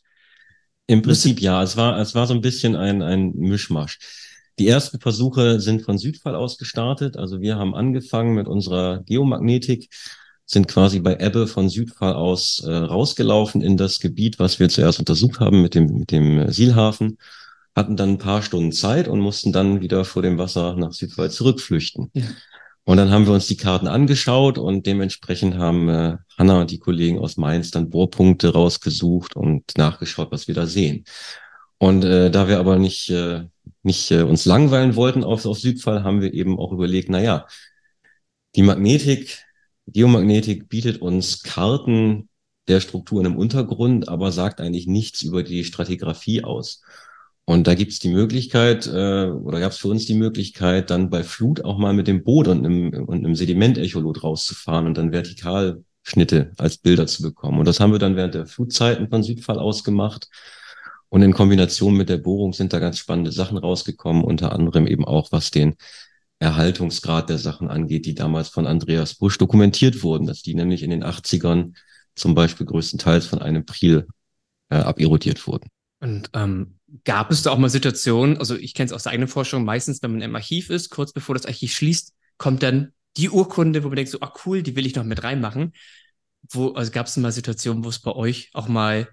im 0.88 1.02
Prinzip 1.02 1.40
ja, 1.40 1.62
es 1.62 1.76
war, 1.76 1.98
es 1.98 2.14
war 2.14 2.26
so 2.26 2.34
ein 2.34 2.40
bisschen 2.40 2.76
ein, 2.76 3.02
ein 3.02 3.32
Mischmasch. 3.34 3.98
Die 4.58 4.68
ersten 4.68 5.00
Versuche 5.00 5.60
sind 5.60 5.82
von 5.82 5.98
Südfall 5.98 6.34
aus 6.34 6.56
gestartet. 6.56 7.16
Also 7.16 7.40
wir 7.40 7.56
haben 7.56 7.74
angefangen 7.74 8.34
mit 8.34 8.48
unserer 8.48 9.02
Geomagnetik, 9.04 9.90
sind 10.46 10.68
quasi 10.68 11.00
bei 11.00 11.18
Ebbe 11.18 11.46
von 11.46 11.68
Südfall 11.68 12.14
aus 12.14 12.60
äh, 12.66 12.72
rausgelaufen 12.72 13.60
in 13.60 13.76
das 13.76 14.00
Gebiet, 14.00 14.38
was 14.38 14.58
wir 14.58 14.68
zuerst 14.68 14.98
untersucht 14.98 15.40
haben 15.40 15.60
mit 15.60 15.74
dem, 15.74 15.86
mit 15.98 16.10
dem 16.10 16.50
Sielhafen, 16.50 17.18
hatten 17.74 17.96
dann 17.96 18.10
ein 18.10 18.18
paar 18.18 18.42
Stunden 18.42 18.72
Zeit 18.72 19.08
und 19.08 19.20
mussten 19.20 19.52
dann 19.52 19.80
wieder 19.80 20.04
vor 20.04 20.22
dem 20.22 20.38
Wasser 20.38 20.74
nach 20.76 20.92
Südfall 20.92 21.30
zurückflüchten. 21.30 22.10
Ja. 22.14 22.22
Und 22.84 22.98
dann 22.98 23.10
haben 23.10 23.26
wir 23.26 23.34
uns 23.34 23.48
die 23.48 23.56
Karten 23.56 23.88
angeschaut 23.88 24.58
und 24.58 24.86
dementsprechend 24.86 25.56
haben 25.56 25.88
äh, 25.88 26.16
Hanna 26.38 26.60
und 26.60 26.70
die 26.70 26.78
Kollegen 26.78 27.18
aus 27.18 27.36
Mainz 27.36 27.72
dann 27.72 27.90
Bohrpunkte 27.90 28.52
rausgesucht 28.52 29.34
und 29.34 29.76
nachgeschaut, 29.76 30.30
was 30.30 30.46
wir 30.46 30.54
da 30.54 30.66
sehen. 30.66 31.04
Und 31.78 32.04
äh, 32.04 32.30
da 32.30 32.46
wir 32.46 32.60
aber 32.60 32.78
nicht, 32.78 33.10
äh, 33.10 33.46
nicht 33.86 34.10
äh, 34.10 34.22
uns 34.22 34.44
langweilen 34.44 34.96
wollten 34.96 35.24
auf, 35.24 35.46
auf 35.46 35.58
Südfall, 35.58 36.04
haben 36.04 36.20
wir 36.20 36.34
eben 36.34 36.58
auch 36.58 36.72
überlegt, 36.72 37.08
na 37.08 37.22
ja, 37.22 37.46
die 38.56 38.62
Magnetik, 38.62 39.44
Geomagnetik 39.86 40.68
bietet 40.68 41.00
uns 41.00 41.42
Karten 41.42 42.28
der 42.68 42.80
Strukturen 42.80 43.26
im 43.26 43.36
Untergrund, 43.36 44.08
aber 44.08 44.32
sagt 44.32 44.60
eigentlich 44.60 44.88
nichts 44.88 45.22
über 45.22 45.42
die 45.42 45.64
Stratigraphie 45.64 46.42
aus. 46.42 46.82
Und 47.44 47.68
da 47.68 47.74
gibt 47.74 47.92
es 47.92 48.00
die 48.00 48.08
Möglichkeit, 48.08 48.88
äh, 48.88 49.26
oder 49.30 49.60
gab 49.60 49.70
es 49.70 49.78
für 49.78 49.88
uns 49.88 50.04
die 50.04 50.14
Möglichkeit, 50.14 50.90
dann 50.90 51.10
bei 51.10 51.22
Flut 51.22 51.64
auch 51.64 51.78
mal 51.78 51.94
mit 51.94 52.08
dem 52.08 52.24
Boot 52.24 52.48
und 52.48 52.66
einem, 52.66 52.92
und 53.06 53.24
einem 53.24 53.36
Sedimentecholot 53.36 54.24
rauszufahren 54.24 54.86
und 54.86 54.98
dann 54.98 55.12
Vertikalschnitte 55.12 56.50
als 56.58 56.78
Bilder 56.78 57.06
zu 57.06 57.22
bekommen. 57.22 57.60
Und 57.60 57.68
das 57.68 57.78
haben 57.78 57.92
wir 57.92 58.00
dann 58.00 58.16
während 58.16 58.34
der 58.34 58.46
Flutzeiten 58.46 59.08
von 59.08 59.22
Südfall 59.22 59.60
aus 59.60 59.84
gemacht. 59.84 60.28
Und 61.08 61.22
in 61.22 61.32
Kombination 61.32 61.96
mit 61.96 62.08
der 62.08 62.18
Bohrung 62.18 62.52
sind 62.52 62.72
da 62.72 62.78
ganz 62.78 62.98
spannende 62.98 63.32
Sachen 63.32 63.58
rausgekommen, 63.58 64.24
unter 64.24 64.52
anderem 64.52 64.86
eben 64.86 65.04
auch, 65.04 65.32
was 65.32 65.50
den 65.50 65.76
Erhaltungsgrad 66.38 67.30
der 67.30 67.38
Sachen 67.38 67.68
angeht, 67.68 68.06
die 68.06 68.14
damals 68.14 68.48
von 68.48 68.66
Andreas 68.66 69.14
Busch 69.14 69.38
dokumentiert 69.38 70.02
wurden, 70.02 70.26
dass 70.26 70.42
die 70.42 70.54
nämlich 70.54 70.82
in 70.82 70.90
den 70.90 71.04
80ern 71.04 71.74
zum 72.14 72.34
Beispiel 72.34 72.66
größtenteils 72.66 73.26
von 73.26 73.40
einem 73.40 73.64
Priel 73.64 74.06
äh, 74.68 74.76
aberodiert 74.76 75.46
wurden. 75.46 75.68
Und 76.00 76.30
ähm, 76.34 76.76
Gab 77.04 77.32
es 77.32 77.42
da 77.42 77.50
auch 77.50 77.58
mal 77.58 77.68
Situationen, 77.68 78.38
also 78.38 78.54
ich 78.54 78.72
kenne 78.72 78.86
es 78.86 78.92
aus 78.92 79.02
der 79.02 79.12
eigenen 79.12 79.28
Forschung, 79.28 79.64
meistens, 79.64 80.02
wenn 80.02 80.12
man 80.12 80.22
im 80.22 80.36
Archiv 80.36 80.70
ist, 80.70 80.90
kurz 80.90 81.12
bevor 81.12 81.34
das 81.34 81.44
Archiv 81.44 81.72
schließt, 81.72 82.14
kommt 82.38 82.62
dann 82.62 82.92
die 83.16 83.28
Urkunde, 83.28 83.82
wo 83.82 83.88
man 83.88 83.96
denkt, 83.96 84.12
so, 84.12 84.20
ah 84.20 84.32
cool, 84.44 84.62
die 84.62 84.76
will 84.76 84.86
ich 84.86 84.94
noch 84.94 85.02
mit 85.02 85.24
reinmachen. 85.24 85.72
Wo, 86.48 86.70
also 86.72 86.92
gab 86.92 87.06
es 87.06 87.16
mal 87.16 87.32
Situationen, 87.32 87.84
wo 87.84 87.88
es 87.88 87.98
bei 87.98 88.12
euch 88.12 88.50
auch 88.52 88.68
mal 88.68 89.08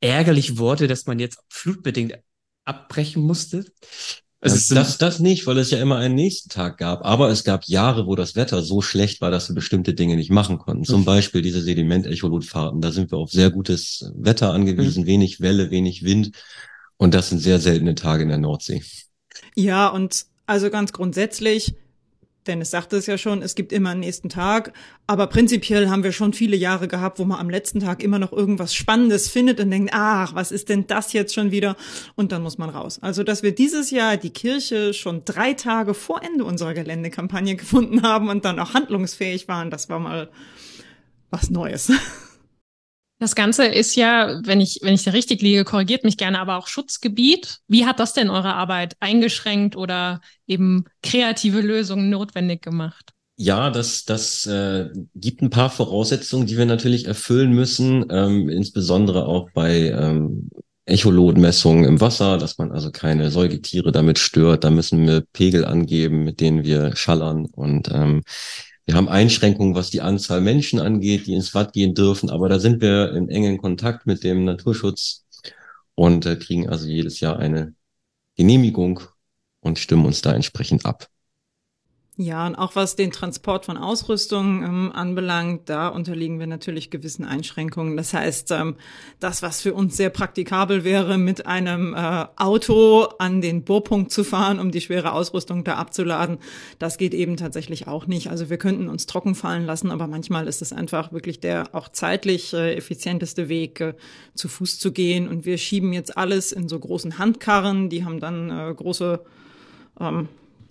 ärgerlich 0.00 0.58
wurde, 0.58 0.88
dass 0.88 1.06
man 1.06 1.18
jetzt 1.18 1.38
flutbedingt 1.48 2.18
abbrechen 2.64 3.22
musste? 3.22 3.64
Also 4.40 4.74
das, 4.74 4.98
das 4.98 5.18
nicht, 5.18 5.46
weil 5.46 5.58
es 5.58 5.70
ja 5.70 5.78
immer 5.78 5.96
einen 5.96 6.14
nächsten 6.14 6.50
Tag 6.50 6.78
gab. 6.78 7.04
Aber 7.04 7.30
es 7.30 7.42
gab 7.42 7.64
Jahre, 7.64 8.06
wo 8.06 8.14
das 8.14 8.36
Wetter 8.36 8.62
so 8.62 8.82
schlecht 8.82 9.20
war, 9.20 9.30
dass 9.30 9.48
wir 9.48 9.54
bestimmte 9.54 9.94
Dinge 9.94 10.16
nicht 10.16 10.30
machen 10.30 10.58
konnten. 10.58 10.84
Zum 10.84 11.04
Beispiel 11.04 11.42
diese 11.42 11.62
Sediment-Echolotfahrten. 11.62 12.80
Da 12.80 12.92
sind 12.92 13.10
wir 13.10 13.18
auf 13.18 13.30
sehr 13.30 13.50
gutes 13.50 14.12
Wetter 14.14 14.52
angewiesen, 14.52 15.04
mhm. 15.04 15.06
wenig 15.06 15.40
Welle, 15.40 15.70
wenig 15.70 16.04
Wind. 16.04 16.32
Und 16.96 17.14
das 17.14 17.30
sind 17.30 17.38
sehr 17.38 17.58
seltene 17.58 17.94
Tage 17.94 18.22
in 18.22 18.28
der 18.28 18.38
Nordsee. 18.38 18.82
Ja, 19.54 19.88
und 19.88 20.26
also 20.46 20.70
ganz 20.70 20.92
grundsätzlich, 20.92 21.74
Dennis 22.46 22.70
sagte 22.70 22.96
es 22.96 23.06
ja 23.06 23.18
schon, 23.18 23.42
es 23.42 23.54
gibt 23.54 23.72
immer 23.72 23.90
einen 23.90 24.00
nächsten 24.00 24.28
Tag. 24.28 24.72
Aber 25.06 25.26
prinzipiell 25.26 25.88
haben 25.88 26.02
wir 26.02 26.12
schon 26.12 26.32
viele 26.32 26.56
Jahre 26.56 26.88
gehabt, 26.88 27.18
wo 27.18 27.24
man 27.24 27.38
am 27.38 27.50
letzten 27.50 27.80
Tag 27.80 28.02
immer 28.02 28.18
noch 28.18 28.32
irgendwas 28.32 28.74
Spannendes 28.74 29.28
findet 29.28 29.60
und 29.60 29.70
denkt, 29.70 29.90
ach, 29.92 30.34
was 30.34 30.52
ist 30.52 30.68
denn 30.68 30.86
das 30.86 31.12
jetzt 31.12 31.34
schon 31.34 31.50
wieder? 31.50 31.76
Und 32.14 32.32
dann 32.32 32.42
muss 32.42 32.58
man 32.58 32.70
raus. 32.70 32.98
Also, 33.02 33.22
dass 33.22 33.42
wir 33.42 33.54
dieses 33.54 33.90
Jahr 33.90 34.16
die 34.16 34.30
Kirche 34.30 34.94
schon 34.94 35.24
drei 35.24 35.54
Tage 35.54 35.94
vor 35.94 36.22
Ende 36.22 36.44
unserer 36.44 36.74
Geländekampagne 36.74 37.56
gefunden 37.56 38.02
haben 38.02 38.28
und 38.28 38.44
dann 38.44 38.58
auch 38.58 38.74
handlungsfähig 38.74 39.48
waren, 39.48 39.70
das 39.70 39.88
war 39.88 39.98
mal 39.98 40.30
was 41.30 41.50
Neues. 41.50 41.92
Das 43.18 43.34
Ganze 43.34 43.64
ist 43.64 43.94
ja, 43.96 44.40
wenn 44.44 44.60
ich, 44.60 44.80
wenn 44.82 44.94
ich 44.94 45.04
da 45.04 45.12
richtig 45.12 45.40
liege, 45.40 45.64
korrigiert 45.64 46.04
mich 46.04 46.18
gerne, 46.18 46.38
aber 46.38 46.58
auch 46.58 46.66
Schutzgebiet. 46.66 47.58
Wie 47.66 47.86
hat 47.86 47.98
das 47.98 48.12
denn 48.12 48.28
eure 48.28 48.54
Arbeit 48.54 48.94
eingeschränkt 49.00 49.74
oder 49.74 50.20
eben 50.46 50.84
kreative 51.02 51.60
Lösungen 51.60 52.10
notwendig 52.10 52.60
gemacht? 52.60 53.12
Ja, 53.38 53.70
das, 53.70 54.04
das 54.04 54.46
äh, 54.46 54.88
gibt 55.14 55.42
ein 55.42 55.50
paar 55.50 55.70
Voraussetzungen, 55.70 56.46
die 56.46 56.56
wir 56.56 56.66
natürlich 56.66 57.06
erfüllen 57.06 57.52
müssen, 57.52 58.06
ähm, 58.10 58.48
insbesondere 58.48 59.26
auch 59.26 59.50
bei 59.52 59.90
ähm, 59.90 60.48
Echolotmessungen 60.86 61.84
im 61.84 62.00
Wasser, 62.00 62.38
dass 62.38 62.58
man 62.58 62.70
also 62.70 62.90
keine 62.90 63.30
Säugetiere 63.30 63.92
damit 63.92 64.18
stört. 64.18 64.64
Da 64.64 64.70
müssen 64.70 65.06
wir 65.06 65.22
Pegel 65.32 65.64
angeben, 65.64 66.24
mit 66.24 66.40
denen 66.40 66.64
wir 66.64 66.96
schallern 66.96 67.46
und 67.46 67.90
ähm, 67.92 68.22
wir 68.86 68.94
haben 68.94 69.08
Einschränkungen, 69.08 69.74
was 69.74 69.90
die 69.90 70.00
Anzahl 70.00 70.40
Menschen 70.40 70.78
angeht, 70.78 71.26
die 71.26 71.34
ins 71.34 71.54
Watt 71.54 71.72
gehen 71.72 71.94
dürfen, 71.94 72.30
aber 72.30 72.48
da 72.48 72.60
sind 72.60 72.80
wir 72.80 73.14
in 73.14 73.28
engen 73.28 73.58
Kontakt 73.58 74.06
mit 74.06 74.22
dem 74.22 74.44
Naturschutz 74.44 75.24
und 75.96 76.24
äh, 76.24 76.36
kriegen 76.36 76.68
also 76.68 76.86
jedes 76.86 77.18
Jahr 77.20 77.38
eine 77.38 77.74
Genehmigung 78.36 79.00
und 79.60 79.80
stimmen 79.80 80.06
uns 80.06 80.22
da 80.22 80.32
entsprechend 80.32 80.86
ab. 80.86 81.08
Ja, 82.18 82.46
und 82.46 82.54
auch 82.54 82.74
was 82.76 82.96
den 82.96 83.10
Transport 83.10 83.66
von 83.66 83.76
Ausrüstung 83.76 84.62
ähm, 84.62 84.92
anbelangt, 84.94 85.68
da 85.68 85.88
unterliegen 85.88 86.38
wir 86.38 86.46
natürlich 86.46 86.88
gewissen 86.88 87.26
Einschränkungen. 87.26 87.94
Das 87.94 88.14
heißt, 88.14 88.52
ähm, 88.52 88.76
das, 89.20 89.42
was 89.42 89.60
für 89.60 89.74
uns 89.74 89.98
sehr 89.98 90.08
praktikabel 90.08 90.82
wäre, 90.82 91.18
mit 91.18 91.44
einem 91.44 91.92
äh, 91.92 92.24
Auto 92.36 93.02
an 93.18 93.42
den 93.42 93.64
Bohrpunkt 93.64 94.12
zu 94.12 94.24
fahren, 94.24 94.60
um 94.60 94.70
die 94.70 94.80
schwere 94.80 95.12
Ausrüstung 95.12 95.62
da 95.62 95.74
abzuladen, 95.74 96.38
das 96.78 96.96
geht 96.96 97.12
eben 97.12 97.36
tatsächlich 97.36 97.86
auch 97.86 98.06
nicht. 98.06 98.30
Also 98.30 98.48
wir 98.48 98.56
könnten 98.56 98.88
uns 98.88 99.04
trocken 99.04 99.34
fallen 99.34 99.66
lassen, 99.66 99.90
aber 99.90 100.06
manchmal 100.06 100.48
ist 100.48 100.62
es 100.62 100.72
einfach 100.72 101.12
wirklich 101.12 101.40
der 101.40 101.74
auch 101.74 101.90
zeitlich 101.90 102.54
äh, 102.54 102.76
effizienteste 102.76 103.50
Weg, 103.50 103.80
äh, 103.82 103.94
zu 104.34 104.48
Fuß 104.48 104.78
zu 104.78 104.90
gehen. 104.90 105.28
Und 105.28 105.44
wir 105.44 105.58
schieben 105.58 105.92
jetzt 105.92 106.16
alles 106.16 106.52
in 106.52 106.66
so 106.66 106.78
großen 106.78 107.18
Handkarren, 107.18 107.90
die 107.90 108.06
haben 108.06 108.20
dann 108.20 108.48
äh, 108.48 108.72
große 108.74 109.20
ähm, 110.00 110.28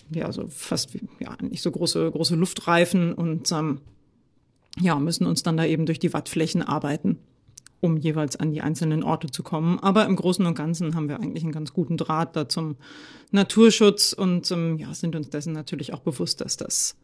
ja, 0.09 0.31
so 0.31 0.47
fast 0.47 0.97
ja, 1.19 1.35
nicht 1.41 1.61
so 1.61 1.71
große, 1.71 2.11
große 2.11 2.35
Luftreifen 2.35 3.13
und 3.13 3.51
ähm, 3.51 3.81
ja, 4.79 4.99
müssen 4.99 5.25
uns 5.25 5.43
dann 5.43 5.57
da 5.57 5.65
eben 5.65 5.85
durch 5.85 5.99
die 5.99 6.13
Wattflächen 6.13 6.61
arbeiten, 6.61 7.17
um 7.81 7.97
jeweils 7.97 8.35
an 8.35 8.51
die 8.51 8.61
einzelnen 8.61 9.03
Orte 9.03 9.27
zu 9.27 9.41
kommen. 9.41 9.79
Aber 9.79 10.05
im 10.05 10.15
Großen 10.15 10.45
und 10.45 10.55
Ganzen 10.55 10.95
haben 10.95 11.07
wir 11.07 11.19
eigentlich 11.19 11.43
einen 11.43 11.53
ganz 11.53 11.73
guten 11.73 11.97
Draht 11.97 12.35
da 12.35 12.49
zum 12.49 12.75
Naturschutz 13.31 14.13
und 14.13 14.49
ähm, 14.51 14.77
ja, 14.77 14.93
sind 14.93 15.15
uns 15.15 15.29
dessen 15.29 15.53
natürlich 15.53 15.93
auch 15.93 16.01
bewusst, 16.01 16.41
dass 16.41 16.57
das 16.57 16.95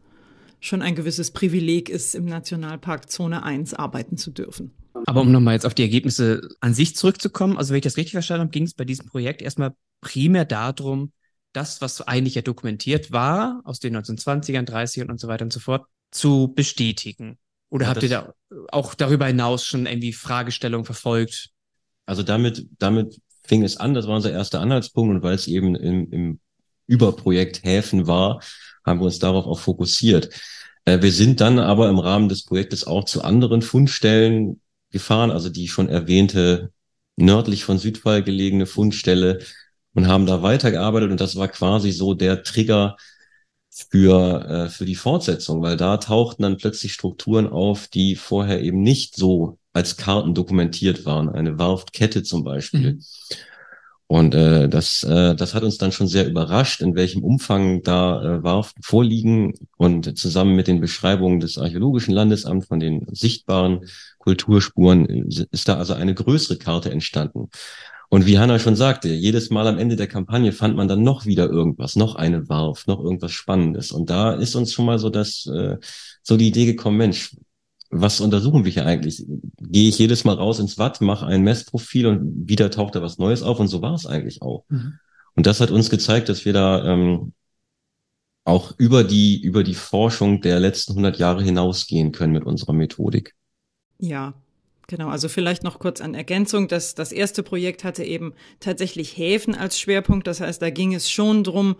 schon 0.60 0.80
ein 0.80 0.94
gewisses 0.94 1.32
Privileg 1.32 1.88
ist, 1.88 2.14
im 2.14 2.24
Nationalpark 2.24 3.10
Zone 3.10 3.42
1 3.42 3.74
arbeiten 3.74 4.16
zu 4.16 4.30
dürfen. 4.30 4.70
Aber 5.06 5.22
um 5.22 5.32
nochmal 5.32 5.54
jetzt 5.54 5.66
auf 5.66 5.74
die 5.74 5.82
Ergebnisse 5.82 6.48
an 6.60 6.74
sich 6.74 6.94
zurückzukommen, 6.94 7.56
also 7.56 7.70
wenn 7.70 7.78
ich 7.78 7.84
das 7.84 7.96
richtig 7.96 8.12
verstanden 8.12 8.42
habe, 8.42 8.52
ging 8.52 8.64
es 8.64 8.74
bei 8.74 8.84
diesem 8.84 9.06
Projekt 9.06 9.42
erstmal 9.42 9.74
primär 10.00 10.44
darum, 10.44 11.10
das, 11.52 11.80
was 11.80 12.00
eigentlich 12.02 12.34
ja 12.34 12.42
dokumentiert 12.42 13.12
war, 13.12 13.60
aus 13.64 13.78
den 13.78 13.96
1920ern, 13.96 14.66
30ern 14.66 15.10
und 15.10 15.20
so 15.20 15.28
weiter 15.28 15.44
und 15.44 15.52
so 15.52 15.60
fort, 15.60 15.86
zu 16.10 16.52
bestätigen? 16.54 17.38
Oder 17.68 17.86
ja, 17.86 17.90
habt 17.90 18.02
ihr 18.02 18.08
da 18.08 18.34
auch 18.70 18.94
darüber 18.94 19.26
hinaus 19.26 19.64
schon 19.64 19.86
irgendwie 19.86 20.12
Fragestellungen 20.12 20.84
verfolgt? 20.84 21.50
Also 22.06 22.22
damit, 22.22 22.66
damit 22.78 23.20
fing 23.44 23.62
es 23.62 23.76
an, 23.76 23.94
das 23.94 24.06
war 24.06 24.16
unser 24.16 24.32
erster 24.32 24.60
Anhaltspunkt 24.60 25.14
und 25.14 25.22
weil 25.22 25.34
es 25.34 25.46
eben 25.46 25.74
im, 25.74 26.10
im 26.10 26.40
Überprojekt 26.86 27.64
Häfen 27.64 28.06
war, 28.06 28.42
haben 28.84 29.00
wir 29.00 29.06
uns 29.06 29.18
darauf 29.18 29.46
auch 29.46 29.60
fokussiert. 29.60 30.30
Äh, 30.84 31.00
wir 31.02 31.12
sind 31.12 31.40
dann 31.40 31.58
aber 31.58 31.88
im 31.88 31.98
Rahmen 31.98 32.28
des 32.28 32.44
Projektes 32.44 32.86
auch 32.86 33.04
zu 33.04 33.22
anderen 33.22 33.62
Fundstellen 33.62 34.60
gefahren, 34.90 35.30
also 35.30 35.48
die 35.48 35.68
schon 35.68 35.88
erwähnte 35.88 36.72
nördlich 37.16 37.64
von 37.64 37.78
Südfall 37.78 38.22
gelegene 38.22 38.66
Fundstelle 38.66 39.40
und 39.94 40.08
haben 40.08 40.26
da 40.26 40.42
weitergearbeitet 40.42 41.10
und 41.10 41.20
das 41.20 41.36
war 41.36 41.48
quasi 41.48 41.92
so 41.92 42.14
der 42.14 42.42
Trigger 42.42 42.96
für, 43.70 44.44
äh, 44.48 44.68
für 44.68 44.84
die 44.84 44.94
Fortsetzung, 44.94 45.62
weil 45.62 45.76
da 45.76 45.96
tauchten 45.96 46.42
dann 46.42 46.58
plötzlich 46.58 46.92
Strukturen 46.92 47.46
auf, 47.46 47.88
die 47.88 48.16
vorher 48.16 48.60
eben 48.62 48.82
nicht 48.82 49.16
so 49.16 49.58
als 49.72 49.96
Karten 49.96 50.34
dokumentiert 50.34 51.06
waren. 51.06 51.30
Eine 51.30 51.58
Warftkette 51.58 52.22
zum 52.22 52.44
Beispiel. 52.44 52.94
Mhm. 52.94 53.04
Und 54.12 54.34
äh, 54.34 54.68
das, 54.68 55.02
äh, 55.04 55.34
das 55.34 55.54
hat 55.54 55.62
uns 55.62 55.78
dann 55.78 55.90
schon 55.90 56.06
sehr 56.06 56.28
überrascht, 56.28 56.82
in 56.82 56.94
welchem 56.94 57.24
Umfang 57.24 57.82
da 57.82 58.22
äh, 58.22 58.42
Warften 58.42 58.82
vorliegen. 58.82 59.54
Und 59.78 60.18
zusammen 60.18 60.54
mit 60.54 60.68
den 60.68 60.82
Beschreibungen 60.82 61.40
des 61.40 61.56
Archäologischen 61.56 62.12
Landesamts 62.12 62.66
von 62.66 62.78
den 62.78 63.06
sichtbaren 63.10 63.86
Kulturspuren 64.18 65.08
äh, 65.08 65.46
ist 65.50 65.66
da 65.66 65.78
also 65.78 65.94
eine 65.94 66.14
größere 66.14 66.58
Karte 66.58 66.90
entstanden. 66.90 67.48
Und 68.12 68.26
wie 68.26 68.38
Hanna 68.38 68.58
schon 68.58 68.76
sagte, 68.76 69.08
jedes 69.08 69.48
Mal 69.48 69.66
am 69.66 69.78
Ende 69.78 69.96
der 69.96 70.06
Kampagne 70.06 70.52
fand 70.52 70.76
man 70.76 70.86
dann 70.86 71.02
noch 71.02 71.24
wieder 71.24 71.48
irgendwas, 71.48 71.96
noch 71.96 72.14
eine 72.14 72.46
Warf, 72.50 72.86
noch 72.86 73.02
irgendwas 73.02 73.32
Spannendes. 73.32 73.90
Und 73.90 74.10
da 74.10 74.34
ist 74.34 74.54
uns 74.54 74.74
schon 74.74 74.84
mal 74.84 74.98
so 74.98 75.08
das, 75.08 75.46
äh, 75.46 75.78
so 76.22 76.36
die 76.36 76.48
Idee 76.48 76.66
gekommen, 76.66 76.98
Mensch, 76.98 77.34
was 77.88 78.20
untersuchen 78.20 78.66
wir 78.66 78.70
hier 78.70 78.84
eigentlich? 78.84 79.24
Gehe 79.58 79.88
ich 79.88 79.98
jedes 79.98 80.24
Mal 80.24 80.34
raus 80.34 80.58
ins 80.58 80.76
Watt, 80.76 81.00
mache 81.00 81.24
ein 81.24 81.40
Messprofil 81.40 82.06
und 82.06 82.46
wieder 82.46 82.70
taucht 82.70 82.96
da 82.96 83.00
was 83.00 83.16
Neues 83.16 83.42
auf 83.42 83.58
und 83.58 83.68
so 83.68 83.80
war 83.80 83.94
es 83.94 84.04
eigentlich 84.04 84.42
auch. 84.42 84.66
Mhm. 84.68 84.98
Und 85.34 85.46
das 85.46 85.62
hat 85.62 85.70
uns 85.70 85.88
gezeigt, 85.88 86.28
dass 86.28 86.44
wir 86.44 86.52
da 86.52 86.84
ähm, 86.84 87.32
auch 88.44 88.74
über 88.76 89.04
die, 89.04 89.40
über 89.40 89.64
die 89.64 89.72
Forschung 89.72 90.42
der 90.42 90.60
letzten 90.60 90.92
100 90.92 91.16
Jahre 91.18 91.42
hinausgehen 91.42 92.12
können 92.12 92.34
mit 92.34 92.44
unserer 92.44 92.74
Methodik. 92.74 93.34
Ja, 93.98 94.34
Genau, 94.88 95.08
also 95.08 95.28
vielleicht 95.28 95.62
noch 95.62 95.78
kurz 95.78 96.00
an 96.00 96.14
Ergänzung. 96.14 96.68
Das, 96.68 96.94
das 96.94 97.12
erste 97.12 97.42
Projekt 97.42 97.84
hatte 97.84 98.04
eben 98.04 98.34
tatsächlich 98.60 99.16
Häfen 99.16 99.54
als 99.54 99.78
Schwerpunkt. 99.78 100.26
Das 100.26 100.40
heißt, 100.40 100.60
da 100.60 100.70
ging 100.70 100.94
es 100.94 101.10
schon 101.10 101.44
drum, 101.44 101.76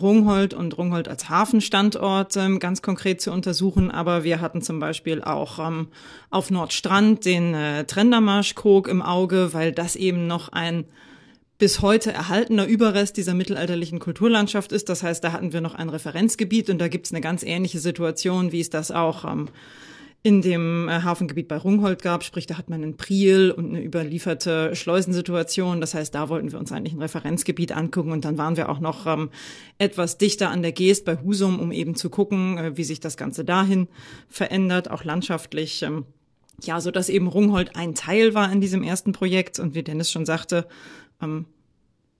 Rungholt 0.00 0.54
und 0.54 0.76
Rungholt 0.76 1.08
als 1.08 1.28
Hafenstandort 1.28 2.36
ähm, 2.36 2.58
ganz 2.58 2.82
konkret 2.82 3.20
zu 3.20 3.30
untersuchen. 3.30 3.90
Aber 3.90 4.24
wir 4.24 4.40
hatten 4.40 4.60
zum 4.60 4.80
Beispiel 4.80 5.22
auch 5.22 5.58
ähm, 5.58 5.88
auf 6.30 6.50
Nordstrand 6.50 7.24
den 7.24 7.54
äh, 7.54 7.84
Trendermarschkrog 7.84 8.88
im 8.88 9.02
Auge, 9.02 9.52
weil 9.52 9.72
das 9.72 9.94
eben 9.94 10.26
noch 10.26 10.48
ein 10.48 10.84
bis 11.58 11.80
heute 11.80 12.12
erhaltener 12.12 12.66
Überrest 12.66 13.16
dieser 13.16 13.34
mittelalterlichen 13.34 14.00
Kulturlandschaft 14.00 14.72
ist. 14.72 14.88
Das 14.88 15.04
heißt, 15.04 15.22
da 15.22 15.32
hatten 15.32 15.52
wir 15.52 15.60
noch 15.60 15.76
ein 15.76 15.88
Referenzgebiet 15.88 16.68
und 16.68 16.78
da 16.78 16.88
gibt 16.88 17.06
es 17.06 17.12
eine 17.12 17.20
ganz 17.20 17.44
ähnliche 17.44 17.78
Situation, 17.78 18.50
wie 18.50 18.60
es 18.60 18.70
das 18.70 18.90
auch 18.90 19.24
ähm, 19.24 19.48
in 20.24 20.40
dem 20.40 20.88
äh, 20.88 21.02
Hafengebiet 21.02 21.48
bei 21.48 21.58
Rungholt 21.58 22.00
gab. 22.00 22.24
Sprich, 22.24 22.46
da 22.46 22.56
hat 22.56 22.70
man 22.70 22.82
einen 22.82 22.96
Priel 22.96 23.50
und 23.50 23.68
eine 23.68 23.84
überlieferte 23.84 24.74
Schleusensituation. 24.74 25.82
Das 25.82 25.92
heißt, 25.92 26.14
da 26.14 26.30
wollten 26.30 26.50
wir 26.50 26.58
uns 26.58 26.72
eigentlich 26.72 26.94
ein 26.94 27.02
Referenzgebiet 27.02 27.72
angucken 27.72 28.10
und 28.10 28.24
dann 28.24 28.38
waren 28.38 28.56
wir 28.56 28.70
auch 28.70 28.80
noch 28.80 29.06
ähm, 29.06 29.28
etwas 29.76 30.16
dichter 30.16 30.48
an 30.48 30.62
der 30.62 30.72
Geest 30.72 31.04
bei 31.04 31.18
Husum, 31.22 31.60
um 31.60 31.70
eben 31.70 31.94
zu 31.94 32.08
gucken, 32.08 32.56
äh, 32.56 32.76
wie 32.78 32.84
sich 32.84 33.00
das 33.00 33.18
Ganze 33.18 33.44
dahin 33.44 33.86
verändert, 34.26 34.90
auch 34.90 35.04
landschaftlich. 35.04 35.82
Ähm, 35.82 36.06
ja, 36.62 36.80
so 36.80 36.90
dass 36.90 37.10
eben 37.10 37.26
Rungholt 37.26 37.76
ein 37.76 37.94
Teil 37.94 38.32
war 38.32 38.50
in 38.50 38.62
diesem 38.62 38.82
ersten 38.82 39.12
Projekt 39.12 39.58
und 39.58 39.74
wie 39.74 39.82
Dennis 39.82 40.10
schon 40.10 40.24
sagte, 40.24 40.66
ähm, 41.20 41.44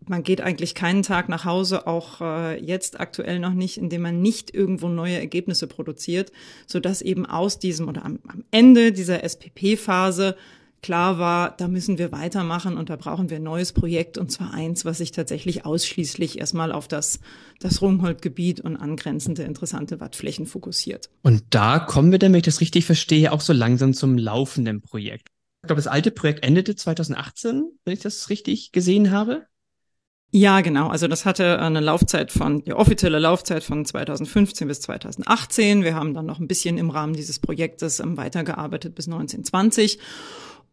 man 0.09 0.23
geht 0.23 0.41
eigentlich 0.41 0.75
keinen 0.75 1.03
Tag 1.03 1.29
nach 1.29 1.45
Hause, 1.45 1.87
auch 1.87 2.21
äh, 2.21 2.63
jetzt 2.63 3.01
aktuell 3.01 3.39
noch 3.39 3.53
nicht, 3.53 3.77
indem 3.77 4.03
man 4.03 4.21
nicht 4.21 4.55
irgendwo 4.55 4.89
neue 4.89 5.19
Ergebnisse 5.19 5.67
produziert, 5.67 6.33
so 6.67 6.81
dass 6.81 7.03
eben 7.03 7.27
aus 7.27 7.59
diesem 7.59 7.89
oder 7.89 8.05
am, 8.05 8.19
am 8.29 8.45
Ende 8.51 8.93
dieser 8.93 9.23
SPP-Phase 9.25 10.37
klar 10.85 11.19
war, 11.19 11.57
da 11.57 11.67
müssen 11.67 11.97
wir 11.97 12.13
weitermachen 12.13 12.77
und 12.77 12.91
da 12.91 12.97
brauchen 12.97 13.31
wir 13.31 13.39
ein 13.39 13.43
neues 13.43 13.73
Projekt 13.73 14.19
und 14.19 14.31
zwar 14.31 14.53
eins, 14.53 14.85
was 14.85 14.99
sich 14.99 15.13
tatsächlich 15.13 15.65
ausschließlich 15.65 16.39
erstmal 16.39 16.73
auf 16.73 16.89
das, 16.89 17.21
das 17.59 17.81
Rungholt-Gebiet 17.81 18.61
und 18.61 18.77
angrenzende 18.77 19.45
interessante 19.45 19.99
Wattflächen 20.01 20.45
fokussiert. 20.45 21.09
Und 21.23 21.43
da 21.49 21.79
kommen 21.79 22.13
wir 22.13 22.19
dann, 22.19 22.33
wenn 22.33 22.41
ich 22.41 22.45
das 22.45 22.61
richtig 22.61 22.85
verstehe, 22.85 23.33
auch 23.33 23.41
so 23.41 23.55
langsam 23.55 23.95
zum 23.95 24.19
laufenden 24.19 24.83
Projekt. 24.83 25.29
Ich 25.63 25.69
glaube, 25.69 25.81
das 25.81 25.87
alte 25.87 26.11
Projekt 26.11 26.45
endete 26.45 26.77
2018, 26.77 27.65
wenn 27.87 27.95
ich 27.95 28.01
das 28.01 28.29
richtig 28.29 28.73
gesehen 28.73 29.11
habe. 29.11 29.47
Ja, 30.31 30.63
genau. 30.63 30.89
Also 30.89 31.07
das 31.07 31.25
hatte 31.25 31.61
eine 31.61 31.79
Laufzeit 31.79 32.33
von, 32.33 32.65
die 32.65 32.73
offizielle 32.73 33.21
Laufzeit 33.21 33.63
von 33.63 33.85
2015 33.85 34.67
bis 34.67 34.81
2018. 34.81 35.85
Wir 35.85 35.95
haben 35.95 36.13
dann 36.13 36.27
noch 36.27 36.41
ein 36.41 36.49
bisschen 36.49 36.77
im 36.77 36.91
Rahmen 36.91 37.15
dieses 37.15 37.39
Projektes 37.39 38.01
ähm, 38.01 38.17
weitergearbeitet 38.17 38.97
bis 38.97 39.07
1920. 39.07 40.01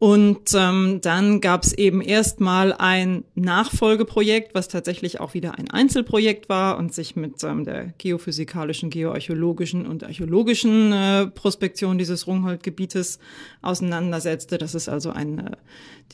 Und 0.02 0.56
ähm, 0.56 0.98
dann 1.04 1.42
gab 1.42 1.64
es 1.64 1.74
eben 1.74 2.02
erstmal 2.02 2.74
ein 2.74 3.24
Nachfolgeprojekt, 3.36 4.56
was 4.56 4.68
tatsächlich 4.68 5.20
auch 5.20 5.36
wieder 5.36 5.60
ein 5.60 5.70
Einzelprojekt 5.70 6.50
war 6.50 6.80
und 6.80 6.92
sich 6.92 7.16
mit 7.16 7.44
ähm, 7.44 7.66
der 7.66 7.94
geophysikalischen, 8.00 8.90
geoarchäologischen 8.90 9.86
und 9.86 10.04
archäologischen 10.04 10.92
äh, 10.92 11.28
Prospektion 11.28 12.00
dieses 12.00 12.26
Rungholt-Gebietes 12.26 13.20
auseinandersetzte. 13.62 14.58
Das 14.58 14.74
ist 14.74 14.90
also 14.90 15.12
ein 15.12 15.38
äh, 15.38 15.52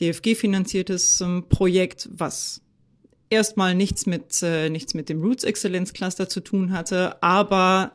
DFG-finanziertes 0.00 1.22
ähm, 1.22 1.44
Projekt, 1.48 2.10
was 2.12 2.60
erstmal 3.30 3.74
nichts 3.74 4.06
mit, 4.06 4.42
äh, 4.42 4.70
nichts 4.70 4.94
mit 4.94 5.08
dem 5.08 5.22
Roots 5.22 5.44
Excellence 5.44 5.92
Cluster 5.92 6.28
zu 6.28 6.40
tun 6.40 6.72
hatte, 6.72 7.22
aber 7.22 7.92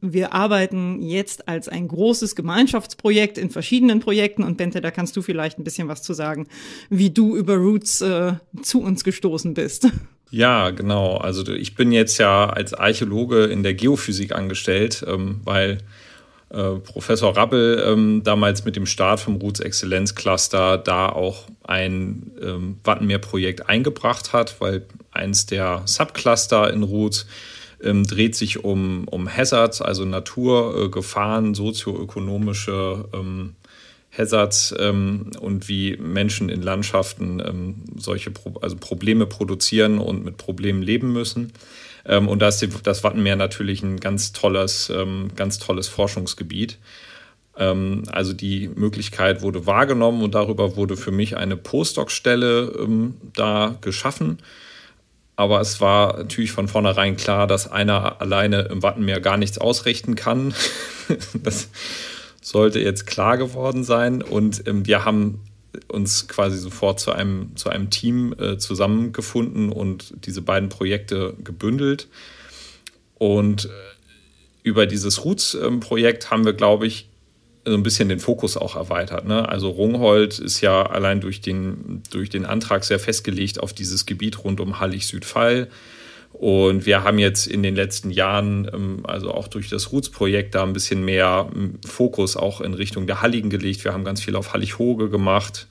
wir 0.00 0.32
arbeiten 0.32 1.02
jetzt 1.02 1.48
als 1.48 1.68
ein 1.68 1.88
großes 1.88 2.36
Gemeinschaftsprojekt 2.36 3.38
in 3.38 3.50
verschiedenen 3.50 4.00
Projekten 4.00 4.42
und 4.42 4.56
Bente, 4.56 4.80
da 4.80 4.90
kannst 4.90 5.16
du 5.16 5.22
vielleicht 5.22 5.58
ein 5.58 5.64
bisschen 5.64 5.88
was 5.88 6.02
zu 6.02 6.12
sagen, 6.12 6.46
wie 6.90 7.10
du 7.10 7.36
über 7.36 7.56
Roots 7.56 8.00
äh, 8.02 8.34
zu 8.62 8.82
uns 8.82 9.04
gestoßen 9.04 9.54
bist. 9.54 9.88
Ja, 10.30 10.70
genau. 10.70 11.16
Also 11.16 11.50
ich 11.52 11.74
bin 11.74 11.92
jetzt 11.92 12.18
ja 12.18 12.48
als 12.48 12.74
Archäologe 12.74 13.44
in 13.44 13.62
der 13.62 13.74
Geophysik 13.74 14.32
angestellt, 14.32 15.04
ähm, 15.06 15.40
weil 15.44 15.78
äh, 16.56 16.78
Professor 16.80 17.36
Rappel 17.36 17.84
ähm, 17.86 18.22
damals 18.24 18.64
mit 18.64 18.76
dem 18.76 18.86
Start 18.86 19.20
vom 19.20 19.36
Roots 19.36 19.60
Exzellenz 19.60 20.14
Cluster 20.14 20.78
da 20.78 21.08
auch 21.08 21.44
ein 21.64 22.32
ähm, 22.40 22.78
Wattenmeer-Projekt 22.82 23.68
eingebracht 23.68 24.32
hat, 24.32 24.60
weil 24.60 24.86
eins 25.10 25.46
der 25.46 25.82
Subcluster 25.84 26.72
in 26.72 26.82
Roots 26.82 27.26
ähm, 27.82 28.04
dreht 28.04 28.34
sich 28.34 28.64
um, 28.64 29.06
um 29.08 29.28
Hazards, 29.28 29.82
also 29.82 30.04
Naturgefahren, 30.04 31.52
äh, 31.52 31.54
sozioökonomische 31.54 33.04
ähm, 33.12 33.54
Hazards 34.16 34.74
ähm, 34.78 35.30
und 35.40 35.68
wie 35.68 35.96
Menschen 35.98 36.48
in 36.48 36.62
Landschaften 36.62 37.40
ähm, 37.40 37.74
solche 37.98 38.30
Pro 38.30 38.58
also 38.60 38.76
Probleme 38.76 39.26
produzieren 39.26 39.98
und 39.98 40.24
mit 40.24 40.38
Problemen 40.38 40.80
leben 40.80 41.12
müssen. 41.12 41.52
Ähm, 42.06 42.28
und 42.28 42.40
da 42.40 42.48
ist 42.48 42.66
das 42.84 43.04
Wattenmeer 43.04 43.36
natürlich 43.36 43.82
ein 43.82 43.98
ganz 43.98 44.32
tolles, 44.32 44.90
ähm, 44.90 45.30
ganz 45.34 45.58
tolles 45.58 45.88
Forschungsgebiet. 45.88 46.78
Ähm, 47.56 48.04
also 48.10 48.32
die 48.32 48.68
Möglichkeit 48.68 49.42
wurde 49.42 49.66
wahrgenommen 49.66 50.22
und 50.22 50.34
darüber 50.34 50.76
wurde 50.76 50.96
für 50.96 51.10
mich 51.12 51.36
eine 51.36 51.56
Postdoc-Stelle 51.56 52.88
da 53.34 53.76
geschaffen. 53.80 54.38
Aber 55.36 55.60
es 55.60 55.82
war 55.82 56.16
natürlich 56.16 56.52
von 56.52 56.66
vornherein 56.66 57.16
klar, 57.16 57.46
dass 57.46 57.70
einer 57.70 58.22
alleine 58.22 58.62
im 58.62 58.82
Wattenmeer 58.82 59.20
gar 59.20 59.36
nichts 59.36 59.58
ausrichten 59.58 60.14
kann. 60.16 60.54
das 61.34 61.68
sollte 62.40 62.80
jetzt 62.80 63.06
klar 63.06 63.36
geworden 63.36 63.84
sein. 63.84 64.22
Und 64.22 64.62
wir 64.66 65.04
haben 65.04 65.42
uns 65.88 66.28
quasi 66.28 66.58
sofort 66.58 67.00
zu 67.00 67.12
einem, 67.12 67.56
zu 67.56 67.68
einem 67.68 67.90
Team 67.90 68.34
äh, 68.38 68.58
zusammengefunden 68.58 69.70
und 69.70 70.14
diese 70.26 70.42
beiden 70.42 70.68
Projekte 70.68 71.34
gebündelt. 71.42 72.08
Und 73.18 73.66
äh, 73.66 73.68
über 74.62 74.86
dieses 74.86 75.24
Roots-Projekt 75.24 76.24
ähm, 76.24 76.30
haben 76.30 76.44
wir, 76.44 76.52
glaube 76.52 76.86
ich, 76.86 77.08
so 77.64 77.74
ein 77.74 77.82
bisschen 77.82 78.08
den 78.08 78.20
Fokus 78.20 78.56
auch 78.56 78.76
erweitert. 78.76 79.26
Ne? 79.26 79.48
Also 79.48 79.70
Rungholt 79.70 80.38
ist 80.38 80.60
ja 80.60 80.84
allein 80.86 81.20
durch 81.20 81.40
den, 81.40 82.02
durch 82.10 82.30
den 82.30 82.46
Antrag 82.46 82.84
sehr 82.84 83.00
festgelegt 83.00 83.60
auf 83.60 83.72
dieses 83.72 84.06
Gebiet 84.06 84.44
rund 84.44 84.60
um 84.60 84.78
Hallig-Südfall. 84.78 85.68
Und 86.38 86.84
wir 86.84 87.02
haben 87.02 87.18
jetzt 87.18 87.46
in 87.46 87.62
den 87.62 87.74
letzten 87.74 88.10
Jahren, 88.10 88.70
ähm, 88.70 89.00
also 89.04 89.32
auch 89.32 89.48
durch 89.48 89.70
das 89.70 89.90
Roots-Projekt, 89.90 90.54
da 90.54 90.64
ein 90.64 90.74
bisschen 90.74 91.02
mehr 91.02 91.48
ähm, 91.54 91.78
Fokus 91.86 92.36
auch 92.36 92.60
in 92.60 92.74
Richtung 92.74 93.06
der 93.06 93.22
Halligen 93.22 93.48
gelegt. 93.48 93.84
Wir 93.84 93.94
haben 93.94 94.04
ganz 94.04 94.20
viel 94.20 94.36
auf 94.36 94.52
Hallig-Hoge 94.52 95.08
gemacht, 95.08 95.66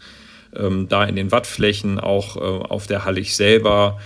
ähm, 0.55 0.88
da 0.89 1.03
in 1.03 1.16
den 1.16 1.32
Wattflächen, 1.32 1.99
auch 1.99 2.38
äh, 2.38 2.39
auf 2.39 2.88
der 2.88 3.05
Hallig 3.05 3.36
selber. 3.36 3.99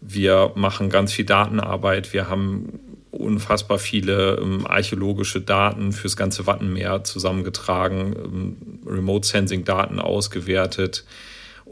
Wir 0.00 0.52
machen 0.54 0.88
ganz 0.88 1.12
viel 1.12 1.24
Datenarbeit. 1.24 2.12
Wir 2.12 2.28
haben 2.30 2.78
unfassbar 3.10 3.78
viele 3.78 4.40
archäologische 4.64 5.40
Daten 5.40 5.92
fürs 5.92 6.16
ganze 6.16 6.46
Wattenmeer 6.46 7.04
zusammengetragen, 7.04 8.56
Remote-Sensing-Daten 8.86 10.00
ausgewertet 10.00 11.04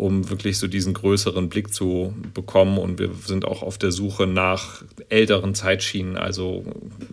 um 0.03 0.29
wirklich 0.31 0.59
so 0.59 0.67
diesen 0.67 0.95
größeren 0.95 1.49
Blick 1.49 1.73
zu 1.73 2.13
bekommen. 2.35 2.79
Und 2.79 2.99
wir 2.99 3.11
sind 3.25 3.45
auch 3.45 3.63
auf 3.63 3.79
der 3.79 3.93
Suche 3.93 4.27
nach 4.27 4.83
älteren 5.09 5.55
Zeitschienen. 5.55 6.17
Also 6.17 6.65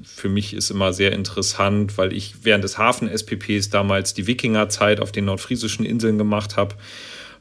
für 0.04 0.28
mich 0.28 0.54
ist 0.56 0.72
immer 0.72 0.92
sehr 0.92 1.12
interessant, 1.14 2.00
weil 2.00 2.14
ich 2.14 2.44
während 2.44 2.64
des 2.64 2.80
Hafen-SPPs 2.80 3.70
damals 3.70 4.16
die 4.16 4.26
Wikingerzeit 4.26 5.02
auf 5.02 5.12
den 5.12 5.26
nordfriesischen 5.26 5.86
Inseln 5.86 6.18
gemacht 6.18 6.58
habe 6.58 6.76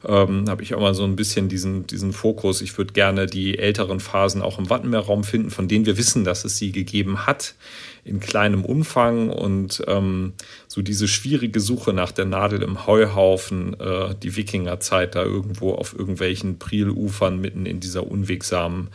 ähm, 0.07 0.45
habe 0.47 0.63
ich 0.63 0.73
auch 0.73 0.79
mal 0.79 0.93
so 0.93 1.03
ein 1.03 1.15
bisschen 1.15 1.49
diesen, 1.49 1.85
diesen 1.85 2.13
Fokus. 2.13 2.61
Ich 2.61 2.77
würde 2.77 2.93
gerne 2.93 3.25
die 3.25 3.57
älteren 3.57 3.99
Phasen 3.99 4.41
auch 4.41 4.57
im 4.57 4.69
Wattenmeerraum 4.69 5.23
finden, 5.23 5.49
von 5.49 5.67
denen 5.67 5.85
wir 5.85 5.97
wissen, 5.97 6.23
dass 6.23 6.45
es 6.45 6.57
sie 6.57 6.71
gegeben 6.71 7.25
hat, 7.25 7.55
in 8.03 8.19
kleinem 8.19 8.65
Umfang. 8.65 9.29
Und 9.29 9.83
ähm, 9.87 10.33
so 10.67 10.81
diese 10.81 11.07
schwierige 11.07 11.59
Suche 11.59 11.93
nach 11.93 12.11
der 12.11 12.25
Nadel 12.25 12.61
im 12.61 12.87
Heuhaufen, 12.87 13.79
äh, 13.79 14.15
die 14.21 14.35
Wikingerzeit 14.35 15.15
da 15.15 15.23
irgendwo 15.23 15.73
auf 15.73 15.97
irgendwelchen 15.97 16.59
Prielufern 16.59 17.39
mitten 17.39 17.65
in 17.65 17.79
dieser 17.79 18.09
unwegsamen 18.09 18.89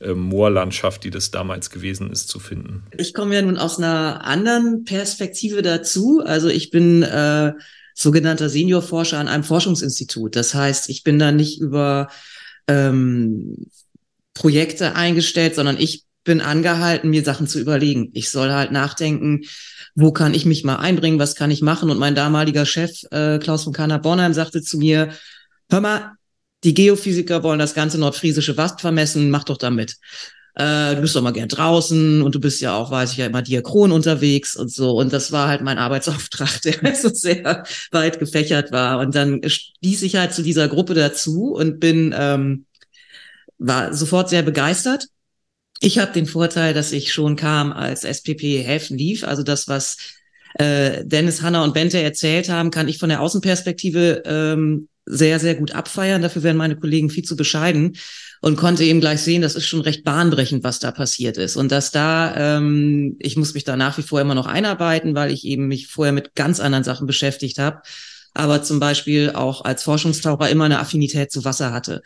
äh, 0.00 0.12
Moorlandschaft, 0.12 1.04
die 1.04 1.10
das 1.10 1.30
damals 1.30 1.70
gewesen 1.70 2.10
ist, 2.10 2.28
zu 2.28 2.38
finden. 2.38 2.84
Ich 2.96 3.14
komme 3.14 3.34
ja 3.34 3.42
nun 3.42 3.56
aus 3.56 3.78
einer 3.78 4.24
anderen 4.24 4.84
Perspektive 4.84 5.62
dazu. 5.62 6.22
Also 6.24 6.48
ich 6.48 6.70
bin 6.70 7.02
äh, 7.02 7.52
sogenannter 7.94 8.48
Seniorforscher 8.48 9.18
an 9.18 9.28
einem 9.28 9.44
Forschungsinstitut. 9.44 10.36
Das 10.36 10.54
heißt, 10.54 10.90
ich 10.90 11.02
bin 11.02 11.18
da 11.18 11.32
nicht 11.32 11.60
über 11.60 12.08
ähm, 12.68 13.68
Projekte 14.34 14.94
eingestellt, 14.94 15.54
sondern 15.54 15.78
ich 15.78 16.05
bin 16.26 16.42
angehalten, 16.42 17.08
mir 17.08 17.24
Sachen 17.24 17.46
zu 17.46 17.58
überlegen. 17.58 18.10
Ich 18.12 18.28
soll 18.30 18.52
halt 18.52 18.72
nachdenken, 18.72 19.42
wo 19.94 20.12
kann 20.12 20.34
ich 20.34 20.44
mich 20.44 20.64
mal 20.64 20.76
einbringen, 20.76 21.18
was 21.18 21.36
kann 21.36 21.50
ich 21.50 21.62
machen. 21.62 21.88
Und 21.88 21.98
mein 21.98 22.14
damaliger 22.14 22.66
Chef, 22.66 22.90
äh, 23.10 23.38
Klaus 23.38 23.64
von 23.64 23.72
Kahner 23.72 23.98
Bornheim, 23.98 24.34
sagte 24.34 24.60
zu 24.60 24.76
mir, 24.76 25.12
hör 25.70 25.80
mal, 25.80 26.12
die 26.64 26.74
Geophysiker 26.74 27.42
wollen 27.42 27.58
das 27.58 27.74
ganze 27.74 27.98
nordfriesische 27.98 28.56
Watt 28.58 28.80
vermessen, 28.80 29.30
mach 29.30 29.44
doch 29.44 29.56
damit. 29.56 29.96
Äh, 30.54 30.96
du 30.96 31.02
bist 31.02 31.14
doch 31.14 31.22
mal 31.22 31.32
gern 31.32 31.48
draußen 31.48 32.22
und 32.22 32.34
du 32.34 32.40
bist 32.40 32.60
ja 32.60 32.74
auch, 32.74 32.90
weiß 32.90 33.12
ich 33.12 33.18
ja, 33.18 33.26
immer 33.26 33.42
diachron 33.42 33.92
unterwegs 33.92 34.56
und 34.56 34.72
so. 34.72 34.92
Und 34.98 35.12
das 35.12 35.30
war 35.30 35.48
halt 35.48 35.62
mein 35.62 35.78
Arbeitsauftrag, 35.78 36.60
der 36.64 36.94
so 36.94 37.08
sehr 37.08 37.64
weit 37.92 38.18
gefächert 38.18 38.72
war. 38.72 38.98
Und 38.98 39.14
dann 39.14 39.40
stieß 39.46 40.02
ich 40.02 40.16
halt 40.16 40.34
zu 40.34 40.42
dieser 40.42 40.68
Gruppe 40.68 40.94
dazu 40.94 41.54
und 41.54 41.78
bin, 41.78 42.14
ähm, 42.18 42.66
war 43.58 43.94
sofort 43.94 44.28
sehr 44.28 44.42
begeistert. 44.42 45.06
Ich 45.80 45.98
habe 45.98 46.12
den 46.12 46.26
Vorteil, 46.26 46.74
dass 46.74 46.92
ich 46.92 47.12
schon 47.12 47.36
kam, 47.36 47.72
als 47.72 48.04
SPP 48.04 48.62
Häfen 48.62 48.96
lief. 48.96 49.24
Also 49.24 49.42
das, 49.42 49.68
was 49.68 49.98
äh, 50.54 51.04
Dennis, 51.04 51.42
Hanna 51.42 51.62
und 51.64 51.74
Bente 51.74 52.00
erzählt 52.00 52.48
haben, 52.48 52.70
kann 52.70 52.88
ich 52.88 52.98
von 52.98 53.08
der 53.10 53.20
Außenperspektive 53.20 54.22
ähm, 54.24 54.88
sehr, 55.04 55.38
sehr 55.38 55.54
gut 55.54 55.72
abfeiern. 55.72 56.22
Dafür 56.22 56.42
wären 56.42 56.56
meine 56.56 56.76
Kollegen 56.76 57.10
viel 57.10 57.24
zu 57.24 57.36
bescheiden 57.36 57.96
und 58.40 58.56
konnte 58.56 58.84
eben 58.84 59.00
gleich 59.00 59.20
sehen, 59.20 59.42
das 59.42 59.54
ist 59.54 59.66
schon 59.66 59.80
recht 59.80 60.02
bahnbrechend, 60.04 60.64
was 60.64 60.78
da 60.78 60.90
passiert 60.90 61.36
ist. 61.36 61.56
Und 61.56 61.72
dass 61.72 61.92
da, 61.92 62.56
ähm, 62.56 63.16
ich 63.20 63.36
muss 63.36 63.54
mich 63.54 63.64
da 63.64 63.76
nach 63.76 63.98
wie 63.98 64.02
vor 64.02 64.20
immer 64.20 64.34
noch 64.34 64.46
einarbeiten, 64.46 65.14
weil 65.14 65.30
ich 65.30 65.44
eben 65.44 65.68
mich 65.68 65.86
vorher 65.88 66.12
mit 66.12 66.34
ganz 66.34 66.58
anderen 66.58 66.84
Sachen 66.84 67.06
beschäftigt 67.06 67.58
habe, 67.58 67.82
aber 68.34 68.62
zum 68.62 68.80
Beispiel 68.80 69.30
auch 69.30 69.64
als 69.64 69.82
Forschungstaucher 69.82 70.50
immer 70.50 70.64
eine 70.64 70.80
Affinität 70.80 71.30
zu 71.30 71.44
Wasser 71.44 71.72
hatte. 71.72 72.02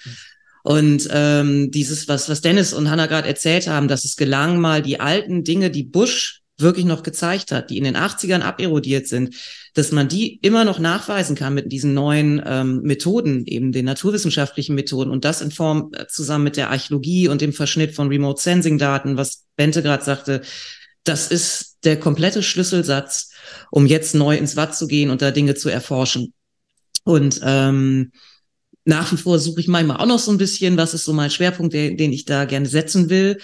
Und 0.63 1.09
ähm, 1.11 1.71
dieses, 1.71 2.09
was, 2.09 2.29
was 2.29 2.41
Dennis 2.41 2.73
und 2.73 2.91
Hannah 2.91 3.07
gerade 3.07 3.29
erzählt 3.29 3.67
haben, 3.67 3.89
dass 3.89 4.05
es 4.05 4.17
gelang, 4.17 4.61
mal 4.61 4.83
die 4.83 5.01
alten 5.01 5.45
Dinge, 5.45 5.71
die 5.71 5.85
Bush 5.85 6.43
wirklich 6.59 6.85
noch 6.85 7.03
gezeigt 7.03 7.53
hat, 7.53 7.71
die 7.71 7.79
in 7.79 7.85
den 7.85 7.97
80ern 7.97 8.43
aberodiert 8.43 9.09
sind, 9.09 9.35
dass 9.75 9.93
man 9.93 10.09
die 10.09 10.37
immer 10.43 10.65
noch 10.65 10.79
nachweisen 10.79 11.37
kann 11.37 11.55
mit 11.55 11.73
diesen 11.73 11.95
neuen 11.95 12.43
ähm, 12.45 12.83
Methoden, 12.83 13.47
eben 13.47 13.73
den 13.73 13.85
naturwissenschaftlichen 13.85 14.75
Methoden 14.75 15.11
und 15.11 15.25
das 15.25 15.41
in 15.41 15.51
Form 15.51 15.91
äh, 15.95 16.07
zusammen 16.07 16.45
mit 16.45 16.57
der 16.57 16.71
Archäologie 16.71 17.29
und 17.29 17.41
dem 17.41 17.53
Verschnitt 17.53 17.95
von 17.95 18.09
Remote 18.09 18.41
Sensing 18.41 18.79
Daten, 18.79 19.17
was 19.17 19.45
Bente 19.57 19.83
gerade 19.83 20.05
sagte, 20.05 20.43
das 21.05 21.31
ist 21.31 21.79
der 21.85 21.99
komplette 21.99 22.43
Schlüsselsatz, 22.43 23.33
um 23.71 23.87
jetzt 23.87 24.15
neu 24.15 24.37
ins 24.37 24.57
Watt 24.57 24.77
zu 24.77 24.87
gehen 24.87 25.11
und 25.11 25.23
da 25.23 25.31
Dinge 25.31 25.55
zu 25.55 25.71
erforschen. 25.71 26.35
Und 27.05 27.41
ähm, 27.43 28.13
nach 28.85 29.13
wie 29.13 29.17
vor 29.17 29.39
suche 29.39 29.61
ich 29.61 29.69
manchmal 29.69 29.99
auch 29.99 30.07
noch 30.07 30.19
so 30.19 30.31
ein 30.31 30.39
bisschen, 30.39 30.77
was 30.77 30.95
ist 30.95 31.05
so 31.05 31.13
mein 31.13 31.31
Schwerpunkt, 31.31 31.75
den, 31.75 31.97
den 31.97 32.13
ich 32.13 32.25
da 32.25 32.45
gerne 32.45 32.67
setzen 32.67 33.11
will. 33.11 33.39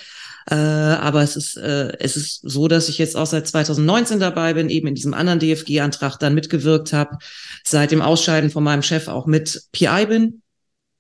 Äh, 0.48 0.54
aber 0.54 1.22
es 1.22 1.36
ist, 1.36 1.56
äh, 1.56 1.92
es 1.98 2.16
ist 2.16 2.40
so, 2.42 2.68
dass 2.68 2.88
ich 2.88 2.98
jetzt 2.98 3.16
auch 3.16 3.26
seit 3.26 3.48
2019 3.48 4.20
dabei 4.20 4.54
bin, 4.54 4.68
eben 4.68 4.86
in 4.86 4.94
diesem 4.94 5.12
anderen 5.12 5.40
DFG-Antrag 5.40 6.18
dann 6.18 6.34
mitgewirkt 6.34 6.92
habe, 6.92 7.18
seit 7.64 7.90
dem 7.90 8.00
Ausscheiden 8.00 8.50
von 8.50 8.62
meinem 8.62 8.82
Chef 8.82 9.08
auch 9.08 9.26
mit 9.26 9.64
PI 9.72 10.06
bin. 10.06 10.42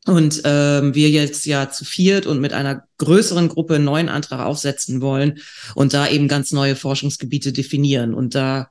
Und 0.04 0.42
ähm, 0.44 0.94
wir 0.94 1.10
jetzt 1.10 1.46
ja 1.46 1.68
zu 1.70 1.84
viert 1.84 2.26
und 2.26 2.40
mit 2.40 2.52
einer 2.52 2.84
größeren 2.98 3.48
Gruppe 3.48 3.74
einen 3.74 3.84
neuen 3.84 4.08
Antrag 4.08 4.46
aufsetzen 4.46 5.00
wollen 5.00 5.40
und 5.74 5.94
da 5.94 6.08
eben 6.08 6.28
ganz 6.28 6.52
neue 6.52 6.76
Forschungsgebiete 6.76 7.52
definieren. 7.52 8.14
Und 8.14 8.36
da 8.36 8.70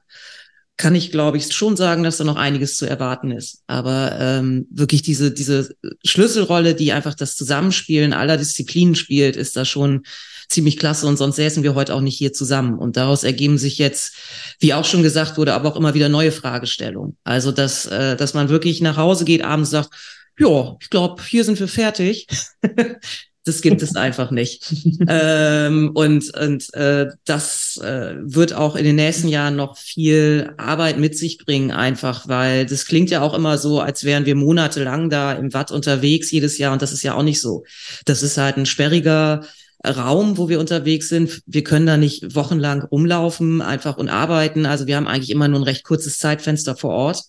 kann 0.78 0.95
ich, 0.95 1.11
glaube 1.11 1.38
ich, 1.38 1.53
schon 1.53 1.78
sagen, 1.78 2.03
dass 2.03 2.17
da 2.17 2.23
noch 2.26 2.36
einiges 2.36 2.76
zu 2.76 2.86
erwarten 2.86 3.32
ist. 3.32 3.63
Aber 3.65 4.17
ähm, 4.19 4.67
wirklich 4.69 5.01
diese, 5.01 5.32
diese 5.32 5.73
Schlüsselrolle, 6.05 6.76
die 6.76 6.91
einfach 6.91 7.13
das 7.13 7.36
Zusammenspielen 7.38 8.11
aller 8.11 8.36
Disziplinen 8.36 8.95
spielt, 8.95 9.38
ist 9.38 9.55
da 9.55 9.63
schon 9.63 10.03
ziemlich 10.49 10.78
klasse 10.78 11.07
und 11.07 11.17
sonst 11.17 11.38
säßen 11.38 11.63
wir 11.63 11.76
heute 11.76 11.93
auch 11.93 12.01
nicht 12.01 12.17
hier 12.17 12.34
zusammen. 12.34 12.78
Und 12.78 12.97
daraus 12.97 13.23
ergeben 13.23 13.57
sich 13.57 13.78
jetzt, 13.78 14.15
wie 14.59 14.73
auch 14.73 14.86
schon 14.86 15.01
gesagt 15.01 15.38
wurde, 15.38 15.53
aber 15.53 15.69
auch 15.69 15.78
immer 15.78 15.93
wieder 15.93 16.09
neue 16.09 16.32
Fragestellungen. 16.32 17.17
Also, 17.23 17.51
dass, 17.51 17.86
äh, 17.86 18.17
dass 18.17 18.34
man 18.34 18.49
wirklich 18.49 18.82
nach 18.82 18.97
Hause 18.97 19.23
geht, 19.23 19.43
abends 19.43 19.69
sagt, 19.69 19.89
ja, 20.38 20.76
ich 20.82 20.89
glaube, 20.89 21.23
hier 21.23 21.45
sind 21.45 21.59
wir 21.59 21.69
fertig. 21.69 22.28
Das 23.46 23.62
gibt 23.62 23.84
es 23.84 23.96
einfach 23.96 24.32
nicht. 24.32 24.74
ähm, 25.08 25.91
und 25.93 26.36
und 26.36 26.74
äh, 26.74 27.08
das 27.26 27.80
äh, 27.82 28.16
wird 28.20 28.54
auch 28.54 28.76
in 28.76 28.84
den 28.84 28.96
nächsten 28.96 29.28
Jahren 29.28 29.56
noch 29.56 29.78
viel 29.78 30.54
Arbeit 30.58 30.98
mit 30.98 31.16
sich 31.18 31.38
bringen, 31.38 31.72
einfach, 31.72 32.28
weil 32.28 32.66
das 32.66 32.86
klingt 32.86 33.12
ja 33.12 33.22
auch 33.22 33.36
immer 33.36 33.60
so, 33.60 33.80
als 33.80 34.04
wären 34.04 34.26
wir 34.26 34.36
monatelang 34.36 35.12
da 35.12 35.32
im 35.34 35.54
Watt 35.54 35.72
unterwegs 35.72 36.32
jedes 36.32 36.58
Jahr 36.58 36.74
und 36.74 36.82
das 36.82 36.91
ist 36.91 37.04
ja 37.04 37.14
auch 37.14 37.24
nicht 37.24 37.39
so. 37.39 37.64
Das 38.06 38.24
ist 38.24 38.38
halt 38.38 38.58
ein 38.58 38.66
sperriger 38.66 39.46
Raum, 39.86 40.39
wo 40.39 40.50
wir 40.50 40.60
unterwegs 40.60 41.10
sind. 41.10 41.43
Wir 41.46 41.64
können 41.64 41.86
da 41.86 41.98
nicht 41.98 42.34
wochenlang 42.36 42.82
rumlaufen 42.82 43.62
einfach 43.62 43.98
und 43.98 44.10
arbeiten. 44.10 44.66
Also 44.66 44.88
wir 44.88 44.96
haben 44.96 45.08
eigentlich 45.08 45.30
immer 45.30 45.48
nur 45.48 45.60
ein 45.60 45.64
recht 45.64 45.84
kurzes 45.84 46.18
Zeitfenster 46.18 46.76
vor 46.76 46.91
Ort 46.91 47.22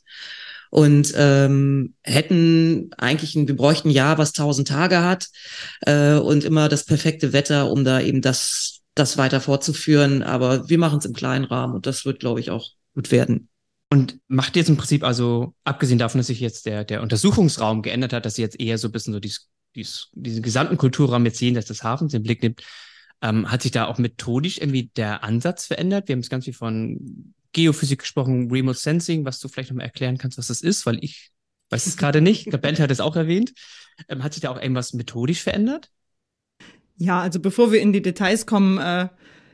und 0.70 1.12
ähm, 1.16 1.94
hätten 2.02 2.90
eigentlich 2.98 3.34
ein, 3.34 3.48
wir 3.48 3.56
bräuchten 3.56 3.88
ein 3.88 3.92
Jahr, 3.92 4.18
was 4.18 4.32
tausend 4.32 4.68
Tage 4.68 5.02
hat 5.02 5.28
äh, 5.82 6.14
und 6.14 6.44
immer 6.44 6.68
das 6.68 6.84
perfekte 6.84 7.32
Wetter, 7.32 7.70
um 7.70 7.84
da 7.84 8.00
eben 8.00 8.22
das, 8.22 8.80
das 8.94 9.18
weiter 9.18 9.40
fortzuführen. 9.40 10.22
Aber 10.22 10.68
wir 10.68 10.78
machen 10.78 10.98
es 10.98 11.04
im 11.04 11.12
kleinen 11.12 11.44
Rahmen 11.44 11.74
und 11.74 11.86
das 11.86 12.04
wird, 12.04 12.20
glaube 12.20 12.40
ich, 12.40 12.50
auch 12.50 12.70
gut 12.94 13.10
werden. 13.10 13.48
Und 13.90 14.18
macht 14.26 14.56
jetzt 14.56 14.68
im 14.68 14.76
Prinzip 14.76 15.04
also, 15.04 15.54
abgesehen 15.64 15.98
davon, 15.98 16.18
dass 16.18 16.26
sich 16.26 16.40
jetzt 16.40 16.66
der, 16.66 16.84
der 16.84 17.02
Untersuchungsraum 17.02 17.82
geändert 17.82 18.12
hat, 18.12 18.26
dass 18.26 18.34
sie 18.34 18.42
jetzt 18.42 18.58
eher 18.58 18.78
so 18.78 18.88
ein 18.88 18.92
bisschen 18.92 19.12
so 19.12 19.20
dies 19.20 19.48
dies, 19.76 20.08
diesen 20.14 20.42
gesamten 20.42 20.76
Kulturraum 20.76 21.24
jetzt 21.24 21.38
sehen, 21.38 21.54
dass 21.54 21.66
das 21.66 21.84
Hafens 21.84 22.12
den 22.12 22.22
Blick 22.22 22.42
nimmt, 22.42 22.62
ähm, 23.22 23.50
hat 23.50 23.62
sich 23.62 23.70
da 23.70 23.86
auch 23.86 23.98
methodisch 23.98 24.58
irgendwie 24.58 24.90
der 24.96 25.22
Ansatz 25.22 25.66
verändert? 25.66 26.08
Wir 26.08 26.14
haben 26.14 26.20
es 26.20 26.30
ganz 26.30 26.44
viel 26.44 26.54
von 26.54 27.34
Geophysik 27.56 28.00
gesprochen, 28.00 28.50
Remote 28.50 28.76
Sensing, 28.76 29.24
was 29.24 29.40
du 29.40 29.48
vielleicht 29.48 29.70
noch 29.70 29.78
mal 29.78 29.84
erklären 29.84 30.18
kannst, 30.18 30.36
was 30.36 30.48
das 30.48 30.60
ist, 30.60 30.84
weil 30.84 31.02
ich 31.02 31.30
weiß 31.70 31.86
es 31.86 31.96
gerade 31.96 32.20
nicht. 32.20 32.52
Der 32.52 32.58
Bent 32.58 32.78
hat 32.78 32.90
es 32.90 33.00
auch 33.00 33.16
erwähnt. 33.16 33.54
Ähm, 34.08 34.22
hat 34.22 34.34
sich 34.34 34.42
da 34.42 34.50
auch 34.50 34.60
irgendwas 34.60 34.92
methodisch 34.92 35.42
verändert? 35.42 35.90
Ja, 36.98 37.22
also 37.22 37.40
bevor 37.40 37.72
wir 37.72 37.80
in 37.80 37.94
die 37.94 38.02
Details 38.02 38.44
kommen, 38.44 38.76
äh, 38.76 39.08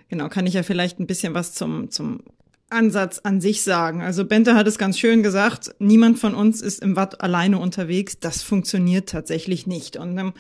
genau, 0.09 0.28
kann 0.28 0.48
ich 0.48 0.55
ja 0.55 0.64
vielleicht 0.64 0.98
ein 0.98 1.07
bisschen 1.07 1.34
was 1.34 1.55
zum, 1.55 1.92
zum 1.92 2.24
Ansatz 2.70 3.20
an 3.20 3.40
sich 3.40 3.62
sagen. 3.62 4.03
Also 4.03 4.24
Bente 4.24 4.57
hat 4.57 4.66
es 4.66 4.78
ganz 4.78 4.98
schön 4.98 5.22
gesagt, 5.22 5.72
niemand 5.78 6.18
von 6.18 6.34
uns 6.34 6.61
ist 6.61 6.82
im 6.82 6.96
Watt 6.96 7.20
alleine 7.20 7.61
unterwegs. 7.61 8.18
Das 8.18 8.42
funktioniert 8.42 9.11
tatsächlich 9.11 9.68
nicht. 9.68 9.96
Und 9.96 10.18
ähm, 10.18 10.32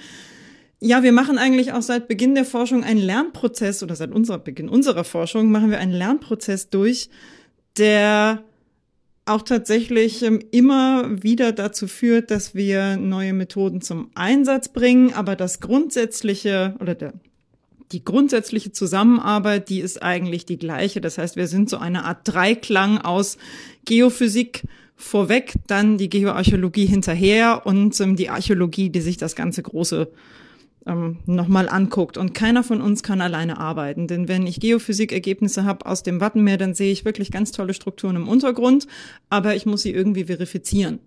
ja, 0.80 1.04
wir 1.04 1.12
machen 1.12 1.38
eigentlich 1.38 1.72
auch 1.72 1.82
seit 1.82 2.08
Beginn 2.08 2.34
der 2.34 2.44
Forschung 2.44 2.82
einen 2.82 2.98
Lernprozess 2.98 3.84
oder 3.84 3.94
seit 3.94 4.10
unserer 4.10 4.40
Beginn 4.40 4.68
unserer 4.68 5.04
Forschung 5.04 5.52
machen 5.52 5.70
wir 5.70 5.78
einen 5.78 5.92
Lernprozess 5.92 6.70
durch, 6.70 7.08
der 7.78 8.44
auch 9.24 9.42
tatsächlich 9.42 10.22
ähm, 10.22 10.40
immer 10.50 11.22
wieder 11.22 11.52
dazu 11.52 11.86
führt, 11.86 12.30
dass 12.30 12.54
wir 12.54 12.96
neue 12.96 13.32
Methoden 13.32 13.80
zum 13.80 14.10
Einsatz 14.14 14.68
bringen, 14.68 15.12
aber 15.14 15.36
das 15.36 15.60
grundsätzliche 15.60 16.74
oder 16.80 16.94
der 16.94 17.12
die 17.92 18.04
grundsätzliche 18.04 18.72
Zusammenarbeit, 18.72 19.68
die 19.68 19.80
ist 19.80 20.02
eigentlich 20.02 20.46
die 20.46 20.58
gleiche. 20.58 21.02
Das 21.02 21.18
heißt, 21.18 21.36
wir 21.36 21.46
sind 21.46 21.68
so 21.68 21.76
eine 21.76 22.04
Art 22.04 22.20
Dreiklang 22.24 22.96
aus 22.96 23.36
Geophysik 23.84 24.62
vorweg, 24.96 25.52
dann 25.66 25.98
die 25.98 26.08
Geoarchäologie 26.08 26.86
hinterher 26.86 27.66
und 27.66 27.98
ähm, 28.00 28.16
die 28.16 28.30
Archäologie, 28.30 28.90
die 28.90 29.00
sich 29.00 29.16
das 29.16 29.36
ganze 29.36 29.62
große 29.62 30.10
ähm, 30.86 31.18
nochmal 31.26 31.68
anguckt. 31.68 32.16
Und 32.16 32.34
keiner 32.34 32.64
von 32.64 32.80
uns 32.80 33.02
kann 33.02 33.20
alleine 33.20 33.58
arbeiten. 33.58 34.06
Denn 34.06 34.28
wenn 34.28 34.46
ich 34.46 34.60
Geophysikergebnisse 34.60 35.64
habe 35.64 35.86
aus 35.86 36.02
dem 36.02 36.20
Wattenmeer, 36.20 36.58
dann 36.58 36.74
sehe 36.74 36.92
ich 36.92 37.04
wirklich 37.04 37.30
ganz 37.30 37.52
tolle 37.52 37.74
Strukturen 37.74 38.16
im 38.16 38.28
Untergrund, 38.28 38.86
aber 39.28 39.54
ich 39.54 39.66
muss 39.66 39.82
sie 39.82 39.92
irgendwie 39.92 40.24
verifizieren. 40.24 41.00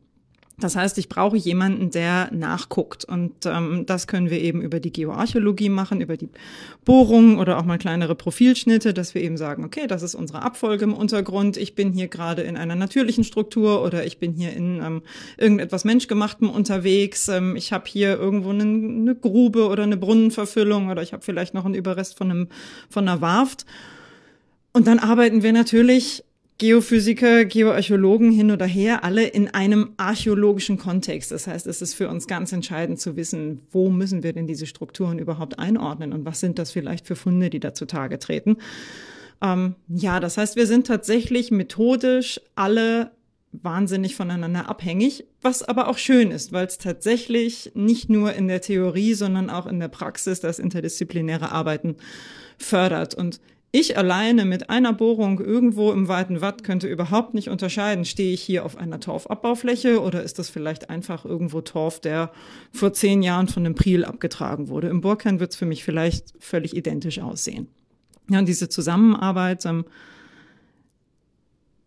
Das 0.57 0.77
heißt, 0.77 0.97
ich 0.97 1.09
brauche 1.09 1.35
jemanden, 1.35 1.91
der 1.91 2.29
nachguckt. 2.31 3.03
Und 3.03 3.45
ähm, 3.45 3.85
das 3.85 4.07
können 4.07 4.29
wir 4.29 4.39
eben 4.39 4.61
über 4.61 4.79
die 4.79 4.91
Geoarchäologie 4.91 5.67
machen, 5.67 5.99
über 5.99 6.15
die 6.15 6.29
Bohrungen 6.85 7.39
oder 7.39 7.57
auch 7.57 7.65
mal 7.65 7.77
kleinere 7.77 8.15
Profilschnitte, 8.15 8.93
dass 8.93 9.13
wir 9.13 9.21
eben 9.21 9.35
sagen, 9.35 9.65
okay, 9.65 9.85
das 9.87 10.01
ist 10.01 10.15
unsere 10.15 10.43
Abfolge 10.43 10.85
im 10.85 10.93
Untergrund. 10.93 11.57
Ich 11.57 11.75
bin 11.75 11.91
hier 11.91 12.07
gerade 12.07 12.43
in 12.43 12.55
einer 12.55 12.75
natürlichen 12.75 13.25
Struktur 13.25 13.83
oder 13.83 14.05
ich 14.05 14.17
bin 14.17 14.33
hier 14.33 14.53
in 14.53 14.81
ähm, 14.81 15.01
irgendetwas 15.37 15.83
Menschgemachtem 15.83 16.49
unterwegs. 16.49 17.27
Ähm, 17.27 17.57
ich 17.57 17.73
habe 17.73 17.85
hier 17.87 18.17
irgendwo 18.17 18.51
eine, 18.51 18.63
eine 18.63 19.15
Grube 19.15 19.67
oder 19.67 19.83
eine 19.83 19.97
Brunnenverfüllung 19.97 20.87
oder 20.87 21.01
ich 21.01 21.11
habe 21.11 21.23
vielleicht 21.23 21.53
noch 21.53 21.65
einen 21.65 21.75
Überrest 21.75 22.17
von, 22.17 22.31
einem, 22.31 22.47
von 22.89 23.05
einer 23.07 23.19
Warft. 23.19 23.65
Und 24.71 24.87
dann 24.87 24.99
arbeiten 24.99 25.43
wir 25.43 25.51
natürlich 25.51 26.23
Geophysiker, 26.57 27.43
Geoarchäologen 27.43 28.31
hin 28.31 28.49
oder 28.49 28.65
her, 28.65 29.03
alle 29.03 29.27
in 29.27 29.49
einem 29.49 29.91
archäologischen 29.97 30.77
Kontext. 30.77 31.31
Das 31.31 31.47
heißt, 31.47 31.67
es 31.67 31.81
ist 31.81 31.95
für 31.95 32.07
uns 32.07 32.27
ganz 32.27 32.53
entscheidend 32.53 32.99
zu 32.99 33.17
wissen, 33.17 33.61
wo 33.71 33.89
müssen 33.89 34.23
wir 34.23 34.31
denn 34.31 34.47
diese 34.47 34.65
Strukturen 34.65 35.19
überhaupt 35.19 35.59
einordnen 35.59 36.13
und 36.13 36.23
was 36.23 36.39
sind 36.39 36.57
das 36.57 36.71
vielleicht 36.71 37.07
für 37.07 37.17
Funde, 37.17 37.49
die 37.49 37.59
da 37.59 37.73
zutage 37.73 38.19
treten. 38.19 38.57
Ähm, 39.41 39.75
ja, 39.89 40.21
das 40.21 40.37
heißt, 40.37 40.55
wir 40.55 40.65
sind 40.65 40.87
tatsächlich 40.87 41.51
methodisch 41.51 42.39
alle 42.55 43.11
wahnsinnig 43.51 44.15
voneinander 44.15 44.69
abhängig, 44.69 45.25
was 45.41 45.63
aber 45.63 45.87
auch 45.87 45.97
schön 45.97 46.31
ist, 46.31 46.51
weil 46.51 46.67
es 46.67 46.77
tatsächlich 46.77 47.71
nicht 47.73 48.09
nur 48.09 48.33
in 48.33 48.47
der 48.47 48.61
Theorie, 48.61 49.13
sondern 49.13 49.49
auch 49.49 49.65
in 49.65 49.79
der 49.79 49.87
Praxis 49.87 50.39
das 50.39 50.59
interdisziplinäre 50.59 51.51
Arbeiten 51.51 51.95
fördert. 52.57 53.13
Und 53.13 53.39
Ich 53.77 53.97
alleine 53.97 54.45
mit 54.45 54.69
einer 54.69 54.93
Bohrung 54.93 55.37
irgendwo 55.37 55.91
im 55.91 56.07
weiten 56.07 56.39
Watt 56.39 56.63
könnte 56.63 56.87
überhaupt 56.87 57.33
nicht 57.33 57.49
unterscheiden, 57.49 58.05
stehe 58.05 58.33
ich 58.33 58.41
hier 58.41 58.63
auf 58.63 58.77
einer 58.77 59.01
Torfabbaufläche 59.01 60.01
oder 60.01 60.23
ist 60.23 60.39
das 60.39 60.49
vielleicht 60.49 60.89
einfach 60.89 61.25
irgendwo 61.25 61.59
Torf, 61.59 61.99
der 61.99 62.31
vor 62.71 62.93
zehn 62.93 63.21
Jahren 63.21 63.49
von 63.49 63.65
einem 63.65 63.75
Priel 63.75 64.05
abgetragen 64.05 64.69
wurde. 64.69 64.87
Im 64.87 65.01
Bohrkern 65.01 65.41
wird 65.41 65.51
es 65.51 65.57
für 65.57 65.65
mich 65.65 65.83
vielleicht 65.83 66.35
völlig 66.39 66.73
identisch 66.73 67.19
aussehen. 67.19 67.67
Ja, 68.29 68.39
und 68.39 68.47
diese 68.47 68.69
Zusammenarbeit 68.69 69.65
ähm, 69.65 69.83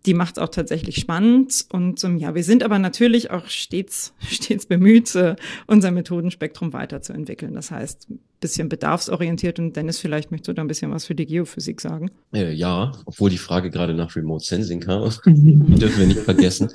die 0.08 0.14
macht 0.14 0.38
es 0.38 0.42
auch 0.42 0.48
tatsächlich 0.48 0.96
spannend. 0.96 1.66
Und 1.70 2.02
ähm, 2.02 2.16
ja, 2.16 2.34
wir 2.34 2.42
sind 2.42 2.62
aber 2.62 2.78
natürlich 2.78 3.30
auch 3.30 3.46
stets, 3.46 4.14
stets 4.26 4.64
bemüht, 4.64 5.14
äh, 5.14 5.36
unser 5.66 5.90
Methodenspektrum 5.90 6.72
weiterzuentwickeln. 6.72 7.52
Das 7.52 7.70
heißt, 7.70 8.08
ein 8.08 8.20
bisschen 8.40 8.70
bedarfsorientiert. 8.70 9.58
Und 9.58 9.76
Dennis, 9.76 9.98
vielleicht 9.98 10.30
möchtest 10.30 10.48
du 10.48 10.52
da 10.54 10.62
ein 10.62 10.68
bisschen 10.68 10.90
was 10.90 11.04
für 11.04 11.14
die 11.14 11.26
Geophysik 11.26 11.82
sagen. 11.82 12.10
Äh, 12.32 12.54
ja, 12.54 12.92
obwohl 13.04 13.28
die 13.28 13.36
Frage 13.36 13.70
gerade 13.70 13.92
nach 13.92 14.16
Remote 14.16 14.42
Sensing 14.42 14.80
kam. 14.80 15.02
dürfen 15.26 15.98
wir 15.98 16.06
nicht 16.06 16.20
vergessen. 16.20 16.70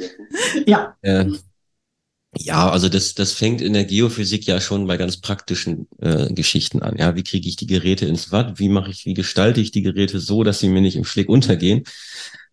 Ja. 0.68 0.96
Äh, 1.02 1.32
ja, 2.38 2.70
also 2.70 2.88
das, 2.88 3.16
das 3.16 3.32
fängt 3.32 3.62
in 3.62 3.74
der 3.74 3.86
Geophysik 3.86 4.46
ja 4.46 4.62
schon 4.62 4.86
bei 4.86 4.98
ganz 4.98 5.18
praktischen 5.18 5.88
äh, 6.00 6.32
Geschichten 6.32 6.84
an. 6.84 6.98
Ja, 6.98 7.16
wie 7.16 7.24
kriege 7.24 7.50
ich 7.50 7.56
die 7.56 7.68
Geräte 7.68 8.06
ins 8.06 8.32
Watt? 8.32 8.60
Wie 8.60 8.70
mache 8.70 8.92
ich, 8.92 9.08
wie 9.08 9.16
gestalte 9.16 9.60
ich 9.60 9.72
die 9.72 9.82
Geräte 9.82 10.20
so, 10.20 10.44
dass 10.44 10.60
sie 10.60 10.70
mir 10.70 10.82
nicht 10.82 10.96
im 10.96 11.06
Schlick 11.06 11.30
untergehen? 11.30 11.84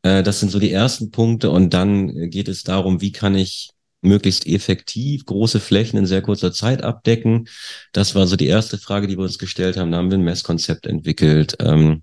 Äh, 0.03 0.23
das 0.23 0.41
sind 0.41 0.51
so 0.51 0.59
die 0.59 0.73
ersten 0.73 1.11
Punkte. 1.11 1.51
Und 1.51 1.75
dann 1.75 2.31
geht 2.31 2.49
es 2.49 2.65
darum, 2.65 3.01
wie 3.01 3.13
kann 3.13 3.35
ich 3.35 3.71
möglichst 4.03 4.47
effektiv 4.47 5.27
große 5.27 5.61
Flächen 5.61 5.99
in 5.99 6.07
sehr 6.07 6.23
kurzer 6.23 6.53
Zeit 6.53 6.83
abdecken. 6.83 7.49
Das 7.93 8.15
war 8.15 8.27
so 8.27 8.37
die 8.37 8.47
erste 8.47 8.79
Frage, 8.79 9.07
die 9.07 9.19
wir 9.19 9.25
uns 9.25 9.39
gestellt 9.39 9.77
haben. 9.77 9.91
Da 9.93 9.99
haben 9.99 10.11
wir 10.11 10.19
ein 10.19 10.25
Messkonzept 10.25 10.87
entwickelt. 10.87 11.57
Ähm, 11.61 12.03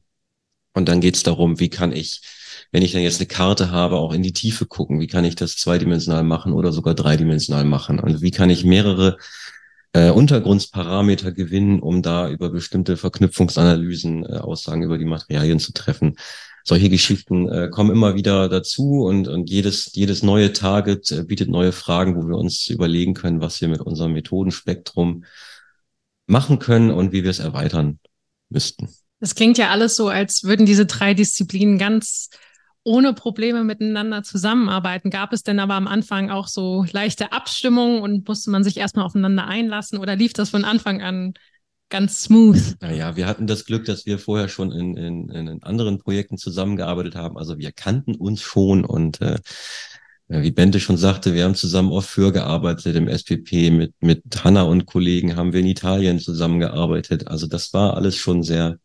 und 0.74 0.88
dann 0.90 1.02
geht 1.02 1.16
es 1.16 1.24
darum, 1.24 1.60
wie 1.60 1.70
kann 1.70 1.92
ich, 1.92 2.22
wenn 2.72 2.84
ich 2.84 2.92
dann 2.92 3.02
jetzt 3.02 3.20
eine 3.20 3.28
Karte 3.28 3.72
habe, 3.72 3.98
auch 3.98 4.14
in 4.14 4.22
die 4.22 4.34
Tiefe 4.34 4.68
gucken. 4.68 5.00
Wie 5.00 5.08
kann 5.08 5.26
ich 5.26 5.36
das 5.36 5.56
zweidimensional 5.58 6.24
machen 6.24 6.54
oder 6.54 6.72
sogar 6.72 6.94
dreidimensional 6.94 7.66
machen? 7.66 8.00
Also 8.00 8.22
wie 8.22 8.32
kann 8.32 8.52
ich 8.52 8.64
mehrere 8.64 9.18
äh, 9.94 10.12
Untergrundsparameter 10.12 11.32
gewinnen, 11.32 11.80
um 11.80 12.04
da 12.04 12.30
über 12.30 12.52
bestimmte 12.52 12.96
Verknüpfungsanalysen 12.98 14.24
äh, 14.26 14.38
Aussagen 14.38 14.84
über 14.84 15.00
die 15.00 15.06
Materialien 15.06 15.60
zu 15.60 15.74
treffen 15.74 16.16
solche 16.68 16.90
Geschichten 16.90 17.48
äh, 17.48 17.70
kommen 17.70 17.92
immer 17.92 18.16
wieder 18.16 18.50
dazu 18.50 19.04
und, 19.04 19.30
und 19.30 19.50
jedes, 19.50 19.96
jedes 19.96 20.22
neue 20.22 20.52
Target 20.52 21.12
äh, 21.12 21.24
bietet 21.24 21.50
neue 21.50 21.72
Fragen, 21.72 22.16
wo 22.18 22.28
wir 22.28 22.36
uns 22.36 22.68
überlegen 22.68 23.14
können, 23.14 23.40
was 23.40 23.62
wir 23.62 23.70
mit 23.70 23.80
unserem 23.80 24.12
Methodenspektrum 24.12 25.24
machen 26.26 26.60
können 26.60 26.92
und 26.92 27.14
wie 27.14 27.24
wir 27.24 27.32
es 27.32 27.40
erweitern 27.40 28.00
müssten. 28.50 28.90
Das 29.22 29.34
klingt 29.34 29.58
ja 29.58 29.70
alles 29.70 29.96
so, 29.96 30.10
als 30.10 30.44
würden 30.44 30.66
diese 30.66 30.86
drei 30.86 31.14
Disziplinen 31.14 31.78
ganz 31.78 32.30
ohne 32.84 33.14
Probleme 33.14 33.64
miteinander 33.64 34.24
zusammenarbeiten. 34.24 35.10
Gab 35.10 35.32
es 35.32 35.44
denn 35.44 35.60
aber 35.60 35.76
am 35.76 35.88
Anfang 35.88 36.30
auch 36.30 36.50
so 36.50 36.86
leichte 36.92 37.32
Abstimmungen 37.32 38.02
und 38.02 38.28
musste 38.28 38.52
man 38.52 38.66
sich 38.66 38.78
erstmal 38.78 39.06
aufeinander 39.06 39.48
einlassen 39.48 40.00
oder 40.00 40.18
lief 40.18 40.34
das 40.34 40.50
von 40.50 40.66
Anfang 40.66 41.02
an 41.02 41.34
ganz 41.90 42.24
smooth. 42.24 42.78
Naja, 42.82 43.16
wir 43.16 43.28
hatten 43.28 43.48
das 43.48 43.66
Glück, 43.66 43.86
dass 43.86 44.06
wir 44.06 44.20
vorher 44.20 44.50
schon 44.50 44.72
in, 44.72 44.98
in, 44.98 45.30
in 45.30 45.64
anderen 45.64 46.00
Projekten 46.00 46.38
zusammengearbeitet 46.38 47.16
haben. 47.16 47.38
Also 47.38 47.58
wir 47.58 47.72
kannten 47.72 48.16
uns 48.16 48.42
schon 48.42 48.86
und 48.86 49.22
äh, 49.22 49.38
wie 50.30 50.52
Bente 50.52 50.82
schon 50.82 50.98
sagte, 50.98 51.34
wir 51.34 51.46
haben 51.46 51.56
zusammen 51.56 51.92
oft 51.92 52.10
für 52.10 52.34
gearbeitet 52.34 52.96
im 52.96 53.08
SPP. 53.08 53.72
Mit, 53.72 53.94
mit 54.02 54.24
Hanna 54.44 54.64
und 54.64 54.86
Kollegen 54.86 55.38
haben 55.38 55.54
wir 55.54 55.62
in 55.62 55.68
Italien 55.68 56.20
zusammengearbeitet. 56.20 57.28
Also 57.28 57.48
das 57.48 57.74
war 57.74 57.96
alles 57.96 58.18
schon 58.18 58.44
sehr, 58.44 58.78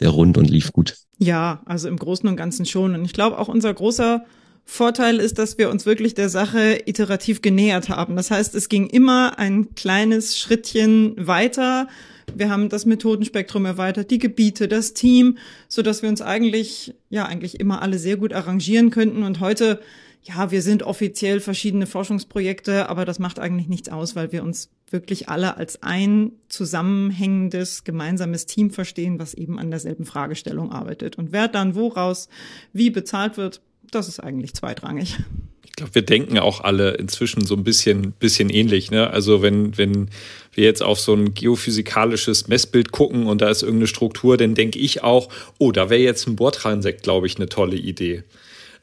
sehr 0.00 0.10
rund 0.10 0.36
und 0.36 0.50
lief 0.50 0.72
gut. 0.72 0.96
Ja, 1.18 1.62
also 1.64 1.86
im 1.86 1.96
Großen 1.96 2.28
und 2.28 2.36
Ganzen 2.36 2.66
schon. 2.66 2.94
Und 2.94 3.04
ich 3.04 3.12
glaube 3.12 3.38
auch 3.38 3.46
unser 3.46 3.72
großer 3.72 4.24
Vorteil 4.64 5.18
ist, 5.18 5.38
dass 5.38 5.58
wir 5.58 5.70
uns 5.70 5.84
wirklich 5.84 6.14
der 6.14 6.28
Sache 6.28 6.78
iterativ 6.86 7.42
genähert 7.42 7.88
haben. 7.88 8.16
Das 8.16 8.30
heißt, 8.30 8.54
es 8.54 8.68
ging 8.68 8.86
immer 8.86 9.38
ein 9.38 9.74
kleines 9.74 10.38
Schrittchen 10.38 11.14
weiter 11.16 11.88
wir 12.34 12.50
haben 12.50 12.68
das 12.68 12.86
Methodenspektrum 12.86 13.64
erweitert, 13.64 14.10
die 14.10 14.18
Gebiete, 14.18 14.68
das 14.68 14.94
Team, 14.94 15.38
so 15.68 15.82
dass 15.82 16.02
wir 16.02 16.08
uns 16.08 16.22
eigentlich, 16.22 16.94
ja, 17.08 17.26
eigentlich 17.26 17.60
immer 17.60 17.82
alle 17.82 17.98
sehr 17.98 18.16
gut 18.16 18.32
arrangieren 18.32 18.90
könnten. 18.90 19.22
Und 19.22 19.40
heute, 19.40 19.80
ja, 20.22 20.50
wir 20.50 20.62
sind 20.62 20.82
offiziell 20.82 21.40
verschiedene 21.40 21.86
Forschungsprojekte, 21.86 22.88
aber 22.88 23.04
das 23.04 23.18
macht 23.18 23.38
eigentlich 23.38 23.68
nichts 23.68 23.88
aus, 23.88 24.16
weil 24.16 24.32
wir 24.32 24.42
uns 24.42 24.70
wirklich 24.90 25.28
alle 25.28 25.56
als 25.56 25.82
ein 25.82 26.32
zusammenhängendes, 26.48 27.84
gemeinsames 27.84 28.46
Team 28.46 28.70
verstehen, 28.70 29.18
was 29.18 29.34
eben 29.34 29.58
an 29.58 29.70
derselben 29.70 30.04
Fragestellung 30.04 30.72
arbeitet. 30.72 31.16
Und 31.16 31.32
wer 31.32 31.48
dann 31.48 31.74
woraus 31.74 32.28
wie 32.72 32.90
bezahlt 32.90 33.36
wird, 33.36 33.60
das 33.90 34.08
ist 34.08 34.20
eigentlich 34.20 34.54
zweitrangig 34.54 35.18
glaube, 35.80 35.94
wir 35.94 36.02
denken 36.02 36.38
auch 36.38 36.60
alle 36.60 36.92
inzwischen 36.92 37.44
so 37.44 37.56
ein 37.56 37.64
bisschen, 37.64 38.12
bisschen 38.12 38.50
ähnlich. 38.50 38.90
Ne? 38.90 39.10
Also 39.10 39.42
wenn, 39.42 39.76
wenn 39.78 40.10
wir 40.52 40.64
jetzt 40.64 40.82
auf 40.82 41.00
so 41.00 41.14
ein 41.14 41.34
geophysikalisches 41.34 42.48
Messbild 42.48 42.92
gucken 42.92 43.26
und 43.26 43.40
da 43.40 43.48
ist 43.48 43.62
irgendeine 43.62 43.86
Struktur, 43.86 44.36
dann 44.36 44.54
denke 44.54 44.78
ich 44.78 45.02
auch, 45.02 45.30
oh, 45.58 45.72
da 45.72 45.88
wäre 45.90 46.02
jetzt 46.02 46.26
ein 46.26 46.36
Bordtranssekt, 46.36 47.02
glaube 47.02 47.26
ich, 47.26 47.36
eine 47.36 47.48
tolle 47.48 47.76
Idee. 47.76 48.24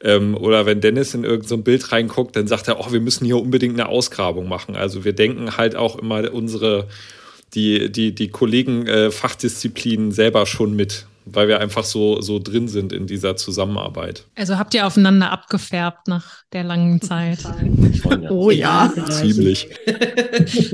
Ähm, 0.02 0.36
oder 0.36 0.66
wenn 0.66 0.80
Dennis 0.80 1.14
in 1.14 1.24
irgendein 1.24 1.48
so 1.48 1.58
Bild 1.58 1.92
reinguckt, 1.92 2.34
dann 2.34 2.48
sagt 2.48 2.68
er, 2.68 2.80
oh, 2.80 2.92
wir 2.92 3.00
müssen 3.00 3.24
hier 3.24 3.38
unbedingt 3.38 3.78
eine 3.78 3.88
Ausgrabung 3.88 4.48
machen. 4.48 4.74
Also 4.74 5.04
wir 5.04 5.12
denken 5.12 5.56
halt 5.56 5.76
auch 5.76 5.98
immer 5.98 6.32
unsere, 6.32 6.88
die, 7.54 7.90
die, 7.90 8.12
die 8.14 8.28
Kollegen 8.28 8.86
äh, 8.86 9.10
Fachdisziplinen 9.10 10.10
selber 10.10 10.46
schon 10.46 10.74
mit 10.74 11.06
weil 11.32 11.48
wir 11.48 11.60
einfach 11.60 11.84
so, 11.84 12.20
so 12.20 12.38
drin 12.38 12.68
sind 12.68 12.92
in 12.92 13.06
dieser 13.06 13.36
Zusammenarbeit. 13.36 14.24
Also 14.36 14.58
habt 14.58 14.74
ihr 14.74 14.86
aufeinander 14.86 15.30
abgefärbt 15.30 16.08
nach 16.08 16.42
der 16.52 16.64
langen 16.64 17.00
Zeit? 17.02 17.38
oh 18.30 18.50
ja. 18.50 18.92
Ziemlich. 19.10 19.68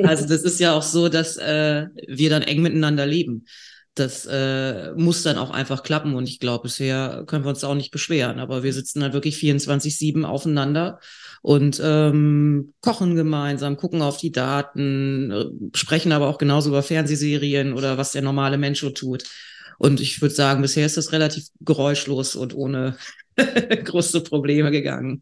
Also 0.04 0.26
das 0.26 0.42
ist 0.42 0.60
ja 0.60 0.74
auch 0.74 0.82
so, 0.82 1.08
dass 1.08 1.36
äh, 1.36 1.86
wir 2.06 2.30
dann 2.30 2.42
eng 2.42 2.62
miteinander 2.62 3.06
leben. 3.06 3.46
Das 3.94 4.26
äh, 4.26 4.92
muss 4.96 5.22
dann 5.22 5.38
auch 5.38 5.50
einfach 5.50 5.82
klappen 5.82 6.14
und 6.14 6.28
ich 6.28 6.40
glaube, 6.40 6.64
bisher 6.64 7.24
können 7.26 7.44
wir 7.44 7.50
uns 7.50 7.62
auch 7.62 7.74
nicht 7.74 7.92
beschweren. 7.92 8.40
Aber 8.40 8.62
wir 8.62 8.72
sitzen 8.72 9.00
dann 9.00 9.12
wirklich 9.12 9.36
24-7 9.36 10.24
aufeinander 10.24 10.98
und 11.42 11.80
ähm, 11.84 12.72
kochen 12.80 13.14
gemeinsam, 13.14 13.76
gucken 13.76 14.02
auf 14.02 14.16
die 14.16 14.32
Daten, 14.32 15.30
äh, 15.30 15.76
sprechen 15.76 16.10
aber 16.10 16.28
auch 16.28 16.38
genauso 16.38 16.70
über 16.70 16.82
Fernsehserien 16.82 17.72
oder 17.74 17.98
was 17.98 18.12
der 18.12 18.22
normale 18.22 18.58
Mensch 18.58 18.80
so 18.80 18.90
tut. 18.90 19.24
Und 19.78 20.00
ich 20.00 20.20
würde 20.20 20.34
sagen, 20.34 20.62
bisher 20.62 20.86
ist 20.86 20.96
das 20.96 21.12
relativ 21.12 21.48
geräuschlos 21.60 22.36
und 22.36 22.54
ohne 22.54 22.96
große 23.36 24.22
Probleme 24.22 24.70
gegangen. 24.70 25.20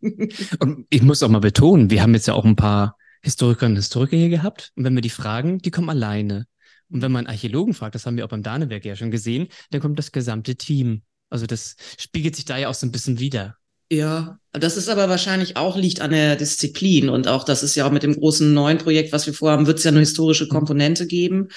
Und 0.59 0.87
ich 0.91 1.03
muss 1.03 1.23
auch 1.23 1.29
mal 1.29 1.41
betonen, 1.41 1.91
wir 1.91 2.03
haben 2.03 2.15
jetzt 2.15 2.27
ja 2.27 2.35
auch 2.35 2.45
ein 2.45 2.57
paar 2.57 2.97
Historikerinnen 3.23 3.77
und 3.77 3.83
Historiker 3.83 4.17
hier 4.17 4.29
gehabt. 4.29 4.73
Und 4.77 4.85
wenn 4.85 4.95
wir 4.95 5.03
die 5.03 5.11
fragen, 5.11 5.59
die 5.59 5.71
kommen 5.71 5.91
alleine. 5.91 6.47
Und 6.91 7.01
wenn 7.01 7.13
man 7.13 7.27
Archäologen 7.27 7.75
fragt, 7.75 7.95
das 7.95 8.05
haben 8.05 8.17
wir 8.17 8.25
auch 8.25 8.31
beim 8.31 8.43
Danewerk 8.43 8.85
ja 8.85 8.97
schon 8.97 9.11
gesehen, 9.11 9.49
dann 9.71 9.81
kommt 9.81 9.99
das 9.99 10.13
gesamte 10.13 10.57
Team. 10.57 11.03
Also 11.31 11.47
das 11.47 11.77
spiegelt 11.99 12.37
sich 12.37 12.45
da 12.45 12.59
ja 12.59 12.69
auch 12.69 12.75
so 12.75 12.87
ein 12.87 12.93
bisschen 12.93 13.19
wieder. 13.19 13.57
Ja, 13.93 14.39
das 14.53 14.79
ist 14.79 14.89
aber 14.89 15.11
wahrscheinlich 15.11 15.59
auch 15.59 15.77
liegt 15.77 16.01
an 16.01 16.13
der 16.13 16.37
Disziplin 16.37 17.11
und 17.11 17.29
auch 17.29 17.45
das 17.45 17.63
ist 17.63 17.75
ja 17.75 17.87
auch 17.87 17.91
mit 17.91 18.03
dem 18.03 18.19
großen 18.19 18.55
neuen 18.55 18.79
Projekt, 18.79 19.13
was 19.13 19.27
wir 19.27 19.35
vorhaben, 19.35 19.67
wird 19.67 19.77
es 19.77 19.85
ja 19.85 19.91
eine 19.91 20.01
historische 20.01 20.49
Komponente 20.49 21.07
geben. 21.07 21.49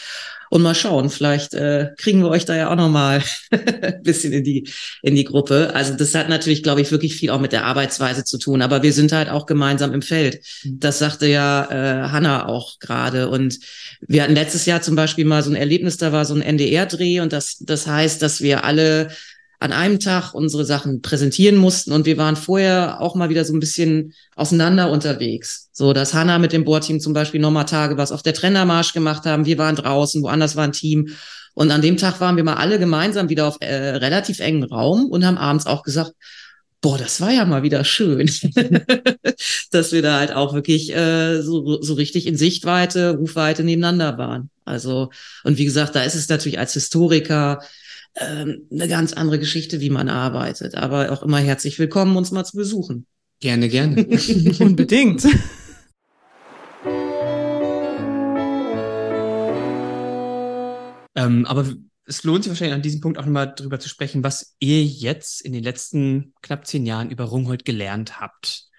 Und 0.50 0.62
mal 0.62 0.76
schauen, 0.76 1.10
vielleicht 1.10 1.54
äh, 1.54 1.92
kriegen 1.98 2.22
wir 2.22 2.30
euch 2.30 2.44
da 2.44 2.56
ja 2.56 2.70
auch 2.70 2.76
noch 2.76 2.90
mal 2.90 3.24
ein 3.52 4.02
bisschen 4.04 4.34
in 4.34 4.44
die 4.44 4.70
in 5.02 5.16
die 5.16 5.24
Gruppe. 5.24 5.72
Also 5.74 5.94
das 5.96 6.14
hat 6.14 6.28
natürlich, 6.28 6.62
glaube 6.62 6.82
ich, 6.82 6.92
wirklich 6.92 7.16
viel 7.16 7.30
auch 7.30 7.40
mit 7.40 7.54
der 7.54 7.64
Arbeitsweise 7.64 8.26
zu 8.26 8.38
tun. 8.38 8.62
Aber 8.62 8.84
wir 8.84 8.92
sind 8.92 9.14
halt 9.14 9.30
auch 9.30 9.46
gemeinsam 9.46 9.94
im 9.94 10.02
Feld. 10.02 10.46
Das 10.66 11.00
sagte 11.00 11.28
ja 11.28 11.66
äh, 11.72 12.10
Hanna 12.10 12.48
auch 12.48 12.80
gerade. 12.80 13.30
Und 13.30 13.60
wir 14.02 14.24
hatten 14.24 14.36
letztes 14.36 14.66
Jahr 14.66 14.82
zum 14.82 14.98
Beispiel 14.98 15.24
mal 15.24 15.42
so 15.42 15.52
ein 15.52 15.56
Erlebnis, 15.56 15.98
da 15.98 16.12
war 16.12 16.26
so 16.26 16.36
ein 16.36 16.42
NDR-Dreh 16.42 17.22
und 17.22 17.32
das 17.32 17.58
das 17.60 17.88
heißt, 17.88 18.22
dass 18.22 18.42
wir 18.42 18.66
alle 18.66 19.08
an 19.60 19.72
einem 19.72 19.99
Tag 19.99 20.34
unsere 20.34 20.66
Sachen 20.66 21.01
präsentieren 21.01 21.56
mussten 21.56 21.91
und 21.91 22.06
wir 22.06 22.18
waren 22.18 22.36
vorher 22.36 23.01
auch 23.01 23.16
mal 23.16 23.30
wieder 23.30 23.45
so 23.45 23.53
ein 23.53 23.60
bisschen 23.60 24.14
auseinander 24.36 24.91
unterwegs. 24.91 25.70
So, 25.72 25.93
dass 25.93 26.14
Hanna 26.14 26.39
mit 26.39 26.53
dem 26.53 26.66
Bohrteam 26.66 26.99
zum 26.99 27.14
Beispiel 27.14 27.39
nochmal 27.39 27.66
Tage 27.66 27.97
was 27.97 28.12
auf 28.12 28.24
der 28.24 28.34
Trennermarsch 28.34 28.93
gemacht 28.93 29.26
haben. 29.26 29.45
Wir 29.45 29.58
waren 29.58 29.76
draußen, 29.76 30.22
woanders 30.24 30.56
war 30.56 30.66
ein 30.66 30.72
Team. 30.72 31.10
Und 31.53 31.72
an 31.72 31.82
dem 31.82 31.97
Tag 31.97 32.20
waren 32.20 32.36
wir 32.36 32.43
mal 32.43 32.56
alle 32.56 32.80
gemeinsam 32.80 33.30
wieder 33.30 33.47
auf 33.47 33.58
äh, 33.62 33.74
relativ 33.74 34.39
engen 34.39 34.64
Raum 34.64 35.06
und 35.06 35.26
haben 35.26 35.38
abends 35.38 35.66
auch 35.66 35.84
gesagt, 35.84 36.12
boah, 36.82 36.97
das 36.97 37.20
war 37.20 37.32
ja 37.32 37.45
mal 37.45 37.64
wieder 37.64 37.84
schön, 37.84 38.30
dass 39.72 39.91
wir 39.91 40.01
da 40.01 40.20
halt 40.20 40.34
auch 40.34 40.53
wirklich 40.53 40.95
äh, 40.95 41.41
so, 41.41 41.82
so 41.82 41.93
richtig 41.95 42.28
in 42.28 42.38
Sichtweite, 42.38 43.18
Rufweite 43.18 43.64
nebeneinander 43.64 44.18
waren. 44.18 44.51
Also, 44.66 45.10
und 45.43 45.58
wie 45.58 45.66
gesagt, 45.66 45.95
da 45.95 46.03
ist 46.03 46.14
es 46.14 46.30
natürlich 46.30 46.60
als 46.60 46.74
Historiker 46.74 47.60
ähm, 48.18 48.68
eine 48.72 48.88
ganz 48.88 49.13
andere 49.13 49.39
Geschichte, 49.39 49.82
wie 49.82 49.89
man 49.89 50.09
arbeitet. 50.09 50.76
Aber 50.76 51.11
auch 51.11 51.24
immer 51.24 51.39
herzlich 51.39 51.78
willkommen, 51.80 52.16
uns 52.16 52.32
mal 52.32 52.45
zu 52.45 52.57
besuchen. 52.57 53.05
Gerne, 53.39 53.70
gerne. 53.70 54.05
Unbedingt. 54.59 55.26
ähm, 61.16 61.45
aber 61.45 61.68
es 62.05 62.24
lohnt 62.24 62.43
sich 62.43 62.51
wahrscheinlich 62.51 62.76
an 62.76 62.82
diesem 62.82 63.01
Punkt 63.01 63.18
auch 63.18 63.26
nochmal 63.26 63.53
drüber 63.55 63.80
zu 63.80 63.89
sprechen, 63.89 64.24
was 64.24 64.55
ihr 64.59 64.84
jetzt 64.84 65.41
in 65.41 65.53
den 65.53 65.63
letzten 65.63 66.34
knapp 66.41 66.66
zehn 66.68 66.86
Jahren 66.86 67.09
über 67.09 67.26
Rungholt 67.26 67.66
gelernt 67.66 68.22
habt. 68.22 68.70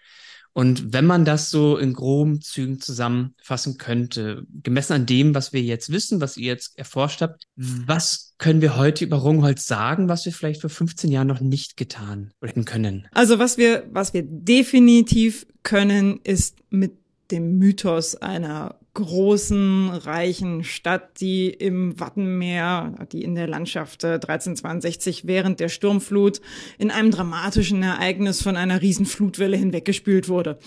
Und 0.57 0.95
wenn 0.95 1.05
man 1.05 1.27
das 1.27 1.51
so 1.51 1.77
in 1.77 1.93
groben 1.93 2.41
Zügen 2.41 2.81
zusammenfassen 2.81 3.77
könnte, 3.77 4.47
gemessen 4.63 4.95
an 4.95 5.05
dem, 5.05 5.35
was 5.35 5.53
wir 5.53 5.61
jetzt 5.61 5.93
wissen, 5.93 6.23
was 6.23 6.39
ihr 6.39 6.47
jetzt 6.47 6.79
erforscht 6.79 7.21
habt, 7.21 7.45
was 7.57 8.33
können 8.39 8.63
wir 8.63 8.79
heute 8.79 9.05
über 9.05 9.19
Rungholz 9.19 9.67
sagen, 9.67 10.09
was 10.09 10.25
wir 10.25 10.33
vielleicht 10.33 10.63
vor 10.63 10.71
15 10.71 11.13
Jahren 11.13 11.27
noch 11.27 11.41
nicht 11.41 11.77
getan 11.77 12.33
hätten 12.41 12.65
können? 12.65 13.07
Also 13.13 13.39
was 13.39 13.59
wir, 13.59 13.85
was 13.93 14.15
wir 14.15 14.23
definitiv 14.25 15.47
können, 15.63 16.21
ist 16.25 16.57
mit 16.71 16.93
dem 17.31 17.59
Mythos 17.59 18.15
einer 18.15 18.77
großen, 18.97 19.91
reichen 19.91 20.65
Stadt, 20.65 21.21
die 21.21 21.49
im 21.49 22.01
Wattenmeer, 22.01 22.95
die 23.13 23.23
in 23.23 23.35
der 23.35 23.47
Landschaft 23.47 24.05
1362 24.05 25.25
äh, 25.25 25.29
während 25.29 25.61
der 25.61 25.69
Sturmflut 25.69 26.41
in 26.79 26.91
einem 26.91 27.11
dramatischen 27.11 27.83
Ereignis 27.83 28.43
von 28.43 28.57
einer 28.57 28.83
riesen 28.83 29.07
Flutwelle 29.07 29.57
hinweggespült 29.57 30.29
wurde. 30.29 30.59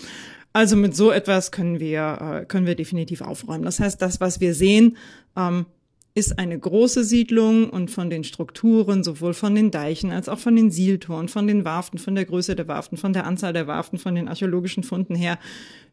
Also 0.52 0.76
mit 0.76 0.96
so 0.96 1.10
etwas 1.10 1.52
können 1.52 1.80
wir, 1.80 2.42
äh, 2.42 2.46
können 2.46 2.66
wir 2.66 2.74
definitiv 2.74 3.20
aufräumen. 3.20 3.64
Das 3.64 3.80
heißt, 3.80 4.00
das, 4.00 4.20
was 4.20 4.40
wir 4.40 4.54
sehen, 4.54 4.96
ähm, 5.36 5.66
ist 6.20 6.38
eine 6.38 6.58
große 6.58 7.02
Siedlung 7.02 7.70
und 7.70 7.90
von 7.90 8.10
den 8.10 8.24
Strukturen, 8.24 9.02
sowohl 9.02 9.32
von 9.32 9.54
den 9.54 9.70
Deichen 9.70 10.12
als 10.12 10.28
auch 10.28 10.38
von 10.38 10.54
den 10.54 10.70
Sieltoren, 10.70 11.28
von 11.28 11.46
den 11.46 11.64
Warften, 11.64 11.98
von 11.98 12.14
der 12.14 12.26
Größe 12.26 12.54
der 12.54 12.68
Warften, 12.68 12.98
von 12.98 13.14
der 13.14 13.26
Anzahl 13.26 13.54
der 13.54 13.66
Warften, 13.66 13.98
von 13.98 14.14
den 14.14 14.28
archäologischen 14.28 14.82
Funden 14.82 15.14
her, 15.14 15.38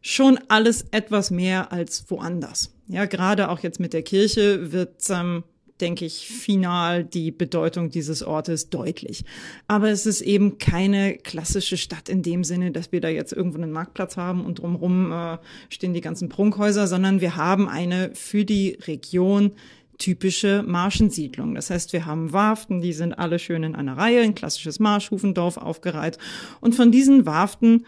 schon 0.02 0.38
alles 0.48 0.84
etwas 0.90 1.30
mehr 1.30 1.72
als 1.72 2.04
woanders. 2.10 2.74
Ja, 2.88 3.06
gerade 3.06 3.48
auch 3.48 3.60
jetzt 3.60 3.80
mit 3.80 3.94
der 3.94 4.02
Kirche 4.02 4.70
wird, 4.70 5.08
ähm, 5.08 5.44
denke 5.80 6.04
ich, 6.04 6.28
final 6.28 7.04
die 7.04 7.30
Bedeutung 7.30 7.88
dieses 7.88 8.22
Ortes 8.22 8.68
deutlich. 8.68 9.24
Aber 9.66 9.88
es 9.88 10.04
ist 10.04 10.20
eben 10.20 10.58
keine 10.58 11.14
klassische 11.14 11.78
Stadt 11.78 12.10
in 12.10 12.22
dem 12.22 12.44
Sinne, 12.44 12.70
dass 12.70 12.92
wir 12.92 13.00
da 13.00 13.08
jetzt 13.08 13.32
irgendwo 13.32 13.58
einen 13.58 13.72
Marktplatz 13.72 14.18
haben 14.18 14.44
und 14.44 14.58
drumherum 14.58 15.10
äh, 15.10 15.38
stehen 15.70 15.94
die 15.94 16.00
ganzen 16.00 16.28
Prunkhäuser, 16.28 16.86
sondern 16.86 17.22
wir 17.22 17.36
haben 17.36 17.68
eine 17.68 18.10
für 18.14 18.44
die 18.44 18.78
Region 18.86 19.52
typische 19.98 20.62
Marschensiedlung. 20.66 21.54
Das 21.54 21.70
heißt, 21.70 21.92
wir 21.92 22.06
haben 22.06 22.32
Warften, 22.32 22.80
die 22.80 22.92
sind 22.92 23.14
alle 23.14 23.38
schön 23.38 23.64
in 23.64 23.74
einer 23.74 23.96
Reihe, 23.96 24.22
ein 24.22 24.34
klassisches 24.34 24.78
Marschhufendorf 24.80 25.56
aufgereiht. 25.56 26.18
Und 26.60 26.74
von 26.74 26.90
diesen 26.90 27.26
Warften 27.26 27.84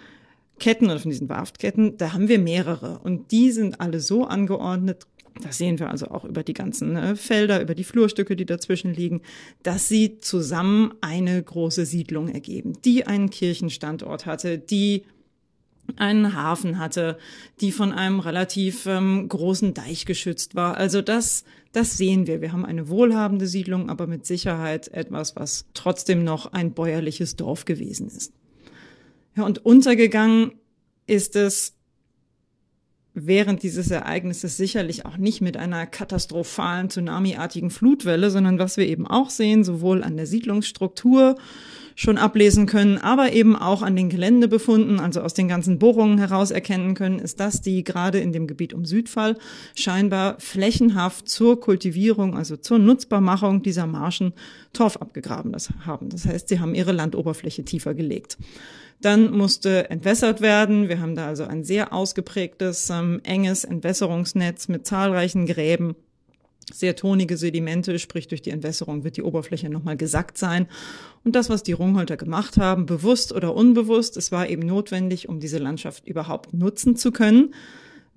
Ketten 0.61 0.87
oder 0.87 1.01
von 1.01 1.11
diesen 1.11 1.29
Warftketten, 1.29 1.97
da 1.97 2.13
haben 2.13 2.29
wir 2.29 2.39
mehrere. 2.39 3.01
Und 3.01 3.33
die 3.33 3.51
sind 3.51 3.81
alle 3.81 3.99
so 3.99 4.27
angeordnet, 4.27 5.07
das 5.43 5.59
sehen 5.59 5.79
wir 5.79 5.91
also 5.91 6.09
auch 6.09 6.25
über 6.25 6.43
die 6.43 6.53
ganzen 6.53 6.97
äh, 6.97 7.17
Felder, 7.17 7.63
über 7.63 7.75
die 7.75 7.85
Flurstücke, 7.85 8.37
die 8.37 8.45
dazwischen 8.45 8.95
liegen, 8.95 9.23
dass 9.63 9.89
sie 9.89 10.19
zusammen 10.19 10.93
eine 11.01 11.43
große 11.43 11.87
Siedlung 11.87 12.29
ergeben, 12.29 12.75
die 12.85 13.07
einen 13.07 13.31
Kirchenstandort 13.31 14.27
hatte, 14.27 14.59
die 14.59 15.05
einen 15.99 16.35
Hafen 16.35 16.79
hatte, 16.79 17.19
die 17.61 17.73
von 17.73 17.93
einem 17.93 18.21
relativ 18.21 18.87
ähm, 18.87 19.29
großen 19.29 19.75
Deich 19.75 20.07
geschützt 20.07 20.55
war. 20.55 20.77
Also 20.77 21.03
das, 21.03 21.45
das 21.73 21.97
sehen 21.97 22.27
wir. 22.27 22.41
Wir 22.41 22.53
haben 22.53 22.65
eine 22.65 22.89
wohlhabende 22.89 23.47
Siedlung, 23.47 23.91
aber 23.91 24.07
mit 24.07 24.27
Sicherheit 24.27 24.89
etwas, 24.89 25.37
was 25.37 25.67
trotzdem 25.75 26.25
noch 26.25 26.53
ein 26.53 26.73
bäuerliches 26.73 27.37
Dorf 27.37 27.65
gewesen 27.65 28.09
ist. 28.09 28.33
Ja, 29.37 29.45
und 29.45 29.65
untergegangen 29.65 30.53
ist 31.07 31.37
es 31.37 31.75
während 33.15 33.63
dieses 33.63 33.91
Ereignisses 33.91 34.57
sicherlich 34.57 35.05
auch 35.05 35.17
nicht 35.17 35.41
mit 35.41 35.57
einer 35.57 35.87
katastrophalen 35.87 36.91
tsunamiartigen 36.91 37.71
Flutwelle, 37.71 38.31
sondern 38.31 38.59
was 38.59 38.77
wir 38.77 38.87
eben 38.87 39.07
auch 39.07 39.31
sehen, 39.31 39.65
sowohl 39.65 40.03
an 40.03 40.17
der 40.17 40.27
Siedlungsstruktur 40.27 41.37
schon 42.01 42.17
ablesen 42.17 42.65
können, 42.65 42.97
aber 42.97 43.35
eben 43.35 43.55
auch 43.55 43.83
an 43.83 43.95
den 43.95 44.09
Geländebefunden, 44.09 45.01
also 45.01 45.21
aus 45.21 45.35
den 45.35 45.49
ganzen 45.49 45.79
Bohrungen 45.79 46.17
heraus 46.17 46.51
erkennen 46.51 46.95
können, 46.95 47.19
ist, 47.19 47.41
dass 47.41 47.61
die 47.61 47.85
gerade 47.85 48.21
in 48.21 48.33
dem 48.33 48.47
Gebiet 48.47 48.73
um 48.73 48.87
Südfall 48.87 49.37
scheinbar 49.75 50.37
flächenhaft 50.41 51.29
zur 51.29 51.61
Kultivierung, 51.61 52.39
also 52.39 52.57
zur 52.57 52.79
Nutzbarmachung 52.79 53.63
dieser 53.63 53.87
Marschen 53.87 54.33
Torf 54.73 54.97
abgegraben 54.97 55.55
haben. 55.85 56.09
Das 56.09 56.25
heißt, 56.25 56.49
sie 56.49 56.59
haben 56.59 56.75
ihre 56.75 56.93
Landoberfläche 56.93 57.67
tiefer 57.67 57.93
gelegt. 57.93 58.39
Dann 59.03 59.31
musste 59.31 59.91
entwässert 59.91 60.41
werden. 60.41 60.89
Wir 60.89 61.01
haben 61.01 61.15
da 61.15 61.27
also 61.27 61.45
ein 61.45 61.65
sehr 61.65 61.93
ausgeprägtes, 61.93 62.89
ähm, 62.89 63.21
enges 63.25 63.65
Entwässerungsnetz 63.65 64.69
mit 64.69 64.87
zahlreichen 64.87 65.45
Gräben 65.45 65.97
sehr 66.73 66.97
tonige 66.97 67.37
Sedimente, 67.37 67.99
sprich 67.99 68.29
durch 68.29 68.43
die 68.43 68.51
Entwässerung 68.51 69.05
wird 69.05 69.17
die 69.17 69.23
Oberfläche 69.23 69.69
nochmal 69.69 69.97
gesackt 69.97 70.39
sein. 70.39 70.67
Und 71.25 71.37
das, 71.37 71.51
was 71.51 71.63
die 71.63 71.73
Rungholter 71.73 72.17
gemacht 72.17 72.57
haben, 72.57 72.87
bewusst 72.87 73.33
oder 73.33 73.55
unbewusst, 73.55 74.17
es 74.17 74.33
war 74.33 74.49
eben 74.49 74.67
notwendig, 74.67 75.29
um 75.29 75.41
diese 75.41 75.59
Landschaft 75.59 76.07
überhaupt 76.07 76.53
nutzen 76.55 76.97
zu 76.97 77.13
können, 77.13 77.55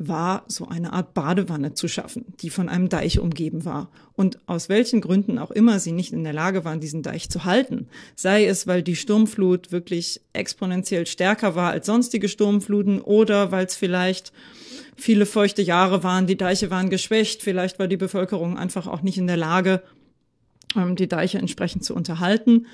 war 0.07 0.43
so 0.47 0.67
eine 0.67 0.93
Art 0.93 1.13
Badewanne 1.13 1.73
zu 1.73 1.87
schaffen, 1.87 2.25
die 2.41 2.49
von 2.49 2.69
einem 2.69 2.89
Deich 2.89 3.19
umgeben 3.19 3.65
war. 3.65 3.89
Und 4.13 4.39
aus 4.47 4.69
welchen 4.69 5.01
Gründen 5.01 5.39
auch 5.39 5.51
immer 5.51 5.79
sie 5.79 5.91
nicht 5.91 6.13
in 6.13 6.23
der 6.23 6.33
Lage 6.33 6.65
waren, 6.65 6.79
diesen 6.79 7.03
Deich 7.03 7.29
zu 7.29 7.45
halten, 7.45 7.87
sei 8.15 8.45
es, 8.45 8.67
weil 8.67 8.83
die 8.83 8.95
Sturmflut 8.95 9.71
wirklich 9.71 10.21
exponentiell 10.33 11.07
stärker 11.07 11.55
war 11.55 11.71
als 11.71 11.85
sonstige 11.85 12.29
Sturmfluten 12.29 13.01
oder 13.01 13.51
weil 13.51 13.65
es 13.65 13.75
vielleicht 13.75 14.33
viele 14.95 15.25
feuchte 15.25 15.61
Jahre 15.61 16.03
waren, 16.03 16.27
die 16.27 16.37
Deiche 16.37 16.69
waren 16.69 16.89
geschwächt, 16.89 17.41
vielleicht 17.41 17.79
war 17.79 17.87
die 17.87 17.97
Bevölkerung 17.97 18.57
einfach 18.57 18.87
auch 18.87 19.01
nicht 19.01 19.17
in 19.17 19.27
der 19.27 19.37
Lage, 19.37 19.81
ähm, 20.75 20.95
die 20.95 21.07
Deiche 21.07 21.39
entsprechend 21.39 21.83
zu 21.83 21.95
unterhalten. 21.95 22.67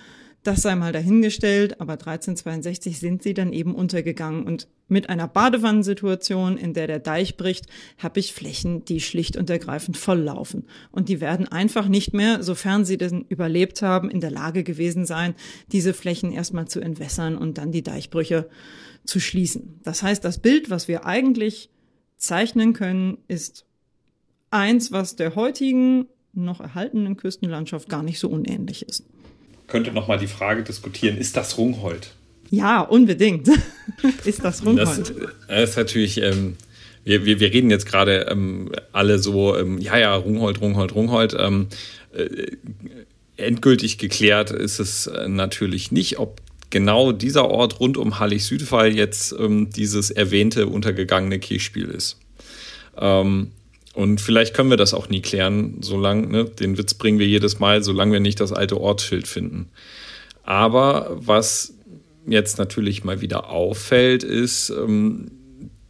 Das 0.44 0.62
sei 0.62 0.76
mal 0.76 0.94
dahingestellt, 0.94 1.82
aber 1.82 1.94
1362 1.94 2.98
sind 3.00 3.24
sie 3.24 3.34
dann 3.34 3.52
eben 3.52 3.76
untergegangen 3.76 4.46
und 4.46 4.70
mit 4.88 5.10
einer 5.10 5.28
Badewannensituation, 5.28 6.58
in 6.58 6.74
der 6.74 6.88
der 6.88 7.00
Deich 7.00 7.36
bricht, 7.36 7.68
habe 7.98 8.20
ich 8.22 8.34
Flächen, 8.34 8.86
die 8.86 9.02
schlicht 9.02 9.36
und 9.36 9.50
ergreifend 9.50 9.98
volllaufen. 9.98 10.66
Und 10.92 11.10
die 11.10 11.22
werden 11.22 11.48
einfach 11.48 11.88
nicht 11.88 12.14
mehr, 12.14 12.42
sofern 12.42 12.86
sie 12.86 12.98
denn 12.98 13.26
überlebt 13.28 13.82
haben, 13.82 14.10
in 14.10 14.22
der 14.22 14.32
Lage 14.32 14.64
gewesen 14.64 15.06
sein, 15.06 15.36
diese 15.72 15.94
Flächen 15.94 16.32
erstmal 16.32 16.68
zu 16.68 16.80
entwässern 16.80 17.38
und 17.38 17.58
dann 17.58 17.72
die 17.72 17.84
Deichbrüche 17.84 18.50
zu 19.04 19.20
schließen. 19.20 19.80
Das 19.84 20.02
heißt, 20.02 20.24
das 20.24 20.40
Bild, 20.40 20.70
was 20.70 20.88
wir 20.88 21.06
eigentlich 21.06 21.70
zeichnen 22.18 22.74
können, 22.74 23.18
ist 23.28 23.66
eins, 24.52 24.92
was 24.92 25.16
der 25.16 25.36
heutigen 25.36 26.08
noch 26.34 26.62
erhaltenen 26.62 27.18
Küstenlandschaft 27.18 27.90
gar 27.90 28.04
nicht 28.04 28.20
so 28.20 28.30
unähnlich 28.30 28.88
ist. 28.88 29.06
Könnte 29.70 29.92
noch 29.92 30.08
mal 30.08 30.18
die 30.18 30.28
Frage 30.28 30.64
diskutieren, 30.64 31.18
ist 31.18 31.38
das 31.38 31.58
Rungholt? 31.58 32.12
Ja, 32.50 32.82
unbedingt. 32.82 33.48
ist 34.26 34.44
das 34.44 34.66
Rungholt? 34.66 34.88
Das, 34.88 35.14
das 35.48 35.70
ist 35.70 35.78
natürlich, 35.78 36.22
ähm, 36.22 36.56
wir, 37.04 37.26
wir, 37.26 37.40
wir 37.40 37.54
reden 37.54 37.70
jetzt 37.70 37.86
gerade 37.86 38.28
ähm, 38.30 38.72
alle 38.92 39.20
so, 39.20 39.56
ähm, 39.56 39.78
ja, 39.80 39.98
ja, 39.98 40.16
Rungholt, 40.16 40.60
Rungholt, 40.62 40.96
Rungholt. 40.96 41.36
Ähm, 41.38 41.68
äh, 42.14 42.58
endgültig 43.38 43.98
geklärt 43.98 44.52
ist 44.52 44.80
es 44.80 45.08
äh, 45.08 45.28
natürlich 45.28 45.92
nicht, 45.92 46.20
ob 46.20 46.42
genau 46.70 47.12
dieser 47.12 47.50
Ort 47.50 47.80
rund 47.80 47.98
um 47.98 48.20
Hallig-Südfall 48.20 48.96
jetzt 48.96 49.34
ähm, 49.40 49.70
dieses 49.70 50.12
erwähnte 50.12 50.68
untergegangene 50.68 51.40
Kirchspiel 51.40 51.90
ist. 51.90 52.18
Ähm, 52.98 53.52
und 54.00 54.22
vielleicht 54.22 54.54
können 54.54 54.70
wir 54.70 54.78
das 54.78 54.94
auch 54.94 55.10
nie 55.10 55.22
klären, 55.22 55.80
solange, 55.82 56.26
ne, 56.28 56.46
den 56.46 56.78
Witz 56.78 56.94
bringen 56.94 57.20
wir 57.20 57.28
jedes 57.28 57.60
Mal, 57.60 57.84
solange 57.84 58.14
wir 58.14 58.22
nicht 58.22 58.40
das 58.40 58.54
alte 58.54 58.80
Ortsschild 58.80 59.28
finden. 59.28 59.72
Aber 60.44 61.18
was 61.20 61.74
jetzt 62.26 62.60
natürlich 62.60 63.04
mal 63.04 63.20
wieder 63.20 63.50
auffällt, 63.50 64.24
ist, 64.24 64.70
ähm, 64.70 65.32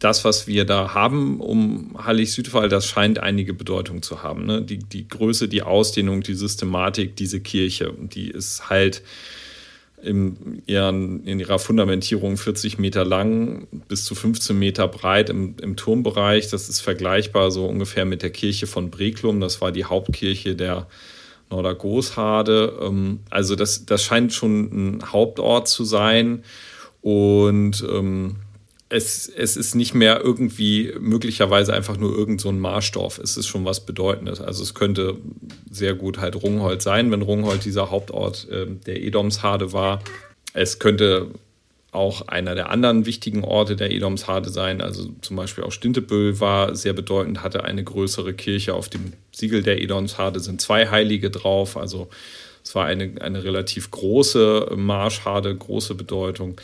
das, 0.00 0.24
was 0.24 0.48
wir 0.48 0.64
da 0.64 0.92
haben 0.92 1.38
um 1.38 1.94
Hallig-Südfall, 2.04 2.68
das 2.68 2.88
scheint 2.88 3.20
einige 3.20 3.54
Bedeutung 3.54 4.02
zu 4.02 4.24
haben. 4.24 4.44
Ne? 4.44 4.60
Die, 4.60 4.80
die 4.80 5.06
Größe, 5.06 5.46
die 5.46 5.62
Ausdehnung, 5.62 6.22
die 6.22 6.34
Systematik, 6.34 7.14
diese 7.14 7.38
Kirche, 7.38 7.94
die 7.96 8.28
ist 8.28 8.68
halt 8.68 9.02
in, 10.02 10.62
ihren, 10.66 11.24
in 11.24 11.40
ihrer 11.40 11.58
Fundamentierung 11.58 12.36
40 12.36 12.78
Meter 12.78 13.04
lang, 13.04 13.66
bis 13.88 14.04
zu 14.04 14.14
15 14.14 14.58
Meter 14.58 14.88
breit 14.88 15.30
im, 15.30 15.56
im 15.60 15.76
Turmbereich. 15.76 16.48
Das 16.48 16.68
ist 16.68 16.80
vergleichbar 16.80 17.50
so 17.50 17.66
ungefähr 17.66 18.04
mit 18.04 18.22
der 18.22 18.30
Kirche 18.30 18.66
von 18.66 18.90
Breklum. 18.90 19.40
Das 19.40 19.60
war 19.60 19.72
die 19.72 19.84
Hauptkirche 19.84 20.56
der 20.56 20.86
Nordergoshade. 21.50 22.78
Ähm, 22.82 23.20
also 23.30 23.56
das, 23.56 23.86
das 23.86 24.02
scheint 24.02 24.32
schon 24.32 24.98
ein 24.98 25.12
Hauptort 25.12 25.68
zu 25.68 25.84
sein. 25.84 26.44
Und 27.02 27.84
ähm, 27.90 28.36
es, 28.90 29.28
es 29.28 29.56
ist 29.56 29.76
nicht 29.76 29.94
mehr 29.94 30.20
irgendwie 30.20 30.92
möglicherweise 30.98 31.72
einfach 31.72 31.96
nur 31.96 32.16
irgend 32.16 32.40
so 32.40 32.48
ein 32.48 32.58
Marschdorf. 32.58 33.18
Es 33.18 33.36
ist 33.36 33.46
schon 33.46 33.64
was 33.64 33.86
Bedeutendes. 33.86 34.40
Also 34.40 34.64
es 34.64 34.74
könnte 34.74 35.16
sehr 35.70 35.94
gut 35.94 36.18
halt 36.18 36.34
Rungholt 36.42 36.82
sein, 36.82 37.10
wenn 37.12 37.22
Rungholt 37.22 37.64
dieser 37.64 37.90
Hauptort 37.90 38.48
äh, 38.50 38.66
der 38.66 39.00
Edomshade 39.02 39.72
war. 39.72 40.02
Es 40.54 40.80
könnte 40.80 41.28
auch 41.92 42.28
einer 42.28 42.56
der 42.56 42.70
anderen 42.70 43.06
wichtigen 43.06 43.44
Orte 43.44 43.76
der 43.76 43.92
Edomshade 43.92 44.50
sein. 44.50 44.80
Also 44.80 45.08
zum 45.22 45.36
Beispiel 45.36 45.62
auch 45.62 45.72
Stintebüll 45.72 46.40
war 46.40 46.74
sehr 46.74 46.92
bedeutend, 46.92 47.44
hatte 47.44 47.62
eine 47.62 47.84
größere 47.84 48.34
Kirche. 48.34 48.74
Auf 48.74 48.88
dem 48.88 49.12
Siegel 49.30 49.62
der 49.62 49.80
Edomshade 49.80 50.40
sind 50.40 50.60
zwei 50.60 50.88
Heilige 50.88 51.30
drauf. 51.30 51.76
Also 51.76 52.08
es 52.64 52.74
war 52.74 52.86
eine, 52.86 53.12
eine 53.20 53.44
relativ 53.44 53.92
große 53.92 54.72
Marschhade, 54.74 55.54
große 55.54 55.94
Bedeutung. 55.94 56.60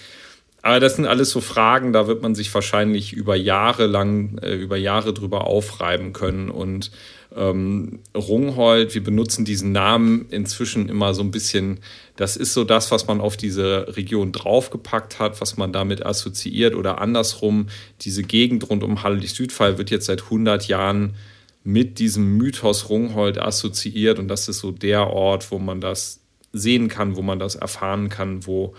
Aber 0.66 0.80
das 0.80 0.96
sind 0.96 1.06
alles 1.06 1.30
so 1.30 1.40
Fragen, 1.40 1.92
da 1.92 2.08
wird 2.08 2.22
man 2.22 2.34
sich 2.34 2.52
wahrscheinlich 2.52 3.12
über 3.12 3.36
Jahre 3.36 3.86
lang, 3.86 4.38
äh, 4.38 4.56
über 4.56 4.76
Jahre 4.76 5.14
drüber 5.14 5.46
aufreiben 5.46 6.12
können. 6.12 6.50
Und 6.50 6.90
ähm, 7.36 8.00
Rungholt, 8.16 8.92
wir 8.92 9.04
benutzen 9.04 9.44
diesen 9.44 9.70
Namen 9.70 10.26
inzwischen 10.30 10.88
immer 10.88 11.14
so 11.14 11.22
ein 11.22 11.30
bisschen, 11.30 11.78
das 12.16 12.36
ist 12.36 12.52
so 12.52 12.64
das, 12.64 12.90
was 12.90 13.06
man 13.06 13.20
auf 13.20 13.36
diese 13.36 13.96
Region 13.96 14.32
draufgepackt 14.32 15.20
hat, 15.20 15.40
was 15.40 15.56
man 15.56 15.72
damit 15.72 16.04
assoziiert 16.04 16.74
oder 16.74 17.00
andersrum, 17.00 17.68
diese 18.00 18.24
Gegend 18.24 18.68
rund 18.68 18.82
um 18.82 19.04
Hallig-Südfall 19.04 19.78
wird 19.78 19.92
jetzt 19.92 20.06
seit 20.06 20.24
100 20.24 20.66
Jahren 20.66 21.14
mit 21.62 22.00
diesem 22.00 22.38
Mythos 22.38 22.88
Rungholt 22.88 23.38
assoziiert. 23.38 24.18
Und 24.18 24.26
das 24.26 24.48
ist 24.48 24.58
so 24.58 24.72
der 24.72 25.06
Ort, 25.10 25.52
wo 25.52 25.60
man 25.60 25.80
das 25.80 26.22
sehen 26.52 26.88
kann, 26.88 27.14
wo 27.14 27.22
man 27.22 27.38
das 27.38 27.54
erfahren 27.54 28.08
kann, 28.08 28.48
wo 28.48 28.74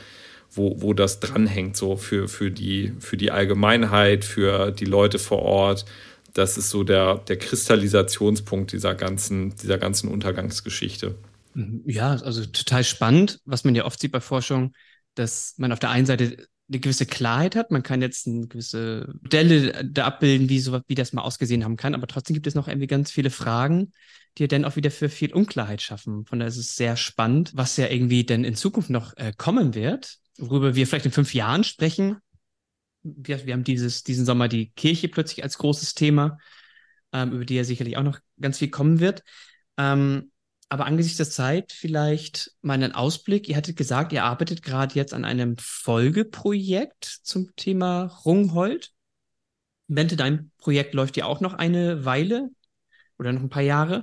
wo, 0.58 0.82
wo 0.82 0.94
das 0.94 1.20
dranhängt, 1.20 1.78
so 1.78 1.96
für, 1.96 2.28
für, 2.28 2.52
die, 2.52 2.94
für 3.00 3.18
die 3.18 3.32
Allgemeinheit, 3.32 4.26
für 4.26 4.72
die 4.72 4.86
Leute 4.86 5.20
vor 5.20 5.44
Ort. 5.44 5.86
Das 6.34 6.58
ist 6.58 6.70
so 6.70 6.84
der, 6.84 7.20
der 7.20 7.38
Kristallisationspunkt 7.38 8.72
dieser 8.72 8.96
ganzen, 8.96 9.56
dieser 9.56 9.78
ganzen 9.78 10.10
Untergangsgeschichte. 10.10 11.16
Mhm. 11.54 11.84
Ja, 11.86 12.12
also 12.12 12.46
total 12.46 12.84
spannend, 12.84 13.40
was 13.46 13.64
man 13.64 13.76
ja 13.76 13.86
oft 13.86 14.00
sieht 14.00 14.12
bei 14.12 14.22
Forschung, 14.22 14.74
dass 15.16 15.56
man 15.58 15.72
auf 15.72 15.80
der 15.80 15.90
einen 15.90 16.06
Seite 16.06 16.38
eine 16.70 16.80
gewisse 16.80 17.06
Klarheit 17.06 17.56
hat. 17.56 17.72
Man 17.72 17.84
kann 17.84 18.02
jetzt 18.02 18.28
eine 18.28 18.48
gewisse 18.48 19.14
Modelle 19.22 19.86
da 19.86 20.06
abbilden, 20.06 20.50
wie, 20.50 20.60
so, 20.60 20.80
wie 20.88 20.96
das 20.96 21.14
mal 21.14 21.22
ausgesehen 21.22 21.64
haben 21.64 21.78
kann, 21.78 21.96
aber 21.96 22.08
trotzdem 22.08 22.34
gibt 22.34 22.48
es 22.48 22.56
noch 22.56 22.68
irgendwie 22.68 22.88
ganz 22.88 23.10
viele 23.10 23.30
Fragen, 23.30 23.94
die 24.38 24.48
dann 24.48 24.66
auch 24.66 24.76
wieder 24.76 24.92
für 24.92 25.10
viel 25.10 25.34
Unklarheit 25.34 25.82
schaffen. 25.82 26.26
Von 26.26 26.40
daher 26.40 26.50
ist 26.50 26.58
es 26.58 26.76
sehr 26.76 26.98
spannend, 26.98 27.52
was 27.56 27.78
ja 27.78 27.88
irgendwie 27.88 28.26
denn 28.26 28.44
in 28.44 28.56
Zukunft 28.56 28.90
noch 28.90 29.16
äh, 29.18 29.34
kommen 29.36 29.74
wird 29.74 30.20
worüber 30.38 30.76
wir 30.76 30.88
vielleicht 30.88 31.06
in 31.06 31.12
fünf 31.12 31.34
Jahren 31.34 31.64
sprechen. 31.64 32.18
Wir, 33.04 33.46
wir 33.46 33.54
haben 33.54 33.64
dieses, 33.64 34.04
diesen 34.04 34.26
Sommer 34.26 34.48
die 34.48 34.72
Kirche 34.72 35.08
plötzlich 35.08 35.44
als 35.44 35.58
großes 35.58 35.94
Thema, 35.94 36.38
ähm, 37.14 37.32
über 37.32 37.46
die 37.46 37.56
ja 37.56 37.64
sicherlich 37.64 37.98
auch 37.98 38.04
noch 38.04 38.20
ganz 38.40 38.58
viel 38.58 38.70
kommen 38.70 39.00
wird. 39.00 39.24
Ähm, 39.78 40.32
aber 40.70 40.86
angesichts 40.86 41.18
der 41.18 41.30
Zeit 41.30 41.72
vielleicht 41.72 42.52
mal 42.62 42.74
einen 42.74 42.92
Ausblick. 42.92 43.48
Ihr 43.48 43.56
hattet 43.56 43.78
gesagt, 43.78 44.12
ihr 44.12 44.26
arbeitet 44.26 44.64
gerade 44.64 44.96
jetzt 44.96 45.14
an 45.14 45.24
einem 45.24 45.56
Folgeprojekt 45.58 47.06
zum 47.06 47.56
Thema 47.56 48.06
Rungholt. 48.26 48.92
Bente, 49.88 50.18
dein 50.18 50.52
Projekt 50.58 50.94
läuft 50.94 51.16
ja 51.16 51.26
auch 51.26 51.40
noch 51.40 51.54
eine 51.54 52.04
Weile 52.04 52.50
oder 53.18 53.32
noch 53.32 53.42
ein 53.42 53.50
paar 53.50 53.62
Jahre. 53.62 54.02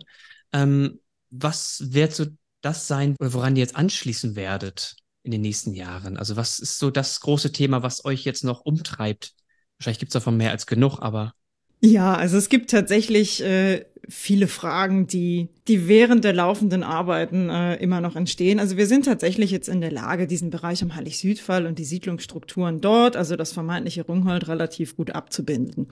Ähm, 0.52 1.00
was 1.28 1.92
wird 1.92 2.14
so 2.14 2.26
das 2.62 2.86
sein, 2.86 3.16
woran 3.20 3.56
ihr 3.56 3.60
jetzt 3.60 3.76
anschließen 3.76 4.36
werdet? 4.36 4.96
In 5.24 5.32
den 5.32 5.40
nächsten 5.40 5.74
Jahren? 5.74 6.16
Also 6.16 6.36
was 6.36 6.60
ist 6.60 6.78
so 6.78 6.90
das 6.90 7.20
große 7.20 7.50
Thema, 7.50 7.82
was 7.82 8.04
euch 8.04 8.24
jetzt 8.24 8.44
noch 8.44 8.64
umtreibt? 8.64 9.34
Wahrscheinlich 9.78 9.98
gibt 9.98 10.10
es 10.10 10.14
davon 10.14 10.36
mehr 10.36 10.52
als 10.52 10.66
genug, 10.66 11.00
aber. 11.00 11.34
Ja, 11.80 12.14
also 12.14 12.36
es 12.36 12.48
gibt 12.48 12.70
tatsächlich 12.70 13.42
äh, 13.42 13.84
viele 14.08 14.48
Fragen, 14.48 15.06
die, 15.06 15.48
die 15.68 15.88
während 15.88 16.24
der 16.24 16.32
laufenden 16.32 16.82
Arbeiten 16.82 17.50
äh, 17.50 17.76
immer 17.76 18.00
noch 18.00 18.16
entstehen. 18.16 18.58
Also 18.58 18.76
wir 18.76 18.86
sind 18.86 19.06
tatsächlich 19.06 19.50
jetzt 19.50 19.68
in 19.68 19.80
der 19.80 19.90
Lage, 19.90 20.26
diesen 20.26 20.50
Bereich 20.50 20.82
am 20.82 20.94
Hallig-Südfall 20.94 21.66
und 21.66 21.78
die 21.78 21.84
Siedlungsstrukturen 21.84 22.80
dort, 22.80 23.16
also 23.16 23.36
das 23.36 23.52
vermeintliche 23.52 24.06
Rungholt, 24.06 24.48
relativ 24.48 24.96
gut 24.96 25.10
abzubinden. 25.10 25.88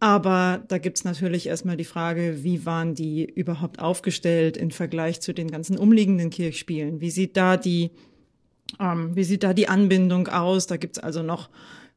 Aber 0.00 0.64
da 0.66 0.78
gibt's 0.78 1.04
natürlich 1.04 1.46
erstmal 1.46 1.76
die 1.76 1.84
Frage, 1.84 2.42
wie 2.42 2.66
waren 2.66 2.94
die 2.94 3.24
überhaupt 3.24 3.78
aufgestellt 3.78 4.56
im 4.56 4.72
Vergleich 4.72 5.20
zu 5.20 5.32
den 5.32 5.48
ganzen 5.48 5.78
umliegenden 5.78 6.30
Kirchspielen? 6.30 7.00
Wie 7.00 7.10
sieht 7.10 7.36
da 7.36 7.56
die 7.56 7.92
ähm, 8.80 9.14
wie 9.16 9.24
sieht 9.24 9.42
da 9.42 9.52
die 9.52 9.68
Anbindung 9.68 10.28
aus? 10.28 10.66
Da 10.66 10.76
gibt's 10.76 10.98
also 10.98 11.22
noch 11.22 11.48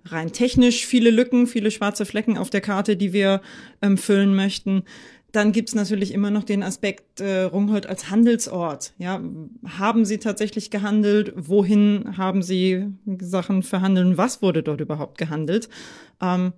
rein 0.05 0.31
technisch 0.31 0.85
viele 0.85 1.09
Lücken, 1.09 1.47
viele 1.47 1.71
schwarze 1.71 2.05
Flecken 2.05 2.37
auf 2.37 2.49
der 2.49 2.61
Karte, 2.61 2.95
die 2.95 3.13
wir 3.13 3.41
ähm, 3.81 3.97
füllen 3.97 4.35
möchten. 4.35 4.83
Dann 5.31 5.51
gibt's 5.51 5.75
natürlich 5.75 6.13
immer 6.13 6.31
noch 6.31 6.45
den 6.45 6.63
Aspekt 6.63 7.19
äh, 7.19 7.41
Rungholt 7.41 7.87
als 7.87 8.09
Handelsort. 8.09 8.93
Ja, 8.97 9.21
haben 9.67 10.05
Sie 10.05 10.17
tatsächlich 10.17 10.69
gehandelt? 10.69 11.33
Wohin 11.35 12.15
haben 12.17 12.41
Sie 12.41 12.85
Sachen 13.19 13.61
verhandeln? 13.61 14.17
Was 14.17 14.41
wurde 14.41 14.63
dort 14.63 14.79
überhaupt 14.79 15.17
gehandelt? 15.17 15.67
Ähm, 16.21 16.53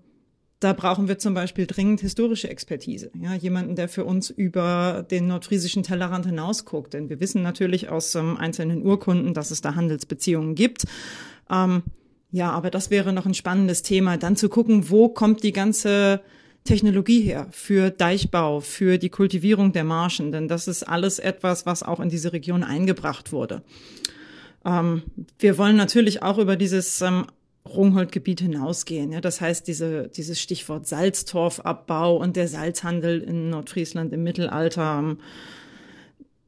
da 0.60 0.74
brauchen 0.74 1.08
wir 1.08 1.20
zum 1.20 1.34
Beispiel 1.34 1.68
dringend 1.68 2.02
historische 2.02 2.50
Expertise. 2.50 3.12
Ja, 3.22 3.36
jemanden, 3.36 3.76
der 3.76 3.88
für 3.88 4.06
uns 4.06 4.30
über 4.30 5.06
den 5.10 5.28
nordfriesischen 5.28 5.84
Tellerrand 5.84 6.26
hinausguckt. 6.26 6.94
Denn 6.94 7.10
wir 7.10 7.20
wissen 7.20 7.44
natürlich 7.44 7.90
aus 7.90 8.16
ähm, 8.16 8.38
einzelnen 8.38 8.84
Urkunden, 8.84 9.34
dass 9.34 9.52
es 9.52 9.62
da 9.62 9.76
Handelsbeziehungen 9.76 10.56
gibt. 10.56 10.86
Ähm, 11.50 11.84
ja, 12.32 12.52
aber 12.52 12.72
das 12.72 12.90
wäre 12.90 13.14
noch 13.14 13.26
ein 13.26 13.36
spannendes 13.36 13.84
Thema, 13.84 14.18
dann 14.18 14.36
zu 14.36 14.50
gucken, 14.50 14.90
wo 14.90 15.10
kommt 15.10 15.44
die 15.44 15.54
ganze 15.54 16.22
Technologie 16.64 17.22
her 17.22 17.48
für 17.52 17.92
Deichbau, 17.92 18.60
für 18.60 18.98
die 18.98 19.10
Kultivierung 19.10 19.72
der 19.72 19.86
Marschen, 19.86 20.34
denn 20.34 20.50
das 20.50 20.68
ist 20.68 20.84
alles 20.84 21.20
etwas, 21.20 21.66
was 21.66 21.82
auch 21.82 22.02
in 22.02 22.10
diese 22.10 22.34
Region 22.34 22.64
eingebracht 22.64 23.32
wurde. 23.32 23.64
Ähm, 24.66 25.04
wir 25.40 25.58
wollen 25.58 25.78
natürlich 25.78 26.22
auch 26.24 26.38
über 26.38 26.58
dieses 26.58 27.02
Rungholt-Gebiet 27.76 28.42
hinausgehen. 28.42 29.12
Ja, 29.12 29.22
das 29.22 29.42
heißt, 29.42 29.68
diese, 29.68 30.08
dieses 30.08 30.40
Stichwort 30.40 30.88
Salztorfabbau 30.88 32.18
und 32.18 32.36
der 32.36 32.48
Salzhandel 32.48 33.22
in 33.22 33.50
Nordfriesland 33.50 34.14
im 34.14 34.24
Mittelalter, 34.24 35.00
ähm, 35.00 35.20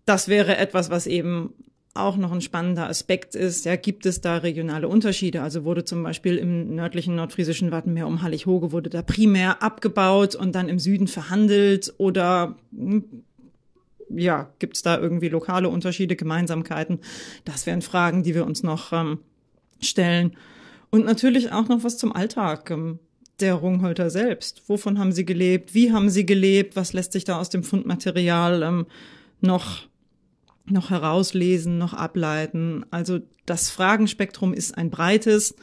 das 0.06 0.28
wäre 0.28 0.58
etwas, 0.58 0.90
was 0.90 1.08
eben 1.08 1.54
auch 1.94 2.18
noch 2.18 2.32
ein 2.32 2.42
spannender 2.42 2.88
Aspekt 2.88 3.36
ist. 3.36 3.66
Ja, 3.66 3.76
gibt 3.76 4.06
es 4.06 4.22
da 4.22 4.38
regionale 4.38 4.88
Unterschiede? 4.88 5.42
Also 5.42 5.66
wurde 5.66 5.86
zum 5.86 6.04
Beispiel 6.04 6.38
im 6.38 6.76
nördlichen 6.76 7.16
nordfriesischen 7.16 7.72
Wattenmeer 7.72 8.08
um 8.08 8.22
Hallig-Hoge 8.22 8.72
wurde 8.72 8.90
da 8.90 9.02
primär 9.02 9.62
abgebaut 9.62 10.36
und 10.36 10.54
dann 10.54 10.70
im 10.70 10.80
Süden 10.80 11.08
verhandelt 11.08 11.94
oder 11.98 12.56
hm, 12.76 13.24
ja, 14.10 14.52
gibt 14.60 14.78
es 14.78 14.82
da 14.82 14.98
irgendwie 14.98 15.30
lokale 15.30 15.70
Unterschiede, 15.70 16.16
Gemeinsamkeiten? 16.16 17.00
Das 17.46 17.66
wären 17.66 17.82
Fragen, 17.82 18.24
die 18.24 18.34
wir 18.34 18.46
uns 18.46 18.64
noch 18.64 18.92
ähm, 18.92 19.20
stellen. 19.82 20.36
Und 20.92 21.06
natürlich 21.06 21.52
auch 21.52 21.68
noch 21.68 21.84
was 21.84 21.98
zum 21.98 22.14
Alltag 22.14 22.72
ähm, 22.72 23.00
der 23.40 23.56
Rungholter 23.56 24.10
selbst. 24.10 24.64
Wovon 24.68 25.00
haben 25.00 25.12
sie 25.12 25.26
gelebt? 25.26 25.74
Wie 25.74 25.92
haben 25.92 26.10
sie 26.10 26.26
gelebt? 26.26 26.76
Was 26.76 26.94
lässt 26.94 27.14
sich 27.14 27.24
da 27.24 27.40
aus 27.40 27.50
dem 27.50 27.64
Fundmaterial 27.64 28.64
ähm, 28.64 28.86
noch, 29.42 29.88
noch 30.66 30.90
herauslesen, 30.90 31.78
noch 31.78 31.94
ableiten? 31.94 32.86
Also 32.92 33.20
das 33.46 33.70
Fragenspektrum 33.70 34.54
ist 34.54 34.78
ein 34.78 34.90
breites. 34.90 35.56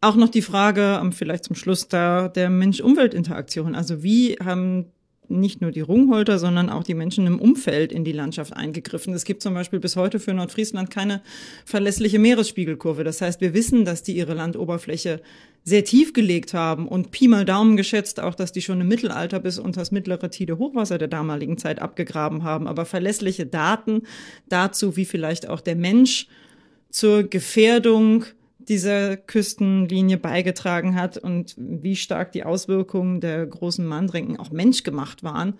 Auch 0.00 0.14
noch 0.14 0.28
die 0.28 0.42
Frage, 0.42 1.00
ähm, 1.02 1.12
vielleicht 1.12 1.44
zum 1.44 1.56
Schluss 1.56 1.88
der, 1.88 2.28
der 2.28 2.50
Mensch-Umwelt-Interaktion. 2.50 3.74
Also 3.74 4.02
wie 4.02 4.36
haben 4.36 4.86
nicht 5.30 5.60
nur 5.60 5.70
die 5.70 5.80
Rungholter, 5.80 6.38
sondern 6.38 6.70
auch 6.70 6.82
die 6.82 6.94
Menschen 6.94 7.26
im 7.26 7.38
Umfeld 7.38 7.92
in 7.92 8.04
die 8.04 8.12
Landschaft 8.12 8.54
eingegriffen. 8.54 9.12
Es 9.14 9.24
gibt 9.24 9.42
zum 9.42 9.54
Beispiel 9.54 9.80
bis 9.80 9.96
heute 9.96 10.20
für 10.20 10.34
Nordfriesland 10.34 10.90
keine 10.90 11.22
verlässliche 11.64 12.18
Meeresspiegelkurve. 12.18 13.04
Das 13.04 13.20
heißt, 13.20 13.40
wir 13.40 13.54
wissen, 13.54 13.84
dass 13.84 14.02
die 14.02 14.16
ihre 14.16 14.34
Landoberfläche 14.34 15.20
sehr 15.64 15.84
tief 15.84 16.12
gelegt 16.12 16.54
haben 16.54 16.88
und 16.88 17.10
Pi 17.10 17.28
mal 17.28 17.44
Daumen 17.44 17.76
geschätzt 17.76 18.20
auch, 18.20 18.34
dass 18.34 18.52
die 18.52 18.62
schon 18.62 18.80
im 18.80 18.88
Mittelalter 18.88 19.38
bis 19.40 19.58
unter 19.58 19.80
das 19.80 19.90
mittlere 19.90 20.30
Tide 20.30 20.58
Hochwasser 20.58 20.98
der 20.98 21.08
damaligen 21.08 21.58
Zeit 21.58 21.80
abgegraben 21.80 22.42
haben. 22.42 22.66
Aber 22.66 22.86
verlässliche 22.86 23.46
Daten 23.46 24.02
dazu, 24.48 24.96
wie 24.96 25.04
vielleicht 25.04 25.48
auch 25.48 25.60
der 25.60 25.76
Mensch 25.76 26.26
zur 26.90 27.24
Gefährdung 27.24 28.24
dieser 28.68 29.16
Küstenlinie 29.16 30.18
beigetragen 30.18 30.94
hat 30.94 31.16
und 31.16 31.54
wie 31.58 31.96
stark 31.96 32.32
die 32.32 32.44
Auswirkungen 32.44 33.20
der 33.20 33.46
großen 33.46 33.84
Mandrinken 33.84 34.38
auch 34.38 34.50
menschgemacht 34.50 35.22
waren, 35.22 35.54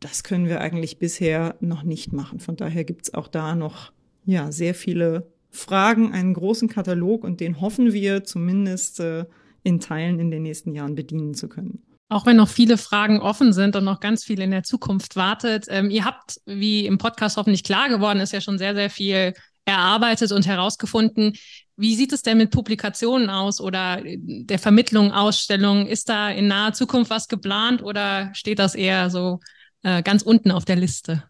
das 0.00 0.24
können 0.24 0.48
wir 0.48 0.60
eigentlich 0.60 0.98
bisher 0.98 1.56
noch 1.60 1.84
nicht 1.84 2.12
machen. 2.12 2.40
Von 2.40 2.56
daher 2.56 2.84
gibt's 2.84 3.14
auch 3.14 3.28
da 3.28 3.54
noch 3.54 3.92
ja 4.24 4.50
sehr 4.52 4.74
viele 4.74 5.30
Fragen, 5.50 6.12
einen 6.12 6.34
großen 6.34 6.68
Katalog 6.68 7.24
und 7.24 7.40
den 7.40 7.60
hoffen 7.60 7.92
wir 7.92 8.24
zumindest 8.24 9.00
äh, 9.00 9.26
in 9.62 9.80
Teilen 9.80 10.18
in 10.18 10.30
den 10.30 10.42
nächsten 10.42 10.72
Jahren 10.72 10.94
bedienen 10.94 11.34
zu 11.34 11.48
können. 11.48 11.82
Auch 12.08 12.26
wenn 12.26 12.36
noch 12.36 12.48
viele 12.48 12.76
Fragen 12.76 13.20
offen 13.20 13.52
sind 13.52 13.76
und 13.76 13.84
noch 13.84 14.00
ganz 14.00 14.24
viel 14.24 14.40
in 14.40 14.50
der 14.50 14.64
Zukunft 14.64 15.16
wartet. 15.16 15.66
Ähm, 15.68 15.90
ihr 15.90 16.04
habt, 16.04 16.40
wie 16.46 16.86
im 16.86 16.98
Podcast 16.98 17.36
hoffentlich 17.36 17.64
klar 17.64 17.88
geworden 17.88 18.20
ist, 18.20 18.32
ja 18.32 18.40
schon 18.40 18.58
sehr, 18.58 18.74
sehr 18.74 18.90
viel 18.90 19.32
erarbeitet 19.64 20.32
und 20.32 20.46
herausgefunden. 20.46 21.34
Wie 21.76 21.94
sieht 21.96 22.12
es 22.12 22.22
denn 22.22 22.38
mit 22.38 22.50
Publikationen 22.50 23.30
aus 23.30 23.60
oder 23.60 24.02
der 24.04 24.58
Vermittlung, 24.58 25.12
Ausstellungen? 25.12 25.86
Ist 25.86 26.08
da 26.08 26.30
in 26.30 26.48
naher 26.48 26.72
Zukunft 26.72 27.10
was 27.10 27.28
geplant 27.28 27.82
oder 27.82 28.30
steht 28.34 28.58
das 28.58 28.74
eher 28.74 29.10
so 29.10 29.40
äh, 29.82 30.02
ganz 30.02 30.22
unten 30.22 30.50
auf 30.50 30.64
der 30.64 30.76
Liste? 30.76 31.24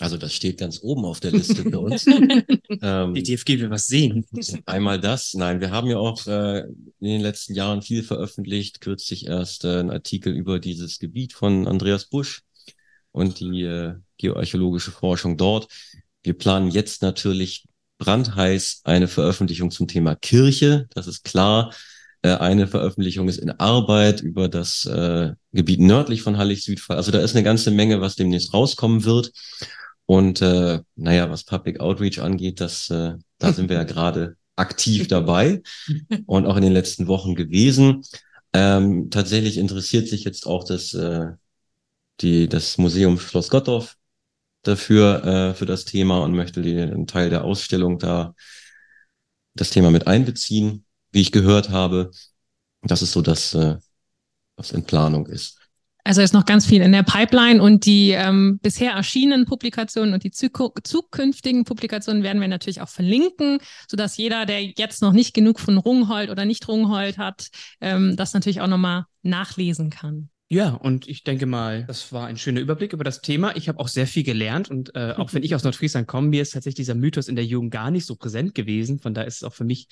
Also 0.00 0.16
das 0.16 0.32
steht 0.32 0.58
ganz 0.58 0.80
oben 0.82 1.04
auf 1.04 1.20
der 1.20 1.32
Liste 1.32 1.62
für 1.62 1.78
uns. 1.78 2.06
ähm, 2.82 3.14
Die 3.14 3.22
DFG 3.22 3.60
will 3.60 3.70
was 3.70 3.86
sehen. 3.86 4.24
Einmal 4.66 4.98
das. 4.98 5.34
Nein, 5.34 5.60
wir 5.60 5.70
haben 5.70 5.88
ja 5.88 5.98
auch 5.98 6.26
äh, 6.26 6.60
in 6.60 6.86
den 7.00 7.20
letzten 7.20 7.54
Jahren 7.54 7.82
viel 7.82 8.02
veröffentlicht. 8.02 8.80
Kürzlich 8.80 9.26
erst 9.26 9.64
äh, 9.64 9.80
ein 9.80 9.90
Artikel 9.90 10.34
über 10.34 10.58
dieses 10.58 10.98
Gebiet 10.98 11.34
von 11.34 11.68
Andreas 11.68 12.06
Busch 12.06 12.42
und 13.12 13.40
die 13.40 13.62
äh, 13.62 13.96
geoarchäologische 14.16 14.90
Forschung 14.90 15.36
dort. 15.36 15.68
Wir 16.22 16.32
planen 16.32 16.70
jetzt 16.70 17.02
natürlich 17.02 17.66
brandheiß 18.00 18.80
eine 18.84 19.06
Veröffentlichung 19.06 19.70
zum 19.70 19.86
Thema 19.86 20.16
Kirche. 20.16 20.88
Das 20.94 21.06
ist 21.06 21.22
klar. 21.22 21.72
Äh, 22.22 22.32
eine 22.32 22.66
Veröffentlichung 22.66 23.28
ist 23.28 23.38
in 23.38 23.50
Arbeit 23.50 24.20
über 24.20 24.48
das 24.48 24.84
äh, 24.86 25.32
Gebiet 25.52 25.80
nördlich 25.80 26.22
von 26.22 26.36
Hallig-Südfall. 26.36 26.96
Also 26.96 27.12
da 27.12 27.20
ist 27.20 27.36
eine 27.36 27.44
ganze 27.44 27.70
Menge, 27.70 28.00
was 28.00 28.16
demnächst 28.16 28.52
rauskommen 28.52 29.04
wird. 29.04 29.32
Und 30.06 30.42
äh, 30.42 30.80
naja, 30.96 31.30
was 31.30 31.44
Public 31.44 31.78
Outreach 31.78 32.20
angeht, 32.20 32.60
das, 32.60 32.90
äh, 32.90 33.14
da 33.38 33.52
sind 33.52 33.68
wir 33.68 33.76
ja 33.76 33.84
gerade 33.84 34.36
aktiv 34.56 35.06
dabei 35.06 35.62
und 36.26 36.46
auch 36.46 36.56
in 36.56 36.62
den 36.62 36.72
letzten 36.72 37.06
Wochen 37.06 37.34
gewesen. 37.34 38.02
Ähm, 38.52 39.10
tatsächlich 39.10 39.56
interessiert 39.56 40.08
sich 40.08 40.24
jetzt 40.24 40.46
auch 40.46 40.64
das, 40.64 40.92
äh, 40.94 41.28
die, 42.20 42.48
das 42.48 42.76
Museum 42.76 43.18
Schloss 43.18 43.48
Gottorf 43.48 43.96
dafür, 44.62 45.24
äh, 45.24 45.54
für 45.54 45.66
das 45.66 45.84
Thema 45.84 46.22
und 46.22 46.34
möchte 46.34 46.62
den 46.62 47.06
Teil 47.06 47.30
der 47.30 47.44
Ausstellung 47.44 47.98
da 47.98 48.34
das 49.54 49.70
Thema 49.70 49.90
mit 49.90 50.06
einbeziehen, 50.06 50.84
wie 51.12 51.20
ich 51.20 51.32
gehört 51.32 51.70
habe. 51.70 52.10
Das 52.82 53.02
ist 53.02 53.12
so 53.12 53.22
das, 53.22 53.54
äh, 53.54 53.76
was 54.56 54.72
in 54.72 54.84
Planung 54.84 55.26
ist. 55.26 55.58
Also 56.02 56.22
ist 56.22 56.32
noch 56.32 56.46
ganz 56.46 56.64
viel 56.64 56.80
in 56.80 56.92
der 56.92 57.02
Pipeline 57.02 57.62
und 57.62 57.84
die 57.84 58.12
ähm, 58.12 58.58
bisher 58.62 58.92
erschienenen 58.92 59.44
Publikationen 59.44 60.14
und 60.14 60.24
die 60.24 60.30
zukünftigen 60.30 61.64
Publikationen 61.64 62.22
werden 62.22 62.40
wir 62.40 62.48
natürlich 62.48 62.80
auch 62.80 62.88
verlinken, 62.88 63.58
sodass 63.86 64.16
jeder, 64.16 64.46
der 64.46 64.64
jetzt 64.64 65.02
noch 65.02 65.12
nicht 65.12 65.34
genug 65.34 65.60
von 65.60 65.76
Rungholt 65.76 66.30
oder 66.30 66.46
nicht 66.46 66.66
Rungholt 66.68 67.18
hat, 67.18 67.48
ähm, 67.82 68.16
das 68.16 68.32
natürlich 68.32 68.62
auch 68.62 68.66
nochmal 68.66 69.04
nachlesen 69.22 69.90
kann. 69.90 70.30
Ja, 70.52 70.70
und 70.70 71.06
ich 71.06 71.22
denke 71.22 71.46
mal, 71.46 71.84
das 71.84 72.12
war 72.12 72.26
ein 72.26 72.36
schöner 72.36 72.60
Überblick 72.60 72.92
über 72.92 73.04
das 73.04 73.20
Thema. 73.20 73.54
Ich 73.54 73.68
habe 73.68 73.78
auch 73.78 73.86
sehr 73.86 74.08
viel 74.08 74.24
gelernt 74.24 74.68
und 74.68 74.92
äh, 74.96 75.14
auch 75.16 75.32
wenn 75.32 75.44
ich 75.44 75.54
aus 75.54 75.62
Nordfriesland 75.62 76.08
komme, 76.08 76.26
mir 76.26 76.42
ist 76.42 76.50
tatsächlich 76.50 76.86
dieser 76.86 76.96
Mythos 76.96 77.28
in 77.28 77.36
der 77.36 77.44
Jugend 77.44 77.70
gar 77.70 77.92
nicht 77.92 78.04
so 78.04 78.16
präsent 78.16 78.56
gewesen. 78.56 78.98
Von 78.98 79.14
daher 79.14 79.28
ist 79.28 79.36
es 79.36 79.44
auch 79.44 79.54
für 79.54 79.62
mich 79.62 79.86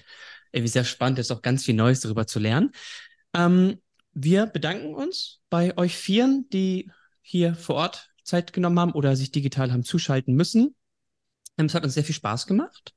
irgendwie 0.51 0.73
sehr 0.73 0.83
spannend, 0.83 1.19
jetzt 1.19 1.31
auch 1.31 1.43
ganz 1.43 1.65
viel 1.65 1.77
Neues 1.77 2.01
darüber 2.01 2.27
zu 2.27 2.41
lernen. 2.41 2.73
Ähm, 3.35 3.81
wir 4.15 4.47
bedanken 4.47 4.95
uns 4.95 5.41
bei 5.49 5.79
euch 5.79 5.97
Vieren, 5.97 6.49
die 6.53 6.91
hier 7.23 7.55
vor 7.55 7.77
Ort 7.77 8.11
Zeit 8.25 8.53
genommen 8.53 8.81
haben 8.81 8.93
oder 8.93 9.15
sich 9.15 9.31
digital 9.31 9.71
haben 9.71 9.85
zuschalten 9.85 10.35
müssen. 10.35 10.75
Ähm, 11.57 11.67
es 11.67 11.75
hat 11.75 11.85
uns 11.85 11.95
sehr 11.95 12.05
viel 12.05 12.17
Spaß 12.17 12.49
gemacht. 12.49 12.95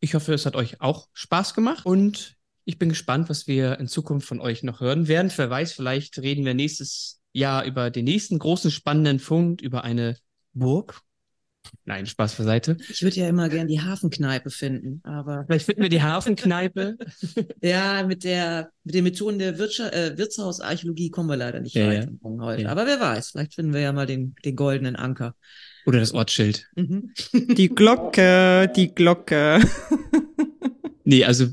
Ich 0.00 0.14
hoffe, 0.14 0.34
es 0.34 0.44
hat 0.44 0.56
euch 0.56 0.82
auch 0.82 1.08
Spaß 1.14 1.54
gemacht 1.54 1.86
und 1.86 2.37
ich 2.68 2.78
bin 2.78 2.90
gespannt, 2.90 3.30
was 3.30 3.46
wir 3.46 3.80
in 3.80 3.88
Zukunft 3.88 4.28
von 4.28 4.40
euch 4.40 4.62
noch 4.62 4.80
hören 4.80 5.08
werden. 5.08 5.32
Wer 5.34 5.48
weiß, 5.48 5.72
vielleicht 5.72 6.18
reden 6.18 6.44
wir 6.44 6.52
nächstes 6.52 7.18
Jahr 7.32 7.64
über 7.64 7.88
den 7.88 8.04
nächsten 8.04 8.38
großen 8.38 8.70
spannenden 8.70 9.20
Fund, 9.20 9.62
über 9.62 9.84
eine 9.84 10.18
Burg 10.52 11.00
Nein, 11.84 12.06
Spaß 12.06 12.36
beiseite. 12.36 12.76
Ich 12.88 13.02
würde 13.02 13.16
ja 13.16 13.28
immer 13.28 13.48
gern 13.48 13.68
die 13.68 13.80
Hafenkneipe 13.80 14.50
finden, 14.50 15.00
aber. 15.02 15.44
Vielleicht 15.46 15.66
finden 15.66 15.82
wir 15.82 15.88
die 15.88 16.02
Hafenkneipe. 16.02 16.96
ja, 17.62 18.04
mit 18.04 18.24
der, 18.24 18.70
mit 18.84 18.94
den 18.94 19.04
Methoden 19.04 19.38
der 19.38 19.58
Wirtscha 19.58 19.88
äh, 19.90 20.16
Wirtshausarchäologie 20.16 21.10
kommen 21.10 21.28
wir 21.28 21.36
leider 21.36 21.60
nicht 21.60 21.74
ja, 21.74 21.86
weit 21.88 22.08
ja. 22.08 22.30
heute. 22.40 22.62
Ja. 22.62 22.68
Aber 22.70 22.86
wer 22.86 23.00
weiß, 23.00 23.30
vielleicht 23.30 23.54
finden 23.54 23.74
wir 23.74 23.80
ja 23.80 23.92
mal 23.92 24.06
den, 24.06 24.34
den 24.44 24.56
goldenen 24.56 24.96
Anker. 24.96 25.34
Oder 25.84 26.00
das 26.00 26.12
Ortsschild. 26.12 26.66
Mhm. 26.76 27.12
Die 27.32 27.68
Glocke, 27.68 28.70
die 28.74 28.94
Glocke. 28.94 29.60
nee, 31.04 31.24
also 31.24 31.48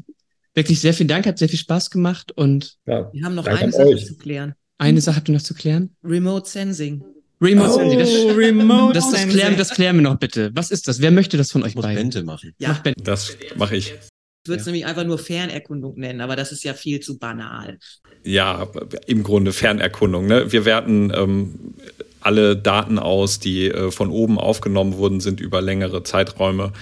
wirklich 0.55 0.79
sehr 0.79 0.93
vielen 0.93 1.07
Dank, 1.07 1.25
hat 1.27 1.37
sehr 1.37 1.49
viel 1.49 1.59
Spaß 1.59 1.91
gemacht 1.91 2.31
und. 2.31 2.77
Ja, 2.87 3.09
wir 3.13 3.23
haben 3.23 3.35
noch 3.35 3.45
eine 3.45 3.71
Sache 3.71 3.87
euch. 3.87 4.05
zu 4.05 4.17
klären. 4.17 4.55
Eine 4.77 5.01
Sache 5.01 5.17
habt 5.17 5.29
ihr 5.29 5.35
noch 5.35 5.41
zu 5.41 5.53
klären? 5.53 5.95
Remote 6.03 6.49
Sensing. 6.49 7.03
Remote 7.41 7.69
oh, 7.69 7.77
Sensing. 7.77 7.99
Das, 7.99 8.37
Remote 8.37 8.93
das, 8.93 9.11
das, 9.11 9.27
klären, 9.27 9.57
das 9.57 9.69
klären 9.69 9.97
wir 9.97 10.03
noch 10.03 10.17
bitte. 10.17 10.51
Was 10.53 10.71
ist 10.71 10.87
das? 10.87 11.01
Wer 11.01 11.11
möchte 11.11 11.37
das 11.37 11.51
von 11.51 11.63
euch 11.63 11.75
beiden? 11.75 11.95
Bente 11.95 12.23
machen. 12.23 12.53
Ja. 12.57 12.69
Mach 12.69 12.79
Bente. 12.79 13.03
Das 13.03 13.37
mache 13.55 13.75
ich. 13.75 13.93
Ich 13.93 14.49
würde 14.49 14.59
es 14.59 14.65
ja. 14.67 14.71
nämlich 14.71 14.85
einfach 14.85 15.05
nur 15.05 15.17
Fernerkundung 15.17 15.97
nennen, 15.97 16.21
aber 16.21 16.35
das 16.35 16.51
ist 16.51 16.63
ja 16.63 16.73
viel 16.73 16.99
zu 16.99 17.17
banal. 17.17 17.79
Ja, 18.23 18.67
im 19.07 19.23
Grunde 19.23 19.53
Fernerkundung. 19.53 20.27
Ne? 20.27 20.51
Wir 20.51 20.65
werten 20.65 21.11
ähm, 21.15 21.73
alle 22.19 22.55
Daten 22.55 22.99
aus, 22.99 23.39
die 23.39 23.69
äh, 23.69 23.91
von 23.91 24.09
oben 24.09 24.37
aufgenommen 24.37 24.97
wurden, 24.97 25.19
sind 25.19 25.39
über 25.39 25.61
längere 25.61 26.03
Zeiträume. 26.03 26.73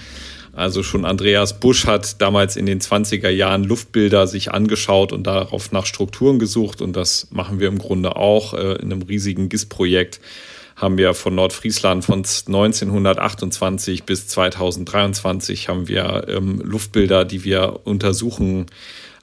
Also 0.54 0.82
schon 0.82 1.04
Andreas 1.04 1.58
Busch 1.58 1.86
hat 1.86 2.20
damals 2.20 2.56
in 2.56 2.66
den 2.66 2.80
20er 2.80 3.28
Jahren 3.28 3.64
Luftbilder 3.64 4.26
sich 4.26 4.52
angeschaut 4.52 5.12
und 5.12 5.24
darauf 5.24 5.72
nach 5.72 5.86
Strukturen 5.86 6.38
gesucht. 6.38 6.80
Und 6.80 6.94
das 6.94 7.28
machen 7.30 7.58
wir 7.58 7.68
im 7.68 7.78
Grunde 7.78 8.16
auch 8.16 8.54
äh, 8.54 8.74
in 8.74 8.92
einem 8.92 9.02
riesigen 9.02 9.48
GIS-Projekt. 9.48 10.20
Haben 10.76 10.98
wir 10.98 11.14
von 11.14 11.34
Nordfriesland 11.34 12.04
von 12.04 12.18
1928 12.18 14.04
bis 14.04 14.26
2023 14.28 15.68
haben 15.68 15.88
wir 15.88 16.26
ähm, 16.28 16.60
Luftbilder, 16.64 17.24
die 17.24 17.44
wir 17.44 17.80
untersuchen 17.84 18.66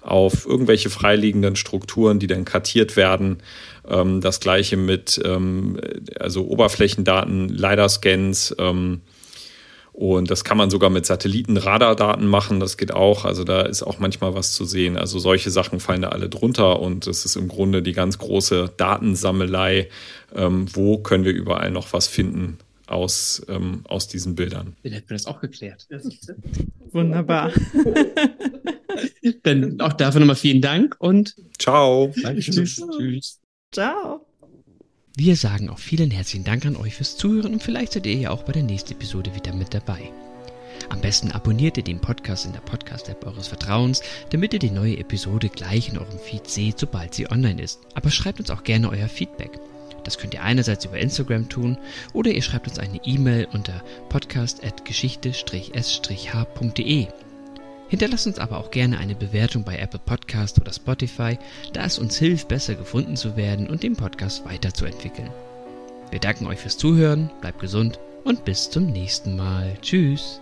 auf 0.02 0.46
irgendwelche 0.46 0.90
freiliegenden 0.90 1.56
Strukturen, 1.56 2.20
die 2.20 2.28
dann 2.28 2.46
kartiert 2.46 2.96
werden. 2.96 3.44
Ähm, 3.88 4.22
das 4.22 4.40
gleiche 4.40 4.78
mit 4.78 5.22
ähm, 5.24 5.80
also 6.20 6.46
Oberflächendaten, 6.48 7.50
LiDAR-Scans. 7.50 8.56
Ähm, 8.58 9.02
und 10.02 10.32
das 10.32 10.44
kann 10.44 10.58
man 10.58 10.72
sogar 10.72 10.90
mit 10.90 11.06
Satellitenradardaten 11.06 12.26
machen, 12.26 12.60
das 12.60 12.76
geht 12.76 12.92
auch. 12.92 13.24
Also 13.24 13.44
da 13.44 13.62
ist 13.62 13.84
auch 13.84 14.00
manchmal 14.00 14.34
was 14.34 14.52
zu 14.52 14.66
sehen. 14.66 14.98
Also 14.98 15.20
solche 15.20 15.52
Sachen 15.52 15.80
fallen 15.80 16.02
da 16.02 16.10
alle 16.10 16.28
drunter 16.28 16.80
und 16.80 17.06
das 17.06 17.24
ist 17.24 17.36
im 17.36 17.48
Grunde 17.48 17.84
die 17.84 17.92
ganz 17.92 18.18
große 18.18 18.72
Datensammelei. 18.78 19.90
Ähm, 20.36 20.66
wo 20.74 20.98
können 20.98 21.24
wir 21.24 21.34
überall 21.34 21.70
noch 21.70 21.94
was 21.94 22.08
finden 22.08 22.58
aus, 22.88 23.46
ähm, 23.48 23.82
aus 23.88 24.08
diesen 24.08 24.34
Bildern? 24.34 24.76
Dann 24.82 24.94
hätten 24.94 25.10
wir 25.12 25.18
das 25.18 25.28
auch 25.28 25.40
geklärt. 25.40 25.88
Wunderbar. 26.92 27.52
Dann 29.44 29.80
auch 29.82 29.94
dafür 29.94 30.20
nochmal 30.20 30.36
vielen 30.36 30.62
Dank 30.62 30.96
und 30.98 31.36
ciao. 31.60 32.12
Danke. 32.24 32.42
Tschüss. 32.42 32.84
Tschüss. 32.98 33.40
Ciao. 33.72 34.26
Wir 35.16 35.36
sagen 35.36 35.70
auch 35.70 35.80
vielen 35.80 36.10
herzlichen 36.10 36.46
Dank 36.46 36.66
an 36.66 36.78
euch 36.78 36.96
fürs 36.96 37.18
Zuhören 37.18 37.54
und 37.54 37.62
vielleicht 37.62 37.92
seid 37.94 38.06
ihr 38.06 38.16
ja 38.16 38.32
auch 38.32 38.44
bei 38.44 38.54
der 38.54 38.64
nächsten 38.64 38.94
Episode 38.94 39.36
wieder 39.36 39.54
mit 39.54 39.74
dabei. 39.74 40.10
Am 40.90 41.02
besten 41.02 41.32
abonniert 41.32 41.76
ihr 41.78 41.84
den 41.84 42.00
Podcast 42.00 42.46
in 42.46 42.54
der 42.54 42.62
Podcast-App 42.62 43.26
eures 43.26 43.48
Vertrauens, 43.48 44.02
damit 44.30 44.54
ihr 44.54 44.60
die 44.60 44.72
neue 44.72 44.98
Episode 44.98 45.50
gleich 45.50 45.90
in 45.90 45.98
eurem 45.98 46.18
Feed 46.18 46.48
seht, 46.48 46.80
sobald 46.80 47.14
sie 47.14 47.30
online 47.30 47.62
ist. 47.62 47.82
Aber 47.94 48.10
schreibt 48.10 48.40
uns 48.40 48.52
auch 48.52 48.64
gerne 48.64 48.90
euer 48.90 49.10
Feedback. 49.10 49.60
Das 50.06 50.18
könnt 50.18 50.34
ihr 50.34 50.44
einerseits 50.44 50.86
über 50.86 50.98
Instagram 50.98 51.50
tun 51.50 51.78
oder 52.14 52.32
ihr 52.32 52.42
schreibt 52.42 52.70
uns 52.70 52.80
eine 52.80 53.02
E-Mail 53.06 53.50
unter 53.52 53.84
podcast.geschichte-s-h.de. 54.10 57.08
Hinterlasst 57.92 58.26
uns 58.26 58.40
aber 58.40 58.58
auch 58.58 58.72
gerne 58.72 59.00
eine 59.00 59.16
Bewertung 59.16 59.66
bei 59.66 59.78
Apple 59.78 60.00
Podcast 60.00 60.62
oder 60.62 60.72
Spotify, 60.72 61.38
da 61.74 61.84
es 61.84 62.00
uns 62.00 62.18
hilft, 62.18 62.48
besser 62.48 62.76
gefunden 62.76 63.18
zu 63.18 63.36
werden 63.36 63.70
und 63.70 63.84
den 63.84 63.98
Podcast 63.98 64.46
weiterzuentwickeln. 64.46 65.30
Wir 66.10 66.22
danken 66.22 66.48
euch 66.48 66.60
fürs 66.60 66.78
Zuhören, 66.78 67.30
bleibt 67.42 67.60
gesund 67.60 68.00
und 68.24 68.46
bis 68.46 68.70
zum 68.70 68.86
nächsten 68.86 69.36
Mal. 69.36 69.76
Tschüss. 69.82 70.40